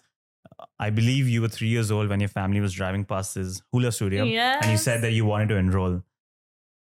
I 0.80 0.90
believe 0.92 1.28
you 1.28 1.42
were 1.42 1.48
three 1.48 1.68
years 1.68 1.92
old 1.92 2.10
when 2.10 2.20
your 2.20 2.30
family 2.30 2.62
was 2.62 2.74
driving 2.74 3.04
past 3.04 3.36
this 3.36 3.62
hula 3.72 3.92
studio. 3.92 4.24
And 4.24 4.72
you 4.72 4.78
said 4.78 5.02
that 5.02 5.12
you 5.12 5.26
wanted 5.26 5.50
to 5.50 5.56
enroll. 5.56 6.04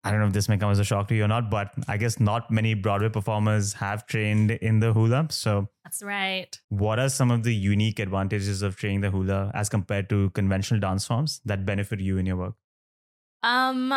I 0.04 0.10
don't 0.10 0.20
know 0.20 0.26
if 0.26 0.34
this 0.34 0.48
may 0.48 0.58
come 0.58 0.70
as 0.70 0.78
a 0.78 0.84
shock 0.84 1.08
to 1.08 1.14
you 1.14 1.24
or 1.24 1.28
not, 1.28 1.50
but 1.50 1.72
I 1.88 1.96
guess 1.96 2.20
not 2.20 2.50
many 2.50 2.74
Broadway 2.74 3.08
performers 3.08 3.72
have 3.74 4.06
trained 4.06 4.50
in 4.50 4.80
the 4.80 4.92
hula. 4.92 5.28
So, 5.30 5.68
that's 5.82 6.02
right. 6.02 6.60
what 6.68 6.98
are 6.98 7.08
some 7.08 7.30
of 7.30 7.42
the 7.42 7.54
unique 7.54 7.98
advantages 7.98 8.60
of 8.60 8.76
training 8.76 9.00
the 9.00 9.10
hula 9.10 9.50
as 9.54 9.70
compared 9.70 10.10
to 10.10 10.30
conventional 10.30 10.78
dance 10.78 11.06
forms 11.06 11.40
that 11.46 11.64
benefit 11.64 12.00
you 12.00 12.18
in 12.18 12.26
your 12.26 12.36
work? 12.36 12.54
Um, 13.42 13.94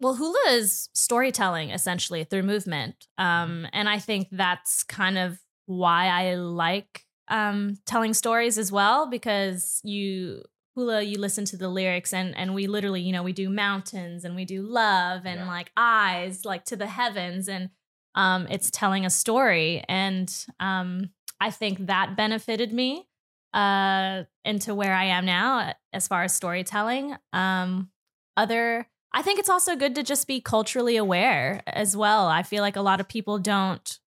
well, 0.00 0.14
hula 0.14 0.40
is 0.48 0.88
storytelling 0.94 1.70
essentially 1.70 2.24
through 2.24 2.42
movement. 2.42 3.06
Um, 3.18 3.66
and 3.72 3.88
I 3.88 3.98
think 3.98 4.28
that's 4.32 4.82
kind 4.82 5.18
of 5.18 5.38
why 5.66 6.06
I 6.06 6.34
like 6.34 7.04
um, 7.28 7.78
telling 7.86 8.14
stories 8.14 8.58
as 8.58 8.72
well, 8.72 9.08
because 9.08 9.80
you 9.84 10.42
hula, 10.74 11.02
you 11.02 11.18
listen 11.18 11.44
to 11.46 11.56
the 11.56 11.68
lyrics, 11.68 12.12
and 12.12 12.36
and 12.36 12.54
we 12.54 12.66
literally, 12.66 13.00
you 13.02 13.12
know, 13.12 13.22
we 13.22 13.32
do 13.32 13.48
mountains 13.50 14.24
and 14.24 14.34
we 14.36 14.44
do 14.44 14.62
love 14.62 15.26
and 15.26 15.40
Yeah. 15.40 15.46
like 15.46 15.70
eyes, 15.76 16.44
like 16.44 16.64
to 16.66 16.76
the 16.76 16.86
heavens, 16.86 17.48
and 17.48 17.70
um, 18.14 18.46
it's 18.50 18.70
telling 18.70 19.06
a 19.06 19.10
story, 19.10 19.82
and 19.88 20.46
um, 20.60 21.10
I 21.40 21.50
think 21.50 21.86
that 21.86 22.16
benefited 22.16 22.72
me 22.72 23.08
uh 23.54 24.24
into 24.46 24.74
where 24.74 24.94
I 24.94 25.04
am 25.04 25.26
now 25.26 25.74
as 25.92 26.08
far 26.08 26.22
as 26.22 26.34
storytelling. 26.34 27.14
Um, 27.34 27.90
other 28.36 28.88
I 29.12 29.20
think 29.20 29.38
it's 29.38 29.50
also 29.50 29.76
good 29.76 29.94
to 29.96 30.02
just 30.02 30.26
be 30.26 30.40
culturally 30.40 30.96
aware 30.96 31.62
as 31.66 31.94
well. 31.94 32.28
I 32.28 32.42
feel 32.44 32.62
like 32.62 32.76
a 32.76 32.80
lot 32.82 32.98
of 32.98 33.08
people 33.08 33.38
don't 33.38 33.98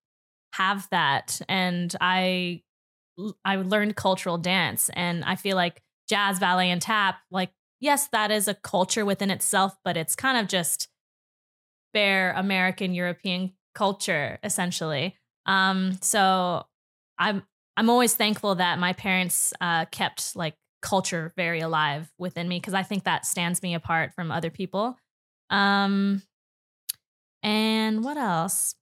have 0.54 0.88
that 0.90 1.40
and 1.48 1.94
I 2.00 2.62
I 3.44 3.56
learned 3.56 3.96
cultural 3.96 4.36
dance 4.38 4.90
and 4.94 5.24
I 5.24 5.36
feel 5.36 5.56
like 5.56 5.82
jazz, 6.08 6.38
ballet 6.38 6.70
and 6.70 6.80
tap 6.82 7.18
like 7.30 7.50
yes, 7.80 8.08
that 8.08 8.30
is 8.30 8.48
a 8.48 8.54
culture 8.54 9.04
within 9.04 9.30
itself, 9.30 9.76
but 9.84 9.96
it's 9.96 10.16
kind 10.16 10.38
of 10.38 10.48
just 10.48 10.88
bare 11.92 12.32
American 12.32 12.94
European 12.94 13.52
culture 13.74 14.38
essentially. 14.42 15.16
Um 15.46 15.98
so 16.00 16.64
I'm 17.18 17.42
I'm 17.76 17.90
always 17.90 18.14
thankful 18.14 18.54
that 18.56 18.78
my 18.78 18.92
parents 18.92 19.52
uh 19.60 19.84
kept 19.86 20.36
like 20.36 20.54
culture 20.82 21.32
very 21.36 21.60
alive 21.60 22.10
within 22.18 22.48
me 22.48 22.58
because 22.58 22.74
I 22.74 22.82
think 22.82 23.04
that 23.04 23.26
stands 23.26 23.62
me 23.62 23.74
apart 23.74 24.12
from 24.14 24.30
other 24.30 24.50
people. 24.50 24.96
Um, 25.50 26.22
and 27.42 28.04
what 28.04 28.16
else? 28.16 28.74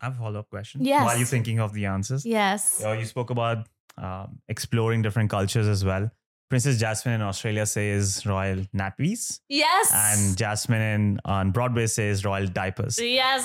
I 0.00 0.06
have 0.06 0.14
a 0.14 0.18
follow 0.18 0.40
up 0.40 0.50
question. 0.50 0.84
Yes. 0.84 1.04
While 1.04 1.16
you're 1.16 1.26
thinking 1.26 1.60
of 1.60 1.72
the 1.72 1.86
answers, 1.86 2.24
Yes. 2.24 2.82
Uh, 2.84 2.92
you 2.92 3.04
spoke 3.04 3.30
about 3.30 3.68
um, 4.00 4.38
exploring 4.48 5.02
different 5.02 5.30
cultures 5.30 5.68
as 5.68 5.84
well. 5.84 6.10
Princess 6.48 6.80
Jasmine 6.80 7.14
in 7.14 7.22
Australia 7.22 7.64
says 7.64 8.26
royal 8.26 8.64
nappies, 8.74 9.38
Yes. 9.48 9.92
and 9.94 10.36
Jasmine 10.36 10.82
in 10.82 11.20
on 11.24 11.52
Broadway 11.52 11.86
says 11.86 12.24
royal 12.24 12.48
diapers. 12.48 12.98
yes. 13.00 13.44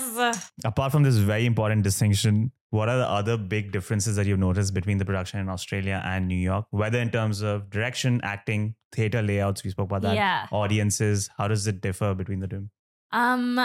Apart 0.64 0.92
from 0.92 1.04
this 1.04 1.18
very 1.18 1.46
important 1.46 1.84
distinction, 1.84 2.52
what 2.72 2.90
are 2.90 2.98
the 2.98 3.08
other 3.08 3.38
big 3.38 3.72
differences 3.72 4.16
that 4.16 4.26
you've 4.26 4.40
noticed 4.40 4.74
between 4.74 4.98
the 4.98 5.06
production 5.06 5.40
in 5.40 5.50
Australia 5.50 6.02
and 6.04 6.28
New 6.28 6.36
York? 6.36 6.66
Whether 6.72 7.00
in 7.00 7.12
terms 7.12 7.42
of 7.42 7.70
direction, 7.70 8.22
acting, 8.24 8.74
theater 8.92 9.22
layouts, 9.22 9.64
we 9.64 9.70
spoke 9.70 9.86
about 9.86 10.02
that. 10.02 10.16
Yeah. 10.16 10.48
Audiences, 10.52 11.30
how 11.38 11.48
does 11.48 11.68
it 11.68 11.82
differ 11.82 12.16
between 12.16 12.40
the 12.40 12.48
two? 12.48 12.68
Um, 13.12 13.60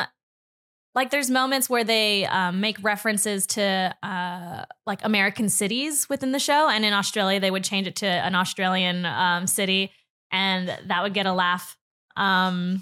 like 0.94 1.10
there's 1.10 1.30
moments 1.30 1.70
where 1.70 1.84
they 1.84 2.26
um, 2.26 2.60
make 2.60 2.82
references 2.82 3.46
to 3.48 3.94
uh, 4.02 4.64
like 4.86 5.00
American 5.04 5.48
cities 5.48 6.08
within 6.08 6.32
the 6.32 6.38
show, 6.38 6.68
and 6.68 6.84
in 6.84 6.92
Australia 6.92 7.40
they 7.40 7.50
would 7.50 7.64
change 7.64 7.86
it 7.86 7.96
to 7.96 8.06
an 8.06 8.34
Australian 8.34 9.06
um, 9.06 9.46
city, 9.46 9.92
and 10.32 10.68
that 10.86 11.02
would 11.02 11.14
get 11.14 11.26
a 11.26 11.32
laugh. 11.32 11.76
Um, 12.16 12.80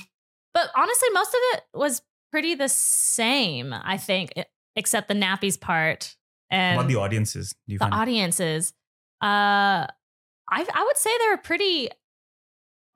but 0.54 0.70
honestly, 0.76 1.08
most 1.12 1.28
of 1.28 1.40
it 1.52 1.62
was 1.74 2.02
pretty 2.32 2.54
the 2.54 2.68
same, 2.68 3.72
I 3.72 3.96
think, 3.96 4.32
except 4.74 5.08
the 5.08 5.14
nappies 5.14 5.60
part. 5.60 6.16
And 6.50 6.76
What 6.76 6.84
about 6.84 6.88
the 6.88 6.98
audiences? 6.98 7.54
Do 7.66 7.74
you 7.74 7.78
the 7.78 7.84
find 7.84 7.94
audiences 7.94 8.72
uh 9.20 9.84
I 10.50 10.64
I 10.72 10.84
would 10.86 10.96
say 10.96 11.10
they 11.18 11.28
were 11.30 11.36
pretty 11.38 11.90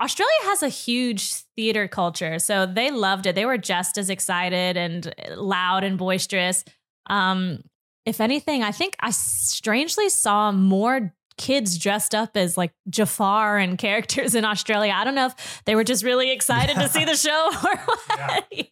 Australia 0.03 0.33
has 0.43 0.63
a 0.63 0.69
huge 0.69 1.33
theater 1.57 1.87
culture, 1.87 2.39
so 2.39 2.67
they 2.67 2.91
loved 2.91 3.27
it. 3.27 3.35
They 3.35 3.47
were 3.47 3.59
just 3.59 3.97
as 3.99 4.11
excited 4.11 4.77
and 4.77 5.15
loud 5.37 5.85
and 5.85 5.97
boisterous. 5.97 6.65
Um, 7.09 7.63
if 8.05 8.21
anything, 8.21 8.63
I 8.65 8.73
think 8.73 8.97
I 8.99 9.11
strangely 9.11 10.09
saw 10.09 10.51
more 10.51 11.15
kids 11.39 11.79
dressed 11.79 12.15
up 12.15 12.37
as 12.37 12.57
like 12.57 12.73
Jafar 12.91 13.59
and 13.59 13.79
characters 13.79 14.35
in 14.35 14.45
Australia. 14.45 14.93
I 14.95 15.05
don't 15.05 15.15
know 15.15 15.27
if 15.27 15.63
they 15.67 15.75
were 15.75 15.85
just 15.85 16.05
really 16.05 16.31
excited 16.31 16.75
to 16.75 16.89
see 16.89 17.05
the 17.05 17.17
show 17.17 17.51
or 17.65 17.77
what. 17.85 18.47
Yeah. 18.51 18.65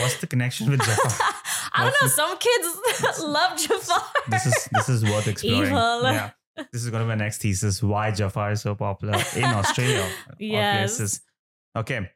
What's 0.00 0.18
the 0.18 0.26
connection 0.26 0.70
with 0.70 0.80
Jafar? 0.80 1.32
I 1.72 1.84
don't 1.84 1.94
know. 2.00 2.08
Some 2.08 2.38
kids 2.38 3.20
love 3.22 3.58
Jafar. 3.58 4.02
this 4.28 4.46
is 4.46 4.68
this 4.72 4.88
is 4.88 5.04
worth 5.04 5.26
exploring. 5.28 5.66
Evil. 5.66 6.02
Yeah. 6.04 6.30
This 6.72 6.82
is 6.82 6.90
going 6.90 7.00
to 7.00 7.04
be 7.04 7.08
my 7.08 7.14
next 7.14 7.38
thesis. 7.42 7.82
Why 7.82 8.10
Jafar 8.10 8.52
is 8.52 8.62
so 8.62 8.74
popular 8.74 9.14
in 9.36 9.44
Australia? 9.44 10.08
Yes. 10.38 11.20
Okay. 11.76 12.10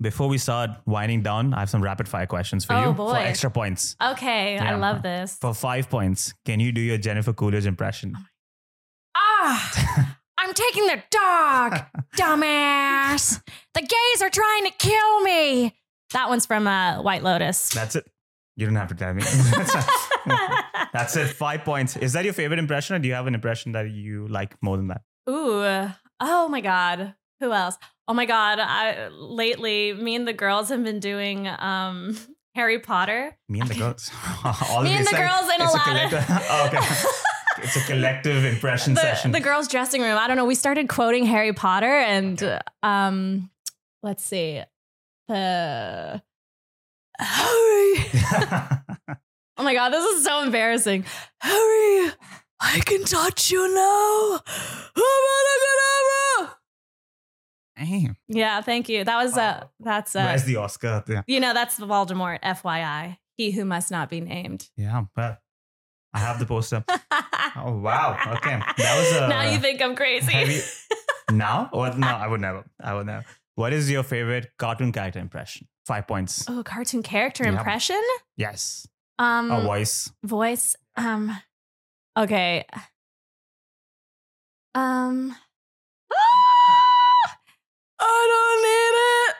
Before 0.00 0.28
we 0.28 0.38
start 0.38 0.70
winding 0.86 1.22
down, 1.22 1.54
I 1.54 1.60
have 1.60 1.70
some 1.70 1.82
rapid 1.82 2.08
fire 2.08 2.26
questions 2.26 2.64
for 2.64 2.72
Oh, 2.74 2.88
you 2.88 2.92
boy. 2.92 3.10
for 3.12 3.16
extra 3.18 3.50
points. 3.50 3.94
Okay, 4.02 4.58
I 4.58 4.74
love 4.74 5.02
this. 5.02 5.36
For 5.40 5.54
five 5.54 5.88
points, 5.88 6.34
can 6.44 6.58
you 6.60 6.72
do 6.72 6.80
your 6.80 6.98
Jennifer 6.98 7.32
Coolidge 7.32 7.64
impression? 7.66 8.14
Ah, 9.16 10.16
I'm 10.38 10.52
taking 10.52 10.86
the 10.86 11.02
dog, 11.10 11.86
dumbass. 12.16 13.40
The 13.74 13.80
gays 13.82 14.22
are 14.22 14.30
trying 14.30 14.64
to 14.64 14.72
kill 14.78 15.20
me. 15.20 15.74
That 16.12 16.28
one's 16.28 16.44
from 16.46 16.66
uh, 16.66 17.00
White 17.00 17.22
Lotus. 17.22 17.68
That's 17.70 17.94
it. 17.96 18.04
You 18.56 18.66
don't 18.66 18.74
have 18.76 18.88
to 18.88 18.94
tell 18.94 19.14
me. 19.14 19.22
That's, 20.94 21.16
it. 21.16 21.26
Five 21.26 21.64
points. 21.64 21.96
Is 21.96 22.12
that 22.12 22.24
your 22.24 22.32
favorite 22.32 22.60
impression, 22.60 22.94
or 22.94 23.00
do 23.00 23.08
you 23.08 23.14
have 23.14 23.26
an 23.26 23.34
impression 23.34 23.72
that 23.72 23.90
you 23.90 24.28
like 24.28 24.56
more 24.62 24.76
than 24.76 24.88
that? 24.88 25.02
Ooh, 25.28 25.90
oh 26.20 26.48
my 26.48 26.60
god. 26.60 27.14
Who 27.40 27.52
else? 27.52 27.76
Oh 28.06 28.14
my 28.14 28.26
god. 28.26 28.60
I 28.60 29.08
lately, 29.08 29.92
me 29.92 30.14
and 30.14 30.26
the 30.26 30.32
girls 30.32 30.68
have 30.68 30.84
been 30.84 31.00
doing 31.00 31.48
um 31.48 32.16
Harry 32.54 32.78
Potter. 32.78 33.36
Me 33.48 33.60
and 33.60 33.68
the 33.68 33.74
girls. 33.74 34.10
All 34.70 34.82
Me 34.82 34.92
and 34.92 35.06
the 35.06 35.10
girls 35.10 35.50
in 35.52 35.60
a 35.60 35.68
collective- 35.68 36.24
oh, 36.28 36.70
okay. 36.72 36.78
It's 37.58 37.76
a 37.76 37.80
collective 37.80 38.44
impression 38.44 38.94
the, 38.94 39.00
session. 39.00 39.32
the 39.32 39.40
girls' 39.40 39.68
dressing 39.68 40.02
room. 40.02 40.18
I 40.18 40.28
don't 40.28 40.36
know. 40.36 40.44
We 40.44 40.54
started 40.54 40.88
quoting 40.88 41.24
Harry 41.24 41.52
Potter, 41.52 41.86
and 41.86 42.60
um, 42.82 43.50
let's 44.02 44.24
see, 44.24 44.60
the 45.28 46.20
Harry. 47.18 47.94
Oh 49.56 49.62
my 49.62 49.72
god, 49.74 49.90
this 49.90 50.04
is 50.04 50.24
so 50.24 50.42
embarrassing. 50.42 51.04
Harry, 51.40 52.12
I 52.60 52.80
can 52.84 53.04
touch 53.04 53.50
you 53.50 53.72
now. 53.74 54.40
Damn. 57.76 58.16
Yeah, 58.28 58.60
thank 58.62 58.88
you. 58.88 59.02
That 59.04 59.16
was 59.16 59.36
uh 59.36 59.58
Wow. 59.62 59.70
that's 59.80 60.14
uh 60.16 60.24
Where's 60.24 60.44
the 60.44 60.56
Oscar? 60.56 61.02
Yeah. 61.08 61.22
you 61.26 61.40
know, 61.40 61.52
that's 61.52 61.76
the 61.76 61.86
Voldemort, 61.86 62.40
FYI. 62.42 63.18
He 63.36 63.50
who 63.50 63.64
must 63.64 63.90
not 63.90 64.08
be 64.08 64.20
named. 64.20 64.68
Yeah, 64.76 65.04
but 65.14 65.40
I 66.12 66.18
have 66.20 66.38
the 66.38 66.46
poster. 66.46 66.84
Oh 67.56 67.76
wow. 67.78 68.18
Okay. 68.36 68.58
That 68.78 68.98
was 68.98 69.12
a 69.16 69.28
now 69.28 69.42
you 69.52 69.58
think 69.58 69.80
I'm 69.80 69.94
crazy. 69.94 70.32
heavy- 70.32 70.60
now? 71.30 71.68
Or 71.72 71.94
no, 71.94 72.06
I 72.08 72.26
would 72.26 72.40
never. 72.40 72.64
I 72.82 72.94
would 72.94 73.06
never. 73.06 73.24
What 73.54 73.72
is 73.72 73.88
your 73.88 74.02
favorite 74.02 74.50
cartoon 74.58 74.90
character 74.90 75.20
impression? 75.20 75.68
Five 75.86 76.08
points. 76.08 76.44
oh, 76.48 76.62
cartoon 76.64 77.02
character 77.04 77.44
Yeah. 77.44 77.50
impression? 77.56 78.00
Yes. 78.36 78.88
Um 79.18 79.50
A 79.50 79.60
voice. 79.60 80.10
voice. 80.24 80.76
Um 80.96 81.36
okay. 82.18 82.64
Um 84.74 85.34
I 88.00 88.26
don't 88.32 88.62
need 88.66 88.94
it. 89.14 89.34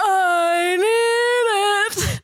I 0.00 0.76
need 0.76 1.46
it. 2.06 2.22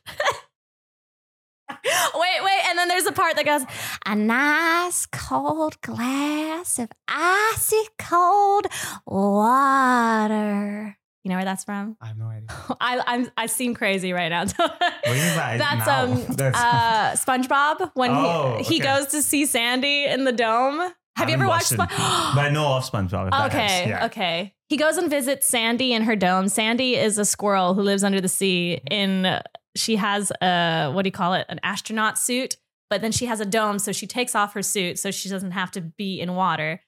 wait, 2.15 2.43
wait, 2.43 2.61
and 2.69 2.77
then 2.77 2.87
there's 2.87 3.05
a 3.05 3.11
part 3.11 3.35
that 3.35 3.45
goes, 3.45 3.63
a 4.05 4.15
nice 4.15 5.05
cold 5.05 5.79
glass 5.81 6.79
of 6.79 6.89
icy 7.07 7.83
cold 7.99 8.67
water. 9.05 10.97
You 11.23 11.29
know 11.29 11.35
where 11.37 11.45
that's 11.45 11.63
from? 11.63 11.95
I 12.01 12.07
have 12.07 12.17
no 12.17 12.25
idea. 12.25 12.47
I 12.81 13.01
I'm 13.07 13.31
I 13.37 13.45
seem 13.45 13.73
crazy 13.75 14.11
right 14.13 14.29
now. 14.29 14.41
What 14.57 14.79
do 15.05 15.09
you 15.13 15.35
That's 15.35 15.87
now? 15.87 16.03
um 16.03 16.25
That's- 16.35 16.55
uh 16.61 17.15
SpongeBob 17.17 17.91
when 17.93 18.11
Oh, 18.11 18.57
he 18.59 18.75
he 18.75 18.81
okay. 18.81 18.83
goes 18.95 19.07
to 19.07 19.21
see 19.21 19.45
Sandy 19.45 20.05
in 20.05 20.23
the 20.25 20.31
dome. 20.31 20.91
Have 21.15 21.29
you 21.29 21.35
ever 21.35 21.47
watched? 21.47 21.77
watched 21.77 21.91
it, 21.93 21.95
Spo- 21.97 22.35
but 22.35 22.45
I 22.45 22.49
know 22.49 22.73
of 22.73 22.83
SpongeBob. 22.83 23.45
okay. 23.47 23.87
Yeah. 23.89 24.05
okay. 24.07 24.53
He 24.67 24.77
goes 24.77 24.97
and 24.97 25.09
visits 25.09 25.47
Sandy 25.47 25.93
in 25.93 26.01
her 26.03 26.15
dome. 26.15 26.49
Sandy 26.49 26.95
is 26.95 27.17
a 27.19 27.25
squirrel 27.25 27.73
who 27.75 27.83
lives 27.83 28.03
under 28.03 28.19
the 28.19 28.27
sea. 28.29 28.81
In 28.89 29.39
she 29.75 29.95
has 29.97 30.31
a 30.41 30.91
what 30.91 31.03
do 31.03 31.07
you 31.07 31.11
call 31.11 31.33
it? 31.35 31.45
An 31.49 31.59
astronaut 31.63 32.17
suit, 32.17 32.57
but 32.89 33.01
then 33.01 33.11
she 33.11 33.27
has 33.27 33.39
a 33.39 33.45
dome, 33.45 33.77
so 33.79 33.91
she 33.91 34.07
takes 34.07 34.35
off 34.35 34.53
her 34.55 34.61
suit 34.63 34.97
so 34.99 35.11
she 35.11 35.29
doesn't 35.29 35.51
have 35.51 35.71
to 35.71 35.81
be 35.81 36.19
in 36.19 36.33
water. 36.35 36.81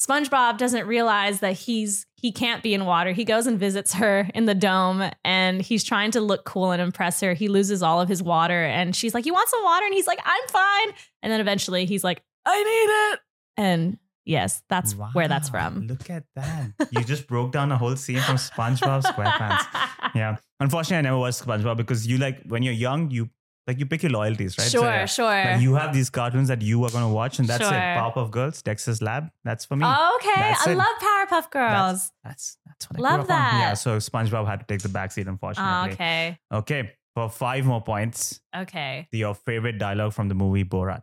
SpongeBob 0.00 0.58
doesn't 0.58 0.86
realize 0.86 1.40
that 1.40 1.52
he's 1.52 2.06
he 2.16 2.32
can't 2.32 2.62
be 2.62 2.74
in 2.74 2.84
water. 2.86 3.12
He 3.12 3.24
goes 3.24 3.46
and 3.46 3.58
visits 3.58 3.92
her 3.94 4.28
in 4.34 4.46
the 4.46 4.54
dome 4.54 5.10
and 5.24 5.60
he's 5.60 5.84
trying 5.84 6.10
to 6.12 6.20
look 6.20 6.44
cool 6.44 6.72
and 6.72 6.80
impress 6.80 7.20
her. 7.20 7.34
He 7.34 7.48
loses 7.48 7.82
all 7.82 8.00
of 8.00 8.08
his 8.08 8.22
water 8.22 8.64
and 8.64 8.96
she's 8.96 9.14
like, 9.14 9.26
"You 9.26 9.32
want 9.32 9.48
some 9.48 9.62
water?" 9.62 9.84
and 9.84 9.94
he's 9.94 10.06
like, 10.06 10.20
"I'm 10.24 10.48
fine." 10.48 10.94
And 11.22 11.32
then 11.32 11.40
eventually 11.40 11.84
he's 11.86 12.02
like, 12.02 12.22
"I 12.44 12.62
need 12.62 13.14
it." 13.14 13.20
And 13.56 13.98
yes, 14.24 14.62
that's 14.68 14.92
where 15.12 15.28
that's 15.28 15.48
from. 15.48 15.86
Look 15.86 16.10
at 16.10 16.24
that. 16.34 16.72
You 16.90 17.04
just 17.04 17.26
broke 17.28 17.52
down 17.52 17.70
a 17.70 17.78
whole 17.78 17.94
scene 17.96 18.20
from 18.20 18.36
SpongeBob 18.36 19.02
SquarePants. 19.02 19.66
Yeah. 20.14 20.36
Unfortunately, 20.60 20.98
I 20.98 21.00
never 21.00 21.18
watched 21.18 21.44
SpongeBob 21.44 21.76
because 21.76 22.06
you 22.06 22.18
like 22.18 22.42
when 22.44 22.62
you're 22.62 22.72
young, 22.72 23.10
you 23.10 23.30
like 23.66 23.78
you 23.78 23.86
pick 23.86 24.02
your 24.02 24.12
loyalties, 24.12 24.58
right? 24.58 24.66
So, 24.66 24.80
Sure, 24.80 24.90
yeah, 24.90 25.06
sure. 25.06 25.24
Like 25.26 25.60
you 25.62 25.74
have 25.74 25.94
these 25.94 26.10
cartoons 26.10 26.48
that 26.48 26.60
you 26.62 26.84
are 26.84 26.90
going 26.90 27.04
to 27.04 27.12
watch, 27.12 27.38
and 27.38 27.48
that's 27.48 27.64
Sure. 27.66 27.72
it. 27.72 27.80
Powerpuff 27.96 28.30
Girls, 28.30 28.60
Dexter's 28.62 29.00
Lab. 29.00 29.30
That's 29.44 29.64
for 29.64 29.76
me. 29.76 29.84
Oh, 29.88 30.18
okay. 30.20 30.40
That's 30.40 30.66
I 30.66 30.72
it. 30.72 30.76
love 30.76 30.96
Powerpuff 31.00 31.50
Girls. 31.50 32.10
That's 32.22 32.58
that's 32.66 32.90
what 32.90 32.98
I 32.98 33.02
Love 33.02 33.20
on. 33.20 33.26
Yeah, 33.28 33.74
so 33.74 33.96
SpongeBob 33.98 34.46
had 34.46 34.60
to 34.60 34.66
take 34.66 34.82
the 34.82 34.88
backseat, 34.88 35.26
Oh, 35.26 35.30
unfortunately. 35.30 35.92
okay. 35.94 36.38
Okay, 36.52 36.92
for 37.14 37.28
five 37.30 37.64
more 37.64 37.80
points, 37.82 38.40
Okay. 38.54 39.08
your 39.12 39.34
favorite 39.34 39.78
dialogue 39.78 40.12
from 40.12 40.28
the 40.28 40.34
movie 40.34 40.64
Borat. 40.64 41.02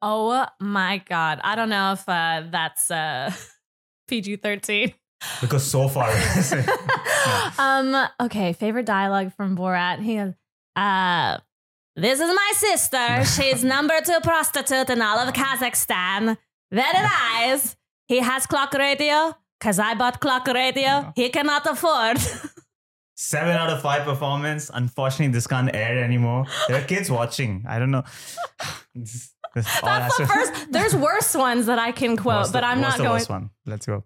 Oh 0.00 0.46
my 0.60 0.98
God. 1.08 1.40
I 1.44 1.54
don't 1.54 1.68
know 1.68 1.92
if 1.92 2.08
uh, 2.08 2.44
that's 2.50 2.90
uh, 2.90 3.32
PG 4.08 4.36
13. 4.36 4.92
Because 5.40 5.62
so 5.64 5.86
far, 5.88 6.10
um, 7.58 8.08
okay, 8.20 8.52
favorite 8.52 8.86
dialogue 8.86 9.32
from 9.36 9.56
Borat. 9.56 10.00
He 10.00 10.16
goes, 10.16 10.34
uh, 10.76 11.38
this 11.96 12.20
is 12.20 12.34
my 12.34 12.52
sister. 12.56 13.24
She's 13.24 13.62
number 13.74 13.94
two 14.04 14.18
prostitute 14.22 14.90
in 14.90 15.02
all 15.02 15.18
of 15.18 15.32
Kazakhstan. 15.34 16.36
Very 16.70 17.02
nice. 17.02 17.76
He 18.06 18.18
has 18.20 18.46
clock 18.46 18.72
radio. 18.74 19.34
Cause 19.60 19.78
I 19.78 19.94
bought 19.94 20.20
clock 20.20 20.46
radio. 20.48 21.12
He 21.14 21.28
cannot 21.28 21.64
afford. 21.66 22.18
seven 23.14 23.54
out 23.56 23.70
of 23.70 23.80
five 23.80 24.04
performance. 24.04 24.70
Unfortunately, 24.74 25.32
this 25.32 25.46
can't 25.46 25.70
air 25.74 26.02
anymore. 26.02 26.46
There 26.66 26.76
are 26.80 26.84
kids 26.84 27.10
watching. 27.10 27.64
I 27.68 27.78
don't 27.78 27.90
know. 27.90 28.02
This- 28.94 29.32
this- 29.54 29.80
That's 29.82 30.16
the 30.18 30.26
first. 30.26 30.72
There's 30.72 30.96
worse 30.96 31.34
ones 31.34 31.66
that 31.66 31.78
I 31.78 31.92
can 31.92 32.16
quote, 32.16 32.46
the- 32.46 32.52
but 32.54 32.64
I'm 32.64 32.80
not 32.80 32.96
the 32.96 33.04
going. 33.04 33.12
worst 33.12 33.30
one. 33.30 33.50
Let's 33.66 33.86
go. 33.86 34.04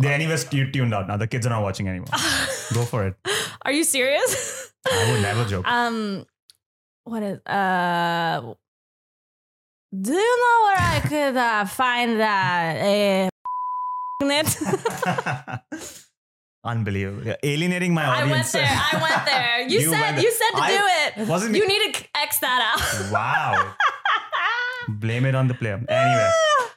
They 0.00 0.12
anyways 0.12 0.44
tu- 0.44 0.70
tuned 0.70 0.92
out 0.94 1.08
now. 1.08 1.16
The 1.16 1.26
kids 1.26 1.46
are 1.46 1.50
not 1.50 1.62
watching 1.62 1.88
anymore. 1.88 2.06
Go 2.74 2.84
for 2.84 3.06
it. 3.06 3.14
Are 3.62 3.72
you 3.72 3.84
serious? 3.84 4.72
I 4.86 5.12
would 5.12 5.22
never 5.22 5.44
joke. 5.44 5.66
Um, 5.66 6.26
what 7.04 7.22
is 7.22 7.38
uh? 7.46 8.40
Do 9.92 10.12
you 10.12 10.36
know 10.42 10.64
where 10.66 10.76
I 10.78 11.00
could 11.08 11.36
uh, 11.36 11.64
find 11.66 12.20
that 12.20 12.76
a 12.80 13.28
magnet? 14.22 14.56
Unbelievable. 16.64 17.34
Alienating 17.42 17.94
my 17.94 18.04
audience. 18.04 18.54
I 18.54 18.58
went 18.60 18.68
there. 18.68 18.82
I 18.92 19.02
went 19.02 19.26
there. 19.26 19.46
You, 19.70 19.80
You 19.80 19.90
said 19.90 20.22
you 20.22 20.30
said 20.32 20.50
to 20.56 20.62
I- 20.62 20.70
do 21.16 21.22
it. 21.22 21.28
wasn't 21.28 21.54
you 21.56 21.66
need 21.66 21.94
to 21.94 22.04
x 22.14 22.38
that 22.40 22.60
out. 22.74 23.12
wow. 23.12 23.74
Blame 24.88 25.24
it 25.26 25.34
on 25.34 25.48
the 25.48 25.54
player. 25.54 25.82
Anyway, 25.88 26.30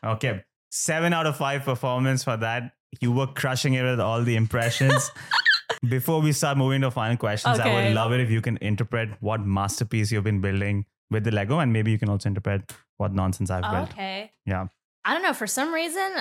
okay. 0.03 0.43
Seven 0.71 1.13
out 1.13 1.25
of 1.27 1.37
five 1.37 1.63
performance 1.63 2.23
for 2.23 2.35
that. 2.37 2.73
You 2.99 3.11
were 3.11 3.27
crushing 3.27 3.73
it 3.73 3.83
with 3.83 3.99
all 3.99 4.21
the 4.23 4.35
impressions. 4.35 5.11
Before 5.87 6.21
we 6.21 6.31
start 6.31 6.57
moving 6.57 6.81
to 6.81 6.91
final 6.91 7.17
questions, 7.17 7.59
I 7.59 7.73
would 7.73 7.93
love 7.93 8.11
it 8.13 8.19
if 8.19 8.29
you 8.29 8.41
can 8.41 8.57
interpret 8.61 9.09
what 9.21 9.45
masterpiece 9.45 10.11
you've 10.11 10.23
been 10.23 10.41
building 10.41 10.85
with 11.11 11.23
the 11.23 11.31
Lego, 11.31 11.59
and 11.59 11.71
maybe 11.73 11.91
you 11.91 11.99
can 11.99 12.09
also 12.09 12.29
interpret 12.29 12.71
what 12.97 13.13
nonsense 13.13 13.49
I've 13.51 13.69
built. 13.71 13.91
okay. 13.91 14.31
Yeah. 14.45 14.67
I 15.05 15.13
don't 15.13 15.23
know. 15.23 15.33
For 15.33 15.47
some 15.47 15.73
reason, 15.73 16.11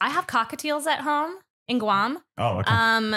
I 0.00 0.10
have 0.10 0.26
cockatiels 0.26 0.86
at 0.86 1.00
home 1.00 1.36
in 1.68 1.78
Guam. 1.78 2.18
Oh, 2.38 2.58
okay. 2.58 2.70
Um, 2.70 3.14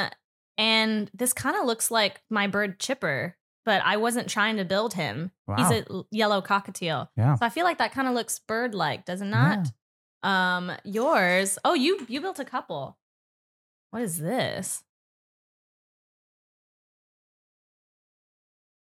and 0.57 1.11
this 1.14 1.34
kind 1.34 1.55
of 1.57 1.66
looks 1.66 1.91
like 1.91 2.22
my 2.30 2.47
bird 2.47 2.80
Chipper, 2.80 3.36
but 3.66 3.82
I 3.84 3.97
wasn't 3.97 4.30
trying 4.30 4.57
to 4.57 4.66
build 4.66 4.93
him. 4.93 5.32
Wow. 5.47 5.55
He's 5.57 5.72
a 5.72 6.03
yellow 6.11 6.41
cockatiel. 6.41 7.09
yeah. 7.18 7.36
So 7.36 7.45
I 7.45 7.49
feel 7.49 7.64
like 7.66 7.78
that 7.80 7.91
kind 7.91 8.07
of 8.07 8.14
looks 8.14 8.39
bird-like, 8.39 9.05
does 9.05 9.22
it 9.22 9.26
not? 9.26 9.68
Um, 10.24 10.72
yours. 10.86 11.57
Oh, 11.66 11.74
you 11.74 12.05
you 12.07 12.22
built 12.22 12.39
a 12.39 12.45
couple. 12.45 12.97
What 13.91 14.03
is 14.03 14.20
this? 14.20 14.84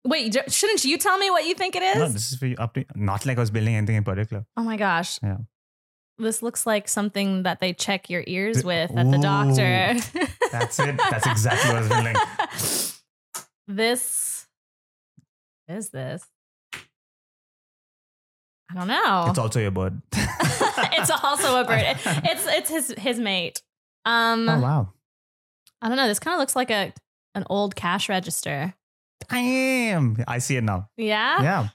Wait, 0.05 0.35
shouldn't 0.51 0.85
you 0.85 0.97
tell 0.97 1.19
me 1.19 1.31
what 1.31 1.45
you 1.45 1.55
think 1.55 1.77
it 1.77 1.83
is? 1.83 1.97
No, 1.97 2.09
this 2.09 2.33
is 2.33 2.39
for 2.39 2.47
you. 2.47 2.57
Up 2.59 2.75
to, 2.75 2.85
not 2.95 3.27
like 3.27 3.37
I 3.37 3.41
was 3.41 3.51
building 3.51 3.75
anything 3.75 3.97
in 3.97 4.05
particular. 4.05 4.47
oh 4.57 4.63
my 4.63 4.77
gosh. 4.77 5.19
Yeah. 5.23 5.39
This 6.19 6.43
looks 6.43 6.67
like 6.67 6.87
something 6.89 7.45
that 7.45 7.61
they 7.61 7.73
check 7.73 8.11
your 8.11 8.23
ears 8.27 8.57
Th- 8.57 8.65
with 8.67 8.97
at 8.97 9.11
the 9.11 9.19
doctor. 9.19 9.97
That's 10.53 10.79
it. 10.79 10.97
That's 11.11 11.27
exactly 11.27 11.71
what 11.71 11.77
I 11.77 11.81
was 11.81 11.89
building. 11.89 12.17
This 13.69 14.47
is 15.69 15.91
this? 15.91 16.27
I 16.75 18.75
don't 18.75 18.89
know. 18.89 19.27
It's 19.29 19.39
also 19.39 19.61
your 19.61 19.71
bird. 19.71 20.01
it's 20.13 21.11
also 21.11 21.61
a 21.61 21.65
bird. 21.65 21.83
It- 21.85 21.97
It's 22.25 22.47
it's 22.47 22.71
his 22.71 22.95
his 22.99 23.21
mate. 23.21 23.63
Um, 24.05 24.49
oh 24.49 24.61
wow. 24.61 24.93
I 25.83 25.89
don't 25.89 25.97
know. 25.97 26.09
This 26.09 26.19
kind 26.19 26.35
of 26.35 26.41
looks 26.41 26.57
like 26.57 26.71
a 26.71 26.93
an 27.35 27.45
old 27.49 27.77
cash 27.77 28.09
register. 28.09 28.75
Damn. 29.29 30.17
I 30.27 30.39
see 30.39 30.57
it 30.57 30.65
now. 30.65 30.89
Yeah. 30.97 31.43
Yeah. 31.43 31.69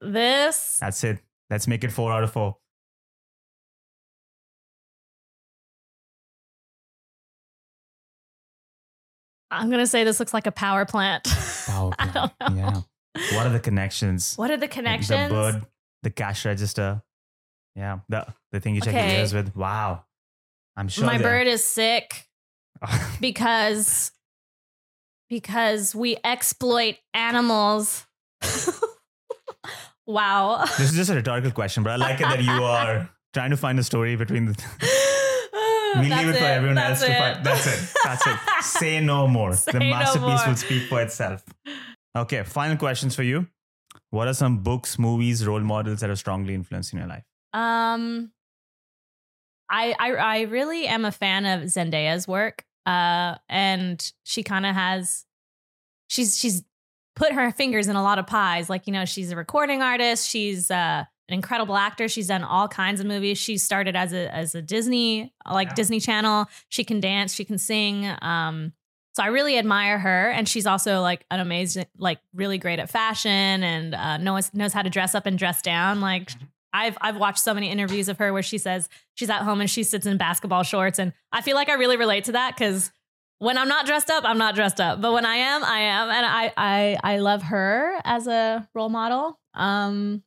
This. 0.00 0.78
That's 0.80 1.02
it. 1.04 1.18
Let's 1.50 1.66
make 1.66 1.84
it 1.84 1.92
four 1.92 2.12
out 2.12 2.22
of 2.24 2.32
four. 2.32 2.56
I'm 9.50 9.70
gonna 9.70 9.86
say 9.86 10.04
this 10.04 10.20
looks 10.20 10.34
like 10.34 10.46
a 10.46 10.52
power 10.52 10.84
plant. 10.84 11.24
Power 11.66 11.92
I 11.98 12.06
don't 12.08 12.38
plant. 12.38 12.54
know. 12.56 12.56
Yeah. 13.16 13.36
What 13.36 13.46
are 13.46 13.50
the 13.52 13.60
connections? 13.60 14.34
What 14.36 14.50
are 14.50 14.56
the 14.56 14.68
connections? 14.68 15.28
The 15.30 15.34
bird, 15.34 15.66
the 16.02 16.10
cash 16.10 16.44
register. 16.44 17.02
Yeah. 17.74 18.00
The 18.08 18.26
the 18.52 18.60
thing 18.60 18.74
you 18.74 18.80
check 18.80 18.94
Okay. 18.94 19.10
your 19.12 19.20
ears 19.20 19.32
with. 19.34 19.56
Wow. 19.56 20.04
I'm 20.76 20.88
sure. 20.88 21.06
My 21.06 21.18
bird 21.18 21.46
is 21.46 21.64
sick 21.64 22.28
because 23.20 24.12
because 25.28 25.94
we 25.94 26.16
exploit 26.24 26.96
animals. 27.14 28.06
wow. 30.06 30.64
this 30.78 30.90
is 30.90 30.96
just 30.96 31.10
a 31.10 31.14
rhetorical 31.14 31.50
question, 31.50 31.82
but 31.82 31.92
I 31.92 31.96
like 31.96 32.20
it 32.20 32.24
that 32.24 32.42
you 32.42 32.50
are 32.64 33.10
trying 33.34 33.50
to 33.50 33.56
find 33.56 33.78
a 33.78 33.84
story 33.84 34.16
between 34.16 34.46
the. 34.46 34.64
We 35.94 36.02
leave 36.02 36.10
That's 36.10 36.36
it 36.36 36.40
for 36.40 36.44
everyone 36.44 36.78
else 36.78 37.00
to 37.00 37.06
find. 37.06 37.44
That's 37.44 37.66
it. 37.66 37.94
That's 38.04 38.26
it. 38.26 38.36
Say 38.60 39.00
no 39.00 39.26
more. 39.26 39.54
Say 39.54 39.72
the 39.72 39.78
no 39.78 39.86
masterpiece 39.86 40.40
more. 40.40 40.48
will 40.48 40.56
speak 40.56 40.82
for 40.82 41.00
itself. 41.00 41.42
Okay, 42.14 42.42
final 42.42 42.76
questions 42.76 43.16
for 43.16 43.22
you. 43.22 43.46
What 44.10 44.28
are 44.28 44.34
some 44.34 44.58
books, 44.58 44.98
movies, 44.98 45.46
role 45.46 45.60
models 45.60 46.00
that 46.00 46.10
have 46.10 46.18
strongly 46.18 46.54
influenced 46.54 46.92
in 46.92 46.98
your 46.98 47.08
life? 47.08 47.24
Um, 47.54 48.32
I 49.70 49.94
I 49.98 50.12
I 50.12 50.40
really 50.42 50.86
am 50.86 51.04
a 51.04 51.12
fan 51.12 51.46
of 51.46 51.62
Zendaya's 51.68 52.28
work. 52.28 52.64
Uh, 52.88 53.36
and 53.48 54.12
she 54.24 54.42
kind 54.42 54.64
of 54.66 54.74
has, 54.74 55.26
she's 56.08 56.38
she's 56.38 56.62
put 57.14 57.32
her 57.32 57.50
fingers 57.52 57.88
in 57.88 57.96
a 57.96 58.02
lot 58.02 58.18
of 58.18 58.26
pies. 58.26 58.70
Like 58.70 58.86
you 58.86 58.92
know, 58.92 59.04
she's 59.04 59.30
a 59.32 59.36
recording 59.36 59.82
artist. 59.82 60.28
She's 60.28 60.70
uh, 60.70 61.04
an 61.28 61.34
incredible 61.34 61.76
actor. 61.76 62.08
She's 62.08 62.28
done 62.28 62.44
all 62.44 62.68
kinds 62.68 63.00
of 63.00 63.06
movies. 63.06 63.36
She 63.38 63.58
started 63.58 63.94
as 63.96 64.12
a 64.12 64.34
as 64.34 64.54
a 64.54 64.62
Disney 64.62 65.32
like 65.50 65.68
Yeah. 65.68 65.74
Disney 65.74 66.00
Channel. 66.00 66.46
She 66.68 66.84
can 66.84 67.00
dance. 67.00 67.34
She 67.34 67.44
can 67.44 67.58
sing. 67.58 68.08
Um, 68.22 68.72
so 69.14 69.24
I 69.24 69.26
really 69.28 69.58
admire 69.58 69.98
her, 69.98 70.30
and 70.30 70.48
she's 70.48 70.64
also 70.64 71.00
like 71.00 71.24
an 71.30 71.40
amazing, 71.40 71.86
like 71.98 72.20
really 72.34 72.56
great 72.56 72.78
at 72.78 72.88
fashion, 72.88 73.30
and 73.64 73.94
uh, 73.94 74.16
knows 74.18 74.54
knows 74.54 74.72
how 74.72 74.82
to 74.82 74.90
dress 74.90 75.14
up 75.14 75.26
and 75.26 75.36
dress 75.36 75.60
down. 75.60 76.00
Like 76.00 76.30
I've 76.72 76.96
I've 77.00 77.16
watched 77.16 77.38
so 77.40 77.54
many 77.54 77.70
interviews 77.70 78.08
of 78.08 78.18
her 78.18 78.32
where 78.32 78.42
she 78.42 78.58
says 78.58 78.88
she's 79.14 79.30
at 79.30 79.42
home 79.42 79.60
and 79.60 79.70
she 79.70 79.82
sits 79.82 80.06
in 80.06 80.16
basketball 80.18 80.62
shorts, 80.62 80.98
and 80.98 81.12
I 81.32 81.40
feel 81.42 81.54
like 81.54 81.68
I 81.68 81.74
really 81.74 81.96
relate 81.96 82.24
to 82.24 82.32
that 82.32 82.54
because 82.56 82.90
when 83.38 83.56
I'm 83.56 83.68
not 83.68 83.86
dressed 83.86 84.10
up, 84.10 84.24
I'm 84.24 84.38
not 84.38 84.54
dressed 84.54 84.80
up, 84.80 85.00
but 85.00 85.12
when 85.12 85.24
I 85.24 85.36
am, 85.36 85.64
I 85.64 85.78
am, 85.80 86.10
and 86.10 86.26
I 86.26 86.52
I 86.56 87.14
I 87.14 87.18
love 87.18 87.42
her 87.44 87.94
as 88.04 88.26
a 88.26 88.68
role 88.74 88.88
model. 88.88 89.38
Um, 89.54 90.22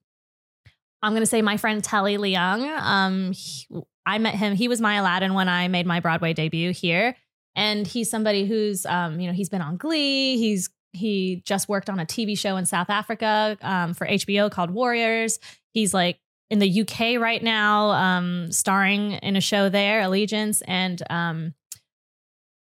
I'm 1.03 1.13
gonna 1.13 1.25
say 1.25 1.41
my 1.41 1.57
friend 1.57 1.83
Telly 1.83 2.17
Leung. 2.17 2.67
Um, 2.79 3.31
he- 3.33 3.67
I 4.05 4.17
met 4.17 4.33
him. 4.33 4.55
He 4.55 4.67
was 4.67 4.81
my 4.81 4.95
Aladdin 4.95 5.35
when 5.35 5.47
I 5.47 5.67
made 5.67 5.85
my 5.85 5.99
Broadway 5.99 6.33
debut 6.33 6.71
here, 6.71 7.15
and 7.55 7.85
he's 7.85 8.09
somebody 8.09 8.45
who's 8.47 8.83
um, 8.87 9.19
you 9.19 9.27
know, 9.27 9.33
he's 9.33 9.49
been 9.49 9.61
on 9.61 9.77
Glee. 9.77 10.37
He's 10.37 10.69
he 10.93 11.43
just 11.45 11.69
worked 11.69 11.89
on 11.89 11.99
a 11.99 12.05
TV 12.05 12.37
show 12.37 12.57
in 12.57 12.65
South 12.65 12.89
Africa 12.89 13.57
um, 13.61 13.93
for 13.93 14.07
HBO 14.07 14.49
called 14.51 14.71
Warriors. 14.71 15.39
He's 15.71 15.93
like 15.93 16.19
in 16.51 16.59
the 16.59 16.81
UK 16.81 17.19
right 17.19 17.41
now, 17.41 17.91
um, 17.91 18.51
starring 18.51 19.13
in 19.13 19.37
a 19.37 19.41
show 19.41 19.69
there, 19.69 20.01
Allegiance, 20.01 20.61
and 20.67 21.01
um, 21.09 21.53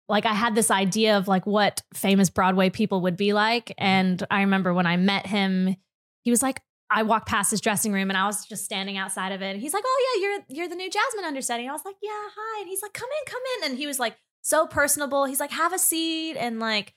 like 0.08 0.26
I 0.26 0.34
had 0.34 0.56
this 0.56 0.72
idea 0.72 1.16
of 1.16 1.28
like 1.28 1.46
what 1.46 1.80
famous 1.94 2.28
Broadway 2.28 2.70
people 2.70 3.02
would 3.02 3.16
be 3.16 3.32
like, 3.32 3.72
and 3.78 4.22
I 4.32 4.40
remember 4.40 4.74
when 4.74 4.86
I 4.86 4.96
met 4.96 5.26
him, 5.26 5.76
he 6.22 6.30
was 6.30 6.42
like. 6.42 6.60
I 6.90 7.02
walked 7.02 7.28
past 7.28 7.50
his 7.50 7.60
dressing 7.60 7.92
room 7.92 8.08
and 8.08 8.16
I 8.16 8.24
was 8.24 8.46
just 8.46 8.64
standing 8.64 8.96
outside 8.96 9.32
of 9.32 9.42
it. 9.42 9.50
And 9.50 9.60
he's 9.60 9.74
like, 9.74 9.84
"Oh 9.86 10.16
yeah, 10.16 10.22
you're 10.22 10.40
you're 10.48 10.68
the 10.70 10.74
new 10.74 10.88
Jasmine 10.88 11.26
understudy." 11.26 11.64
And 11.64 11.70
I 11.70 11.74
was 11.74 11.84
like, 11.84 11.96
"Yeah, 12.02 12.08
hi." 12.34 12.60
And 12.62 12.66
he's 12.66 12.80
like, 12.80 12.94
"Come 12.94 13.10
in, 13.10 13.30
come 13.30 13.42
in." 13.58 13.70
And 13.70 13.78
he 13.78 13.86
was 13.86 13.98
like 13.98 14.16
so 14.40 14.66
personable. 14.66 15.26
He's 15.26 15.38
like, 15.38 15.50
"Have 15.50 15.74
a 15.74 15.78
seat." 15.78 16.38
And 16.38 16.60
like, 16.60 16.94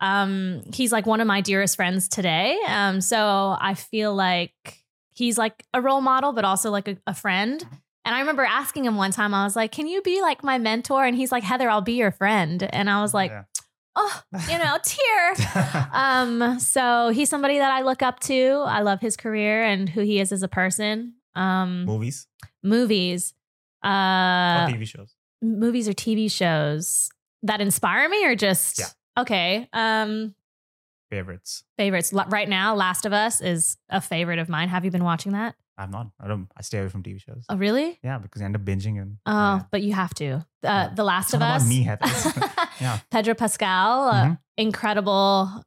um, 0.00 0.62
he's 0.72 0.92
like 0.92 1.04
one 1.04 1.20
of 1.20 1.26
my 1.26 1.42
dearest 1.42 1.76
friends 1.76 2.08
today. 2.08 2.58
Um, 2.66 3.02
so 3.02 3.54
I 3.60 3.74
feel 3.74 4.14
like 4.14 4.54
he's 5.18 5.36
like 5.36 5.64
a 5.74 5.80
role 5.80 6.00
model, 6.00 6.32
but 6.32 6.44
also 6.44 6.70
like 6.70 6.88
a, 6.88 6.96
a 7.06 7.14
friend. 7.14 7.66
And 8.04 8.14
I 8.14 8.20
remember 8.20 8.44
asking 8.44 8.84
him 8.86 8.96
one 8.96 9.10
time, 9.10 9.34
I 9.34 9.44
was 9.44 9.54
like, 9.56 9.72
"Can 9.72 9.86
you 9.86 10.00
be 10.02 10.22
like 10.22 10.42
my 10.44 10.56
mentor?" 10.58 11.04
And 11.04 11.14
he's 11.16 11.30
like, 11.32 11.42
"Heather, 11.44 11.68
I'll 11.68 11.82
be 11.82 11.94
your 11.94 12.10
friend." 12.12 12.62
And 12.62 12.88
I 12.88 13.02
was 13.02 13.12
like, 13.12 13.30
Yeah. 13.30 13.42
oh, 13.96 14.22
you 14.50 14.58
know, 14.58 14.78
tear. 14.82 15.34
um, 15.92 16.58
so 16.60 17.10
he's 17.10 17.28
somebody 17.28 17.58
that 17.58 17.70
I 17.70 17.82
look 17.82 18.02
up 18.02 18.20
to. 18.20 18.64
I 18.66 18.80
love 18.80 19.00
his 19.00 19.16
career 19.16 19.62
and 19.64 19.88
who 19.88 20.00
he 20.02 20.20
is 20.20 20.32
as 20.32 20.42
a 20.42 20.48
person. 20.48 21.14
Um, 21.34 21.84
Movies 21.84 22.26
movies, 22.62 23.34
or 23.84 23.90
uh, 23.90 24.66
TV 24.68 24.86
shows. 24.86 25.14
movies 25.42 25.88
or 25.88 25.92
TV 25.92 26.30
shows 26.30 27.10
that 27.42 27.60
inspire 27.60 28.08
me, 28.08 28.24
or 28.24 28.34
just 28.34 28.78
Yeah. 28.78 28.86
okay. 29.22 29.68
Um, 29.72 30.34
Favorites. 31.10 31.64
favorites 31.76 32.12
right 32.28 32.48
now. 32.48 32.74
Last 32.74 33.06
of 33.06 33.12
Us 33.12 33.40
is 33.40 33.76
a 33.88 34.00
favorite 34.00 34.38
of 34.38 34.48
mine. 34.48 34.68
Have 34.68 34.84
you 34.84 34.90
been 34.90 35.04
watching 35.04 35.32
that? 35.32 35.54
I'm 35.78 35.90
not. 35.90 36.08
I 36.20 36.26
don't. 36.26 36.48
I 36.56 36.62
stay 36.62 36.78
away 36.80 36.88
from 36.88 37.02
TV 37.04 37.20
shows. 37.20 37.44
Oh, 37.48 37.56
really? 37.56 37.98
Yeah, 38.02 38.18
because 38.18 38.42
I 38.42 38.44
end 38.46 38.56
up 38.56 38.62
binging 38.62 39.00
and. 39.00 39.18
Oh, 39.26 39.32
yeah. 39.32 39.60
but 39.70 39.80
you 39.82 39.92
have 39.94 40.12
to. 40.14 40.26
Uh, 40.34 40.40
Yeah. 40.64 40.88
The 40.94 41.04
Last 41.04 41.26
It's 41.26 41.34
of 41.34 41.42
Us. 41.42 41.68
me. 41.68 41.88
Yeah. 42.80 42.98
Pedro 43.10 43.34
Pascal, 43.34 44.08
uh, 44.08 44.24
Mhm. 44.24 44.38
incredible 44.56 45.62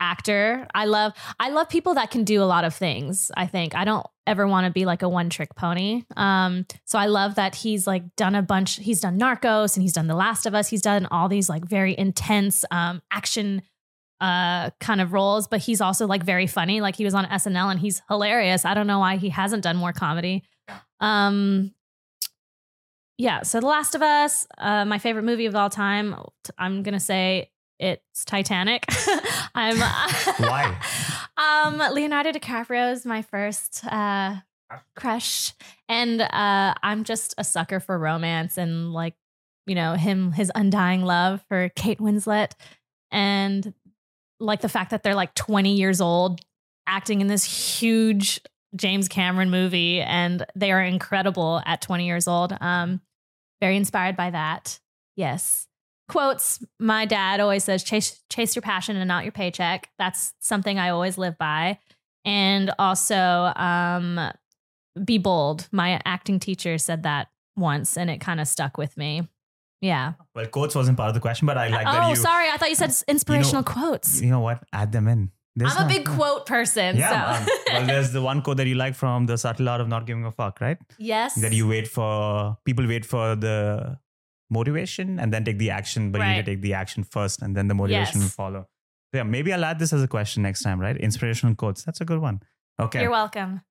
actor. 0.00 0.66
I 0.74 0.86
love 0.86 1.12
I 1.38 1.50
love 1.50 1.68
people 1.68 1.94
that 1.94 2.10
can 2.10 2.24
do 2.24 2.42
a 2.42 2.44
lot 2.44 2.64
of 2.64 2.74
things. 2.74 3.30
I 3.36 3.46
think 3.46 3.74
I 3.74 3.84
don't 3.84 4.06
ever 4.26 4.46
want 4.46 4.64
to 4.66 4.70
be 4.72 4.84
like 4.86 5.02
a 5.02 5.08
one 5.08 5.28
trick 5.30 5.54
pony. 5.54 6.02
Um, 6.16 6.64
so 6.86 6.98
I 6.98 7.06
love 7.06 7.34
that 7.34 7.54
he's 7.54 7.86
like 7.86 8.16
done 8.16 8.34
a 8.34 8.42
bunch. 8.42 8.76
He's 8.76 9.00
done 9.00 9.18
Narcos 9.18 9.76
and 9.76 9.82
he's 9.82 9.92
done 9.92 10.06
The 10.06 10.14
Last 10.14 10.46
of 10.46 10.54
Us. 10.54 10.68
He's 10.68 10.82
done 10.82 11.06
all 11.10 11.28
these 11.28 11.48
like 11.48 11.64
very 11.64 11.94
intense 11.98 12.64
um, 12.70 13.02
action 13.12 13.62
uh 14.20 14.70
kind 14.80 15.00
of 15.00 15.12
roles, 15.12 15.48
but 15.48 15.60
he's 15.60 15.80
also 15.80 16.06
like 16.06 16.22
very 16.22 16.46
funny. 16.46 16.80
Like 16.80 16.96
he 16.96 17.04
was 17.04 17.14
on 17.14 17.26
SNL 17.26 17.70
and 17.70 17.80
he's 17.80 18.02
hilarious. 18.08 18.64
I 18.64 18.74
don't 18.74 18.86
know 18.86 18.98
why 18.98 19.16
he 19.16 19.28
hasn't 19.30 19.62
done 19.62 19.76
more 19.76 19.92
comedy. 19.92 20.44
Um 21.00 21.74
yeah, 23.20 23.42
so 23.42 23.60
The 23.60 23.66
Last 23.66 23.94
of 23.94 24.00
Us, 24.00 24.46
uh, 24.56 24.86
my 24.86 24.98
favorite 24.98 25.24
movie 25.24 25.44
of 25.44 25.54
all 25.54 25.68
time. 25.68 26.16
I'm 26.56 26.82
gonna 26.82 26.98
say 26.98 27.50
it's 27.80 28.24
Titanic. 28.24 28.84
I'm 29.54 29.78
Why? 29.78 30.78
um, 31.36 31.82
Leonardo 31.94 32.30
DiCaprio 32.30 32.92
is 32.92 33.04
my 33.04 33.22
first 33.22 33.84
uh, 33.86 34.36
crush, 34.96 35.54
and 35.88 36.20
uh, 36.20 36.74
I'm 36.82 37.04
just 37.04 37.34
a 37.36 37.44
sucker 37.44 37.80
for 37.80 37.98
romance 37.98 38.56
and 38.56 38.92
like 38.92 39.14
you 39.66 39.74
know 39.74 39.94
him 39.94 40.32
his 40.32 40.52
undying 40.54 41.02
love 41.02 41.42
for 41.48 41.70
Kate 41.70 41.98
Winslet, 41.98 42.52
and 43.10 43.74
like 44.40 44.60
the 44.62 44.68
fact 44.68 44.90
that 44.90 45.02
they're 45.02 45.14
like 45.14 45.34
20 45.34 45.74
years 45.74 46.00
old 46.00 46.40
acting 46.86 47.20
in 47.20 47.28
this 47.28 47.44
huge 47.78 48.40
James 48.74 49.08
Cameron 49.08 49.50
movie, 49.50 50.00
and 50.00 50.44
they 50.54 50.72
are 50.72 50.82
incredible 50.82 51.60
at 51.66 51.80
20 51.80 52.06
years 52.06 52.26
old. 52.26 52.56
Um, 52.60 53.00
very 53.60 53.76
inspired 53.76 54.16
by 54.16 54.30
that. 54.30 54.80
Yes. 55.16 55.66
Quotes, 56.08 56.64
my 56.78 57.04
dad 57.04 57.40
always 57.40 57.64
says, 57.64 57.84
chase, 57.84 58.20
chase 58.30 58.56
your 58.56 58.62
passion 58.62 58.96
and 58.96 59.06
not 59.06 59.24
your 59.24 59.32
paycheck. 59.32 59.90
That's 59.98 60.32
something 60.40 60.78
I 60.78 60.90
always 60.90 61.18
live 61.18 61.38
by. 61.38 61.78
And 62.24 62.72
also, 62.78 63.16
um, 63.16 64.32
be 65.04 65.18
bold. 65.18 65.68
My 65.70 66.00
acting 66.04 66.40
teacher 66.40 66.78
said 66.78 67.04
that 67.04 67.28
once 67.56 67.96
and 67.96 68.10
it 68.10 68.20
kind 68.20 68.40
of 68.40 68.48
stuck 68.48 68.76
with 68.76 68.96
me. 68.96 69.28
Yeah. 69.80 70.12
Well, 70.34 70.46
quotes 70.46 70.74
wasn't 70.74 70.96
part 70.96 71.08
of 71.08 71.14
the 71.14 71.20
question, 71.20 71.46
but 71.46 71.56
I 71.56 71.68
like 71.68 71.86
that 71.86 72.02
oh, 72.04 72.10
you. 72.10 72.16
sorry. 72.16 72.48
I 72.50 72.56
thought 72.56 72.68
you 72.68 72.74
said 72.74 72.92
inspirational 73.08 73.62
quotes. 73.62 74.20
You 74.20 74.30
know 74.30 74.40
what? 74.40 74.62
Add 74.72 74.92
them 74.92 75.08
in. 75.08 75.30
There's 75.56 75.74
I'm 75.76 75.86
a 75.86 75.88
big 75.88 76.06
quote 76.06 76.46
person. 76.46 76.96
Yeah. 76.96 77.44
so. 77.44 77.52
well, 77.72 77.86
there's 77.86 78.12
the 78.12 78.22
one 78.22 78.42
quote 78.42 78.58
that 78.58 78.66
you 78.66 78.76
like 78.76 78.94
from 78.94 79.26
the 79.26 79.36
subtle 79.36 79.68
art 79.68 79.80
of 79.80 79.88
not 79.88 80.06
giving 80.06 80.24
a 80.24 80.30
fuck, 80.30 80.60
right? 80.60 80.78
yes. 80.98 81.34
That 81.34 81.52
you 81.52 81.66
wait 81.66 81.88
for 81.88 82.56
people 82.64 82.86
wait 82.86 83.04
for 83.04 83.36
the 83.36 83.98
motivation 84.50 85.18
and 85.18 85.32
then 85.32 85.44
take 85.44 85.58
the 85.58 85.70
action, 85.70 86.12
but 86.12 86.20
you 86.20 86.26
need 86.26 86.44
to 86.44 86.52
take 86.52 86.60
the 86.60 86.74
action 86.74 87.04
first 87.04 87.42
and 87.42 87.56
then 87.56 87.68
the 87.68 87.74
motivation 87.74 88.20
will 88.20 88.28
follow. 88.28 88.68
So 89.12 89.18
yeah, 89.18 89.22
maybe 89.24 89.52
I'll 89.52 89.64
add 89.64 89.78
this 89.78 89.92
as 89.92 90.02
a 90.02 90.08
question 90.08 90.42
next 90.42 90.62
time, 90.62 90.80
right? 90.80 90.96
Inspirational 90.96 91.54
quotes. 91.56 91.82
That's 91.82 92.00
a 92.00 92.04
good 92.04 92.20
one. 92.20 92.42
Okay. 92.80 93.02
You're 93.02 93.10
welcome. 93.10 93.62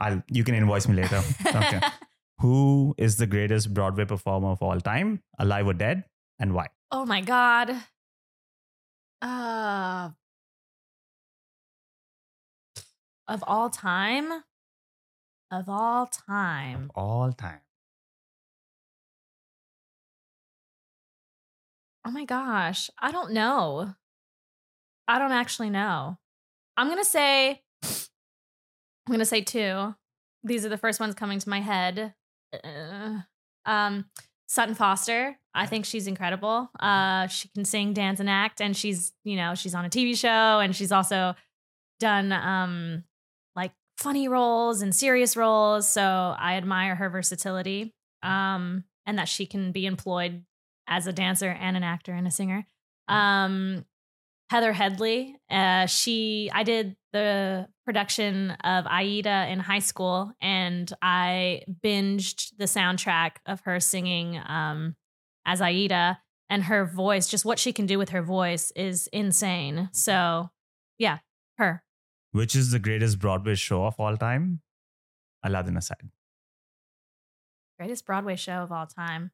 I'll 0.00 0.22
you 0.28 0.44
can 0.44 0.54
invoice 0.54 0.88
me 0.88 0.94
later. 0.94 1.22
Okay. 1.46 1.80
Who 2.42 2.96
is 2.98 3.18
the 3.18 3.26
greatest 3.28 3.72
Broadway 3.72 4.04
performer 4.04 4.48
of 4.48 4.62
all 4.62 4.80
time, 4.80 5.22
alive 5.38 5.68
or 5.68 5.74
dead, 5.74 6.02
and 6.40 6.52
why? 6.52 6.66
Oh 6.90 7.06
my 7.06 7.20
god. 7.20 7.70
Uh 9.22 10.10
of 13.28 13.44
all 13.46 13.70
time? 13.70 14.42
Of 15.52 15.68
all 15.68 16.06
time. 16.06 16.86
Of 16.86 16.90
All 16.96 17.32
time. 17.32 17.60
Oh 22.04 22.10
my 22.10 22.24
gosh. 22.24 22.90
I 22.98 23.12
don't 23.12 23.32
know. 23.32 23.94
I 25.06 25.20
don't 25.20 25.30
actually 25.30 25.70
know. 25.70 26.18
I'm 26.76 26.88
going 26.88 26.98
to 26.98 27.04
say 27.04 27.62
I'm 27.84 29.10
going 29.12 29.20
to 29.20 29.24
say 29.24 29.42
two. 29.42 29.94
These 30.42 30.66
are 30.66 30.68
the 30.68 30.76
first 30.76 30.98
ones 30.98 31.14
coming 31.14 31.38
to 31.38 31.48
my 31.48 31.60
head. 31.60 32.14
Uh, 32.52 33.20
um 33.66 34.04
Sutton 34.48 34.74
Foster. 34.74 35.36
I 35.54 35.66
think 35.66 35.84
she's 35.84 36.06
incredible. 36.06 36.70
Uh 36.78 37.26
she 37.26 37.48
can 37.48 37.64
sing, 37.64 37.92
dance 37.92 38.20
and 38.20 38.28
act 38.30 38.60
and 38.60 38.76
she's, 38.76 39.12
you 39.24 39.36
know, 39.36 39.54
she's 39.54 39.74
on 39.74 39.84
a 39.84 39.90
TV 39.90 40.16
show 40.16 40.60
and 40.60 40.74
she's 40.74 40.92
also 40.92 41.34
done 42.00 42.32
um 42.32 43.04
like 43.54 43.72
funny 43.98 44.28
roles 44.28 44.82
and 44.82 44.94
serious 44.94 45.36
roles, 45.36 45.88
so 45.88 46.02
I 46.38 46.56
admire 46.56 46.94
her 46.96 47.08
versatility. 47.08 47.94
Um 48.22 48.84
and 49.06 49.18
that 49.18 49.28
she 49.28 49.46
can 49.46 49.72
be 49.72 49.86
employed 49.86 50.44
as 50.86 51.06
a 51.06 51.12
dancer 51.12 51.48
and 51.48 51.76
an 51.76 51.82
actor 51.82 52.12
and 52.12 52.26
a 52.26 52.30
singer. 52.30 52.66
Um, 53.08 53.84
Heather 54.52 54.74
Headley, 54.74 55.34
uh, 55.48 55.86
she 55.86 56.50
I 56.52 56.62
did 56.62 56.94
the 57.14 57.68
production 57.86 58.50
of 58.62 58.84
Aida 58.86 59.46
in 59.48 59.58
high 59.58 59.78
school, 59.78 60.30
and 60.42 60.92
I 61.00 61.62
binged 61.82 62.52
the 62.58 62.66
soundtrack 62.66 63.36
of 63.46 63.62
her 63.62 63.80
singing 63.80 64.38
um, 64.46 64.94
as 65.46 65.62
Aida, 65.62 66.20
and 66.50 66.64
her 66.64 66.84
voice, 66.84 67.28
just 67.28 67.46
what 67.46 67.58
she 67.58 67.72
can 67.72 67.86
do 67.86 67.98
with 67.98 68.10
her 68.10 68.20
voice, 68.20 68.70
is 68.76 69.06
insane. 69.10 69.88
So, 69.92 70.50
yeah, 70.98 71.20
her. 71.56 71.82
Which 72.32 72.54
is 72.54 72.72
the 72.72 72.78
greatest 72.78 73.20
Broadway 73.20 73.54
show 73.54 73.86
of 73.86 73.98
all 73.98 74.18
time? 74.18 74.60
Aladdin 75.42 75.78
aside. 75.78 76.10
greatest 77.78 78.04
Broadway 78.04 78.36
show 78.36 78.62
of 78.64 78.70
all 78.70 78.86
time. 78.86 79.30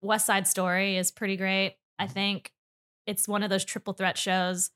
West 0.00 0.24
Side 0.24 0.48
Story 0.48 0.96
is 0.96 1.10
pretty 1.10 1.36
great. 1.36 1.76
I 1.98 2.06
think 2.06 2.52
it's 3.10 3.28
one 3.28 3.42
of 3.42 3.50
those 3.50 3.64
triple 3.64 3.92
threat 3.92 4.16
shows. 4.16 4.70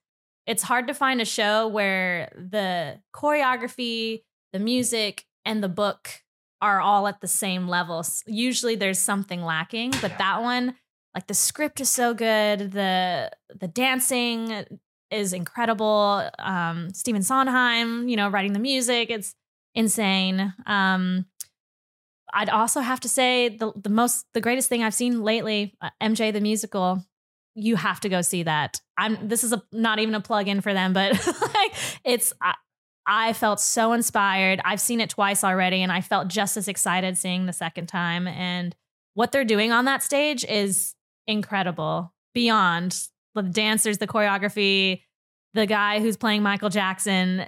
It's 0.47 0.63
hard 0.63 0.89
to 0.89 0.95
find 0.95 1.21
a 1.21 1.25
show 1.25 1.69
where 1.69 2.31
the 2.37 3.01
choreography, 3.15 4.25
the 4.53 4.59
music, 4.59 5.25
and 5.45 5.63
the 5.63 5.69
book 5.69 6.23
are 6.61 6.81
all 6.81 7.07
at 7.07 7.21
the 7.21 7.29
same 7.29 7.69
level. 7.69 8.05
Usually 8.27 8.75
there's 8.75 8.99
something 8.99 9.43
lacking, 9.43 9.93
but 10.03 10.19
that 10.19 10.43
one, 10.43 10.75
like 11.15 11.27
the 11.29 11.35
script 11.35 11.81
is 11.81 11.91
so 11.91 12.13
good, 12.13 12.73
the 12.73 13.31
the 13.55 13.69
dancing 13.69 14.65
is 15.11 15.33
incredible. 15.33 16.29
Um, 16.39 16.91
Stephen 16.93 17.23
Sondheim, 17.23 18.09
you 18.09 18.17
know, 18.17 18.29
writing 18.29 18.53
the 18.53 18.59
music, 18.59 19.11
it's 19.11 19.35
insane. 19.75 20.53
Um, 20.67 21.27
I'd 22.33 22.49
also 22.49 22.81
have 22.81 23.01
to 23.01 23.09
say 23.09 23.49
the 23.49 23.73
the 23.77 23.91
most 23.91 24.27
the 24.35 24.41
greatest 24.41 24.69
thing 24.69 24.83
I've 24.83 24.95
seen 24.95 25.23
lately, 25.23 25.75
uh, 25.81 25.91
MJ 26.03 26.33
the 26.33 26.41
musical. 26.41 27.05
You 27.55 27.77
have 27.77 28.01
to 28.01 28.09
go 28.09 28.23
see 28.23 28.43
that. 28.43 28.81
I'm 28.99 29.29
this 29.29 29.45
is 29.45 29.53
a 29.53 29.63
not 29.73 29.99
even 29.99 30.15
a 30.15 30.21
plug 30.21 30.49
in 30.49 30.61
for 30.61 30.73
them, 30.73 30.93
but 30.93 31.13
like 31.55 31.75
it's 32.05 32.33
I, 32.41 32.55
I 33.07 33.33
felt 33.33 33.61
so 33.61 33.93
inspired. 33.93 34.61
I've 34.65 34.81
seen 34.81 35.01
it 35.01 35.11
twice 35.11 35.45
already 35.45 35.83
and 35.83 35.93
I 35.93 36.01
felt 36.01 36.29
just 36.29 36.57
as 36.57 36.69
excited 36.69 37.19
seeing 37.19 37.47
the 37.47 37.53
second 37.53 37.87
time 37.87 38.27
and 38.27 38.75
what 39.15 39.31
they're 39.31 39.45
doing 39.45 39.73
on 39.73 39.85
that 39.85 40.03
stage 40.03 40.45
is 40.45 40.95
incredible. 41.27 42.13
Beyond 42.35 42.99
the 43.35 43.43
dancers, 43.43 43.99
the 43.99 44.07
choreography, 44.07 45.03
the 45.55 45.67
guy 45.67 46.01
who's 46.01 46.17
playing 46.17 46.43
Michael 46.43 46.69
Jackson, 46.69 47.47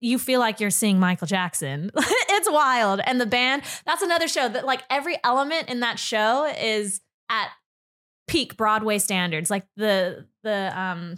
you 0.00 0.18
feel 0.18 0.38
like 0.38 0.60
you're 0.60 0.70
seeing 0.70 1.00
Michael 1.00 1.26
Jackson. 1.26 1.90
it's 1.96 2.50
wild. 2.50 3.00
And 3.04 3.20
the 3.20 3.26
band, 3.26 3.62
that's 3.86 4.02
another 4.02 4.28
show 4.28 4.48
that 4.48 4.64
like 4.64 4.82
every 4.90 5.16
element 5.24 5.68
in 5.68 5.80
that 5.80 5.98
show 5.98 6.44
is 6.60 7.00
at 7.30 7.48
peak 8.28 8.56
Broadway 8.56 8.98
standards. 8.98 9.50
Like 9.50 9.66
the 9.76 10.26
the 10.44 10.78
um 10.78 11.16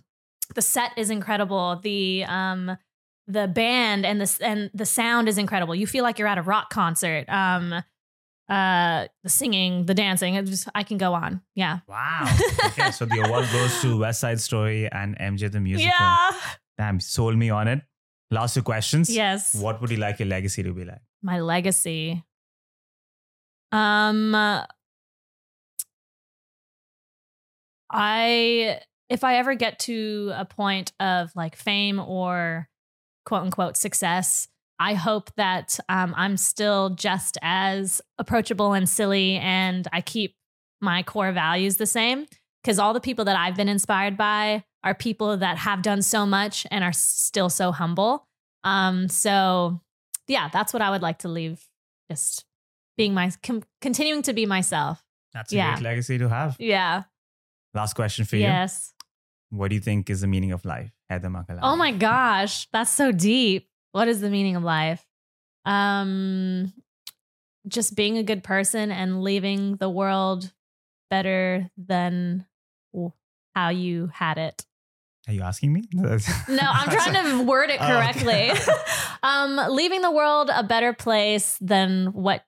the 0.55 0.63
set 0.63 0.93
is 0.97 1.11
incredible. 1.11 1.81
The 1.83 2.25
um 2.25 2.77
the 3.27 3.47
band 3.47 4.07
and 4.07 4.21
the 4.21 4.39
and 4.41 4.71
the 4.73 4.87
sound 4.87 5.29
is 5.29 5.37
incredible. 5.39 5.75
You 5.75 5.87
feel 5.87 6.03
like 6.03 6.19
you're 6.19 6.29
at 6.29 6.39
a 6.39 6.43
rock 6.43 6.71
concert. 6.71 7.29
Um 7.29 7.75
uh 8.49 9.07
the 9.23 9.29
singing, 9.29 9.87
the 9.87 9.95
dancing, 9.95 10.35
it 10.35 10.47
just 10.47 10.69
I 10.75 10.83
can 10.83 10.99
go 10.99 11.15
on. 11.15 11.43
Yeah. 11.55 11.81
Wow. 11.87 12.27
Okay, 12.71 12.91
so 12.93 13.05
the 13.05 13.21
award 13.21 13.47
goes 13.53 13.81
to 13.83 13.99
West 13.99 14.21
Side 14.21 14.41
Story 14.41 14.89
and 14.91 15.19
MJ 15.19 15.51
the 15.51 15.61
musical. 15.61 15.93
Yeah. 15.99 16.31
Damn, 16.79 17.01
sold 17.01 17.37
me 17.37 17.51
on 17.51 17.69
it. 17.69 17.83
Last 18.31 18.55
two 18.55 18.63
questions. 18.63 19.11
Yes. 19.11 19.55
What 19.55 19.81
would 19.81 19.91
you 19.91 19.97
like 19.97 20.21
your 20.21 20.29
legacy 20.29 20.63
to 20.63 20.73
be 20.73 20.85
like? 20.85 21.03
my 21.23 21.39
legacy 21.39 22.25
um 23.73 24.35
uh, 24.35 24.65
I 27.91 28.81
if 29.09 29.25
I 29.25 29.37
ever 29.37 29.55
get 29.55 29.79
to 29.81 30.33
a 30.35 30.45
point 30.45 30.93
of 31.01 31.31
like 31.35 31.57
fame 31.57 31.99
or 31.99 32.69
quote 33.27 33.43
unquote 33.43 33.77
success, 33.77 34.47
I 34.79 34.95
hope 34.95 35.35
that 35.37 35.79
um, 35.89 36.15
I'm 36.17 36.37
still 36.37 36.91
just 36.91 37.37
as 37.43 38.01
approachable 38.19 38.73
and 38.73 38.89
silly 38.89 39.37
and 39.37 39.87
I 39.93 40.01
keep 40.01 40.37
my 40.81 41.03
core 41.03 41.33
values 41.33 41.77
the 41.77 41.87
same. 41.87 42.27
Because 42.63 42.79
all 42.79 42.93
the 42.93 43.01
people 43.01 43.25
that 43.25 43.37
I've 43.37 43.57
been 43.57 43.69
inspired 43.71 44.17
by 44.19 44.65
are 44.85 44.95
people 44.95 45.37
that 45.39 45.57
have 45.59 45.81
done 45.83 46.03
so 46.03 46.27
much 46.27 46.67
and 46.71 46.85
are 46.85 46.93
still 46.93 47.49
so 47.49 47.73
humble. 47.73 48.27
Um, 48.65 49.09
so, 49.09 49.81
yeah, 50.29 50.49
that's 50.53 50.73
what 50.75 50.83
I 50.83 50.91
would 50.91 51.01
like 51.01 51.21
to 51.21 51.29
leave. 51.29 51.67
Just 52.11 52.45
being 52.99 53.15
my, 53.15 53.33
com- 53.43 53.63
continuing 53.81 54.21
to 54.23 54.35
be 54.35 54.45
myself. 54.45 55.03
That's 55.33 55.53
a 55.53 55.57
Yeah. 55.57 55.73
great 55.75 55.85
legacy 55.85 56.19
to 56.19 56.29
have. 56.29 56.57
Yeah. 56.59 57.05
Last 57.75 57.95
question 57.95 58.25
for 58.25 58.37
you. 58.37 58.43
Yes. 58.43 58.93
What 59.51 59.69
do 59.69 59.75
you 59.75 59.81
think 59.81 60.11
is 60.11 60.21
the 60.21 60.27
meaning 60.27 60.53
of 60.53 60.65
life? 60.65 60.91
Heather 61.09 61.29
Makalani. 61.29 61.61
Oh 61.63 61.77
my 61.77 61.93
gosh, 61.93 62.69
that's 62.73 62.91
so 62.91 63.11
deep. 63.13 63.69
What 63.93 64.07
is 64.09 64.21
the 64.21 64.31
meaning 64.31 64.57
of 64.57 64.63
life? 64.63 65.05
Um 65.65 66.73
just 67.69 67.95
being 67.95 68.17
a 68.17 68.23
good 68.23 68.43
person 68.43 68.91
and 68.91 69.23
leaving 69.23 69.77
the 69.77 69.91
world 69.91 70.51
better 71.11 71.71
than 71.77 72.47
how 73.55 73.69
you 73.69 74.11
had 74.15 74.39
it. 74.39 74.65
Are 75.29 75.35
you 75.35 75.43
asking 75.43 75.73
me? 75.73 75.83
No, 75.93 76.09
I'm 76.49 76.89
trying 76.91 77.25
to 77.39 77.43
word 77.45 77.69
it 77.71 77.79
Oh, 77.81 77.85
okay. 77.85 77.93
correctly. 78.23 78.53
um 79.23 79.61
leaving 79.75 80.01
the 80.03 80.11
world 80.11 80.51
a 80.55 80.63
better 80.63 80.93
place 80.93 81.59
than 81.61 82.07
what 82.13 82.45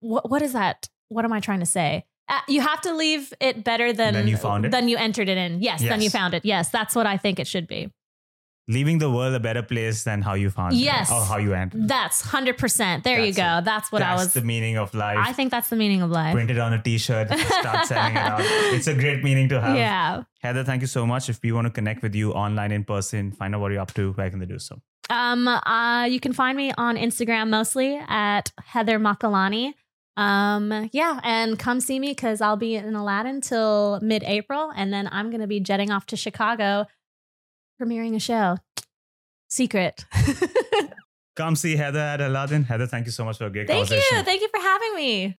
what 0.00 0.30
what 0.30 0.42
is 0.42 0.52
that? 0.52 0.88
What 1.08 1.24
am 1.24 1.32
I 1.32 1.40
trying 1.40 1.60
to 1.60 1.66
say? 1.66 2.04
Uh, 2.28 2.40
you 2.48 2.60
have 2.62 2.80
to 2.80 2.94
leave 2.94 3.32
it 3.40 3.64
better 3.64 3.92
than 3.92 4.14
Than 4.14 4.28
you 4.28 4.36
found 4.36 4.64
it? 4.64 4.70
Than 4.70 4.88
you 4.88 4.96
entered 4.96 5.28
it 5.28 5.36
in. 5.36 5.60
Yes, 5.62 5.80
then 5.82 6.00
you 6.00 6.10
found 6.10 6.32
it. 6.34 6.44
Yes, 6.44 6.70
that's 6.70 6.94
what 6.94 7.06
I 7.06 7.16
think 7.18 7.38
it 7.38 7.46
should 7.46 7.66
be. 7.66 7.90
Leaving 8.66 8.96
the 8.96 9.10
world 9.10 9.34
a 9.34 9.40
better 9.40 9.62
place 9.62 10.04
than 10.04 10.22
how 10.22 10.32
you 10.32 10.48
found 10.48 10.72
Yes. 10.74 11.10
it. 11.10 11.12
Yes. 11.12 11.12
Or 11.12 11.22
how 11.26 11.36
you 11.36 11.52
entered. 11.52 11.86
That's 11.86 12.22
100%. 12.22 13.02
There 13.02 13.20
you 13.22 13.34
go. 13.34 13.58
it. 13.58 13.64
That's 13.66 13.92
what 13.92 14.00
I 14.00 14.14
was. 14.14 14.22
That's 14.22 14.34
the 14.34 14.40
meaning 14.40 14.78
of 14.78 14.94
life. 14.94 15.18
I 15.20 15.34
think 15.34 15.50
that's 15.50 15.68
the 15.68 15.76
meaning 15.76 16.00
of 16.00 16.10
life. 16.10 16.32
Print 16.32 16.50
it 16.50 16.58
on 16.58 16.72
a 16.72 16.80
t-shirt, 16.82 17.28
start 17.38 17.84
selling 17.92 18.12
it 18.12 18.18
out. 18.18 18.40
It's 18.72 18.86
a 18.86 18.94
great 18.94 19.22
meaning 19.22 19.50
to 19.50 19.60
have. 19.60 19.76
Yeah. 19.76 20.22
Heather, 20.40 20.64
thank 20.64 20.80
you 20.80 20.86
so 20.86 21.06
much. 21.06 21.28
If 21.28 21.40
we 21.42 21.52
want 21.52 21.66
to 21.66 21.70
connect 21.70 22.00
with 22.02 22.14
you 22.14 22.32
online 22.32 22.72
in 22.72 22.84
person, 22.84 23.32
find 23.32 23.54
out 23.54 23.60
what 23.60 23.70
you're 23.70 23.82
up 23.82 23.92
to, 23.94 24.12
where 24.12 24.30
can 24.30 24.38
they 24.38 24.46
do 24.46 24.58
so? 24.58 24.80
Um 25.10 25.46
uh 25.46 26.06
you 26.06 26.18
can 26.18 26.32
find 26.32 26.56
me 26.56 26.72
on 26.78 26.96
Instagram 26.96 27.50
mostly 27.50 28.00
at 28.08 28.50
Heather 28.64 28.98
Makalani. 28.98 29.74
Um, 30.16 30.88
yeah, 30.92 31.20
and 31.24 31.58
come 31.58 31.80
see 31.80 31.98
me 31.98 32.10
because 32.10 32.40
I'll 32.40 32.56
be 32.56 32.76
in 32.76 32.94
Aladdin 32.94 33.40
till 33.40 33.98
mid 34.00 34.22
April, 34.22 34.72
and 34.74 34.92
then 34.92 35.08
I'm 35.10 35.30
going 35.30 35.40
to 35.40 35.46
be 35.46 35.60
jetting 35.60 35.90
off 35.90 36.06
to 36.06 36.16
Chicago 36.16 36.86
premiering 37.80 38.14
a 38.14 38.20
show. 38.20 38.58
Secret. 39.48 40.04
come 41.36 41.56
see 41.56 41.76
Heather 41.76 41.98
at 41.98 42.20
Aladdin. 42.20 42.64
Heather, 42.64 42.86
thank 42.86 43.06
you 43.06 43.12
so 43.12 43.24
much 43.24 43.38
for 43.38 43.46
a 43.46 43.50
great 43.50 43.66
thank 43.66 43.88
conversation. 43.88 44.24
Thank 44.24 44.26
you. 44.26 44.30
Thank 44.30 44.42
you 44.42 44.48
for 44.48 44.60
having 44.60 44.94
me. 44.94 45.38